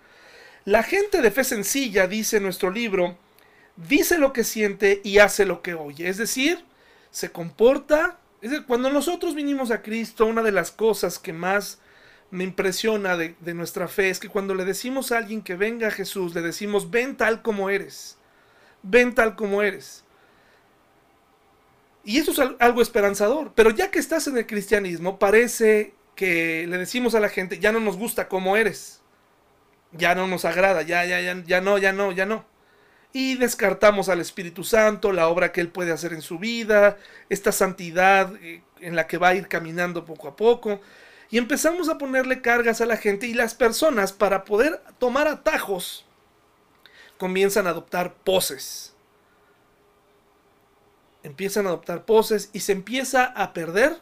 La 0.66 0.84
gente 0.84 1.22
de 1.22 1.32
fe 1.32 1.44
sencilla, 1.44 2.08
dice 2.08 2.40
nuestro 2.40 2.70
libro, 2.70 3.18
dice 3.76 4.18
lo 4.18 4.34
que 4.34 4.44
siente 4.44 5.02
y 5.04 5.20
hace 5.20 5.46
lo 5.46 5.62
que 5.62 5.74
oye. 5.74 6.10
Es 6.10 6.18
decir, 6.18 6.64
se 7.12 7.32
comporta. 7.32 8.20
Es 8.42 8.62
cuando 8.62 8.90
nosotros 8.90 9.36
vinimos 9.36 9.72
a 9.72 9.82
Cristo, 9.82 10.26
una 10.26 10.44
de 10.44 10.52
las 10.52 10.72
cosas 10.72 11.20
que 11.20 11.34
más 11.34 11.80
me 12.32 12.44
impresiona 12.44 13.18
de, 13.18 13.36
nuestra 13.54 13.88
fe 13.88 14.10
es 14.10 14.20
que 14.20 14.30
cuando 14.30 14.54
le 14.54 14.66
decimos 14.66 15.12
a 15.12 15.18
alguien 15.18 15.42
que 15.42 15.56
venga 15.56 15.88
a 15.88 15.92
Jesús, 15.92 16.36
le 16.36 16.42
decimos, 16.42 16.92
ven 16.92 17.18
tal 17.18 17.42
como 17.42 17.70
eres, 17.70 18.18
ven 18.84 19.16
tal 19.16 19.36
como 19.36 19.64
eres. 19.64 20.04
Y 22.04 22.18
eso 22.18 22.32
es 22.32 22.40
algo 22.60 22.82
esperanzador, 22.82 23.52
pero 23.56 23.72
ya 23.72 23.92
que 23.92 24.00
estás 24.00 24.28
en 24.28 24.38
el 24.38 24.48
cristianismo, 24.48 25.20
parece 25.20 25.94
que 26.16 26.66
le 26.68 26.78
decimos 26.78 27.14
a 27.16 27.20
la 27.20 27.30
gente, 27.30 27.60
ya 27.60 27.72
no 27.72 27.80
nos 27.80 27.98
gusta 27.98 28.28
como 28.28 28.58
eres, 28.58 29.02
ya 29.92 30.16
no 30.16 30.28
nos 30.28 30.46
agrada, 30.46 30.82
ya, 30.82 31.06
ya, 31.06 31.20
ya, 31.22 31.44
ya 31.46 31.62
no, 31.62 31.78
ya 31.78 31.94
no, 31.94 32.12
ya 32.12 32.26
no. 32.26 32.46
Y 33.12 33.36
descartamos 33.36 34.08
al 34.08 34.20
Espíritu 34.22 34.64
Santo, 34.64 35.12
la 35.12 35.28
obra 35.28 35.52
que 35.52 35.62
Él 35.62 35.70
puede 35.70 35.92
hacer 35.92 36.14
en 36.14 36.22
su 36.22 36.38
vida, 36.38 36.98
esta 37.30 37.52
santidad 37.52 38.36
eh, 38.42 38.62
en 38.82 38.96
la 38.96 39.08
que 39.08 39.18
va 39.18 39.30
a 39.30 39.36
ir 39.36 39.48
caminando 39.48 40.06
poco 40.06 40.28
a 40.28 40.36
poco. 40.36 40.80
Y 41.32 41.38
empezamos 41.38 41.90
a 41.90 41.98
ponerle 41.98 42.42
cargas 42.42 42.82
a 42.82 42.86
la 42.86 42.98
gente 42.98 43.28
y 43.28 43.34
las 43.34 43.56
personas 43.56 44.14
para 44.14 44.46
poder 44.46 44.82
tomar 45.00 45.28
atajos 45.28 46.06
comienzan 47.18 47.68
a 47.68 47.72
adoptar 47.72 48.14
poses. 48.16 48.89
Empiezan 51.24 51.66
a 51.66 51.70
adoptar 51.70 52.06
poses 52.06 52.50
y 52.54 52.62
se 52.62 52.72
empieza 52.72 53.26
a 53.26 53.54
perder 53.54 53.98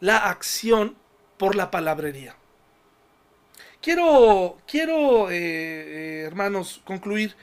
la 0.00 0.28
acción 0.28 0.96
por 1.38 1.54
la 1.54 1.70
palabrería. 1.70 2.36
Quiero, 3.80 4.56
quiero 4.66 5.30
eh, 5.30 5.36
eh, 5.36 6.24
hermanos, 6.26 6.80
concluir 6.84 7.36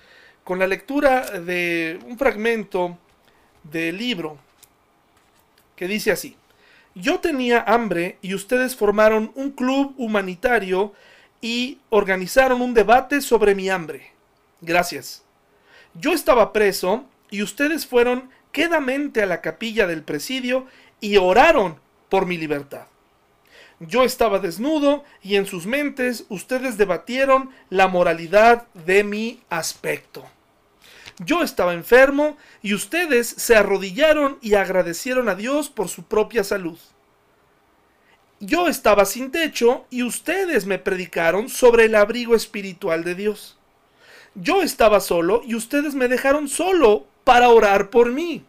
con 0.44 0.60
la 0.60 0.68
lectura 0.68 1.39
de 1.39 2.00
un 2.08 2.18
fragmento 2.18 2.98
del 3.64 3.98
libro 3.98 4.38
que 5.76 5.88
dice 5.88 6.12
así. 6.12 6.36
Yo 6.94 7.20
tenía 7.20 7.62
hambre 7.62 8.18
y 8.22 8.34
ustedes 8.34 8.76
formaron 8.76 9.32
un 9.36 9.52
club 9.52 9.94
humanitario 9.98 10.94
y 11.42 11.80
organizaron 11.89 12.62
un 12.62 12.74
debate 12.74 13.22
sobre 13.22 13.56
mi 13.56 13.70
hambre. 13.70 14.12
Gracias. 14.62 15.24
Yo 15.94 16.14
estaba 16.14 16.54
preso 16.54 17.06
y 17.30 17.44
ustedes 17.44 17.86
fueron 17.86 18.30
quedamente 18.52 19.22
a 19.22 19.26
la 19.26 19.41
capilla 19.41 19.88
del 19.88 20.04
presidio 20.04 20.68
y 20.99 21.18
oraron 21.18 21.80
por 22.10 22.26
mi 22.26 22.38
libertad. 22.38 22.88
Yo 23.80 24.04
estaba 24.04 24.38
desnudo 24.39 25.04
y 25.24 25.38
en 25.38 25.47
sus 25.47 25.66
mentes 25.66 26.26
ustedes 26.30 26.78
debatieron 26.78 27.49
la 27.70 27.88
moralidad 27.88 28.68
de 28.86 29.04
mi 29.04 29.41
aspecto. 29.49 30.24
Yo 31.18 31.41
estaba 31.41 31.74
enfermo 31.74 32.38
y 32.62 32.74
ustedes 32.74 33.28
se 33.28 33.56
arrodillaron 33.56 34.38
y 34.41 34.54
agradecieron 34.54 35.30
a 35.30 35.36
Dios 35.36 35.70
por 35.70 35.89
su 35.89 36.04
propia 36.04 36.43
salud. 36.43 36.78
Yo 38.39 38.68
estaba 38.68 39.06
sin 39.06 39.32
techo 39.32 39.86
y 39.89 40.04
ustedes 40.04 40.66
me 40.66 40.80
predicaron 40.80 41.49
sobre 41.49 41.86
el 41.86 41.95
abrigo 41.95 42.36
espiritual 42.36 43.04
de 43.04 43.16
Dios. 43.16 43.58
Yo 44.36 44.62
estaba 44.62 44.99
solo 44.99 45.41
y 45.45 45.56
ustedes 45.56 45.93
me 45.93 46.08
dejaron 46.08 46.47
solo 46.47 47.06
para 47.32 47.48
orar 47.48 47.90
por 47.90 48.12
mí. 48.12 48.44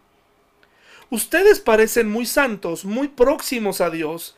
Ustedes 1.09 1.61
parecen 1.61 2.11
muy 2.11 2.27
santos, 2.27 2.85
muy 2.85 3.07
próximos 3.07 3.81
a 3.81 3.91
Dios, 3.91 4.37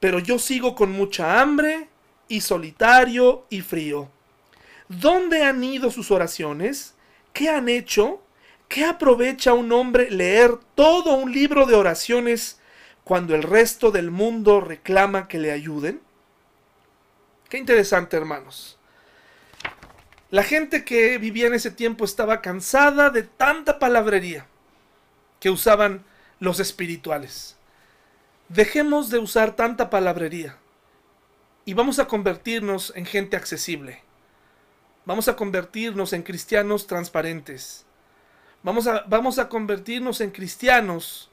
pero 0.00 0.18
yo 0.18 0.38
sigo 0.38 0.74
con 0.74 0.92
mucha 0.92 1.40
hambre 1.40 1.88
y 2.28 2.42
solitario 2.42 3.46
y 3.48 3.62
frío. 3.62 4.10
¿Dónde 4.90 5.44
han 5.44 5.64
ido 5.64 5.90
sus 5.90 6.10
oraciones? 6.10 6.94
¿Qué 7.32 7.48
han 7.48 7.70
hecho? 7.70 8.20
¿Qué 8.68 8.84
aprovecha 8.84 9.54
un 9.54 9.72
hombre 9.72 10.10
leer 10.10 10.58
todo 10.74 11.14
un 11.14 11.32
libro 11.32 11.64
de 11.64 11.76
oraciones 11.76 12.60
cuando 13.02 13.34
el 13.34 13.44
resto 13.44 13.92
del 13.92 14.10
mundo 14.10 14.60
reclama 14.60 15.26
que 15.26 15.38
le 15.38 15.52
ayuden? 15.52 16.02
Qué 17.48 17.56
interesante, 17.56 18.14
hermanos. 18.14 18.75
La 20.36 20.42
gente 20.42 20.84
que 20.84 21.16
vivía 21.16 21.46
en 21.46 21.54
ese 21.54 21.70
tiempo 21.70 22.04
estaba 22.04 22.42
cansada 22.42 23.08
de 23.08 23.22
tanta 23.22 23.78
palabrería 23.78 24.46
que 25.40 25.48
usaban 25.48 26.04
los 26.40 26.60
espirituales. 26.60 27.56
Dejemos 28.50 29.08
de 29.08 29.18
usar 29.18 29.56
tanta 29.56 29.88
palabrería 29.88 30.58
y 31.64 31.72
vamos 31.72 31.98
a 31.98 32.06
convertirnos 32.06 32.92
en 32.96 33.06
gente 33.06 33.38
accesible. 33.38 34.02
Vamos 35.06 35.26
a 35.28 35.36
convertirnos 35.36 36.12
en 36.12 36.22
cristianos 36.22 36.86
transparentes. 36.86 37.86
Vamos 38.62 38.86
a, 38.86 39.04
vamos 39.08 39.38
a 39.38 39.48
convertirnos 39.48 40.20
en 40.20 40.32
cristianos 40.32 41.30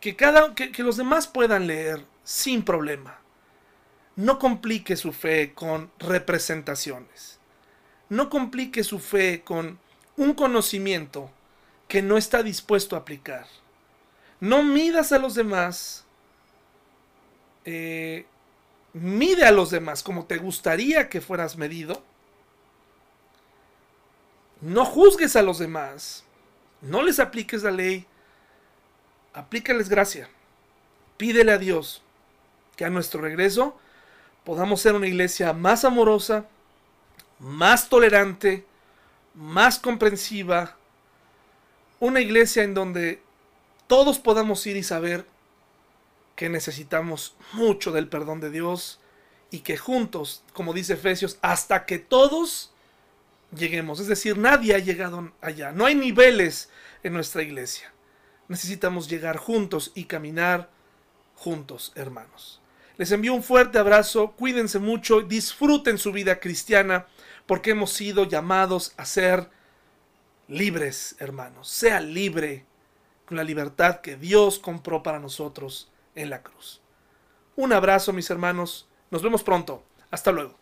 que, 0.00 0.16
cada, 0.16 0.54
que, 0.54 0.72
que 0.72 0.82
los 0.82 0.96
demás 0.96 1.26
puedan 1.26 1.66
leer 1.66 2.06
sin 2.24 2.62
problema. 2.62 3.18
No 4.18 4.40
complique 4.40 4.96
su 4.96 5.12
fe 5.12 5.54
con 5.54 5.92
representaciones. 6.00 7.38
No 8.08 8.28
complique 8.28 8.82
su 8.82 8.98
fe 8.98 9.42
con 9.44 9.78
un 10.16 10.34
conocimiento 10.34 11.30
que 11.86 12.02
no 12.02 12.16
está 12.16 12.42
dispuesto 12.42 12.96
a 12.96 12.98
aplicar. 12.98 13.46
No 14.40 14.64
midas 14.64 15.12
a 15.12 15.20
los 15.20 15.36
demás. 15.36 16.04
Eh, 17.64 18.26
mide 18.92 19.44
a 19.44 19.52
los 19.52 19.70
demás 19.70 20.02
como 20.02 20.24
te 20.24 20.38
gustaría 20.38 21.08
que 21.08 21.20
fueras 21.20 21.56
medido. 21.56 22.02
No 24.60 24.84
juzgues 24.84 25.36
a 25.36 25.42
los 25.42 25.60
demás. 25.60 26.24
No 26.82 27.04
les 27.04 27.20
apliques 27.20 27.62
la 27.62 27.70
ley. 27.70 28.04
Aplícales 29.32 29.88
gracia. 29.88 30.28
Pídele 31.16 31.52
a 31.52 31.58
Dios 31.58 32.02
que 32.74 32.84
a 32.84 32.90
nuestro 32.90 33.20
regreso 33.20 33.78
podamos 34.48 34.80
ser 34.80 34.94
una 34.94 35.06
iglesia 35.06 35.52
más 35.52 35.84
amorosa, 35.84 36.46
más 37.38 37.90
tolerante, 37.90 38.64
más 39.34 39.78
comprensiva. 39.78 40.74
Una 42.00 42.22
iglesia 42.22 42.62
en 42.62 42.72
donde 42.72 43.20
todos 43.88 44.18
podamos 44.18 44.66
ir 44.66 44.78
y 44.78 44.82
saber 44.82 45.26
que 46.34 46.48
necesitamos 46.48 47.36
mucho 47.52 47.92
del 47.92 48.08
perdón 48.08 48.40
de 48.40 48.48
Dios 48.48 49.00
y 49.50 49.58
que 49.58 49.76
juntos, 49.76 50.42
como 50.54 50.72
dice 50.72 50.94
Efesios, 50.94 51.38
hasta 51.42 51.84
que 51.84 51.98
todos 51.98 52.72
lleguemos. 53.54 54.00
Es 54.00 54.06
decir, 54.06 54.38
nadie 54.38 54.74
ha 54.74 54.78
llegado 54.78 55.30
allá. 55.42 55.72
No 55.72 55.84
hay 55.84 55.94
niveles 55.94 56.70
en 57.02 57.12
nuestra 57.12 57.42
iglesia. 57.42 57.92
Necesitamos 58.48 59.10
llegar 59.10 59.36
juntos 59.36 59.92
y 59.94 60.04
caminar 60.04 60.70
juntos, 61.36 61.92
hermanos. 61.96 62.62
Les 62.98 63.12
envío 63.12 63.32
un 63.32 63.44
fuerte 63.44 63.78
abrazo, 63.78 64.32
cuídense 64.32 64.80
mucho, 64.80 65.20
disfruten 65.20 65.98
su 65.98 66.10
vida 66.10 66.40
cristiana, 66.40 67.06
porque 67.46 67.70
hemos 67.70 67.92
sido 67.92 68.24
llamados 68.24 68.92
a 68.96 69.04
ser 69.04 69.48
libres, 70.48 71.14
hermanos. 71.20 71.68
Sea 71.68 72.00
libre 72.00 72.66
con 73.24 73.36
la 73.36 73.44
libertad 73.44 74.00
que 74.00 74.16
Dios 74.16 74.58
compró 74.58 75.04
para 75.04 75.20
nosotros 75.20 75.92
en 76.16 76.28
la 76.28 76.42
cruz. 76.42 76.82
Un 77.54 77.72
abrazo 77.72 78.12
mis 78.12 78.30
hermanos, 78.30 78.88
nos 79.12 79.22
vemos 79.22 79.44
pronto, 79.44 79.84
hasta 80.10 80.32
luego. 80.32 80.57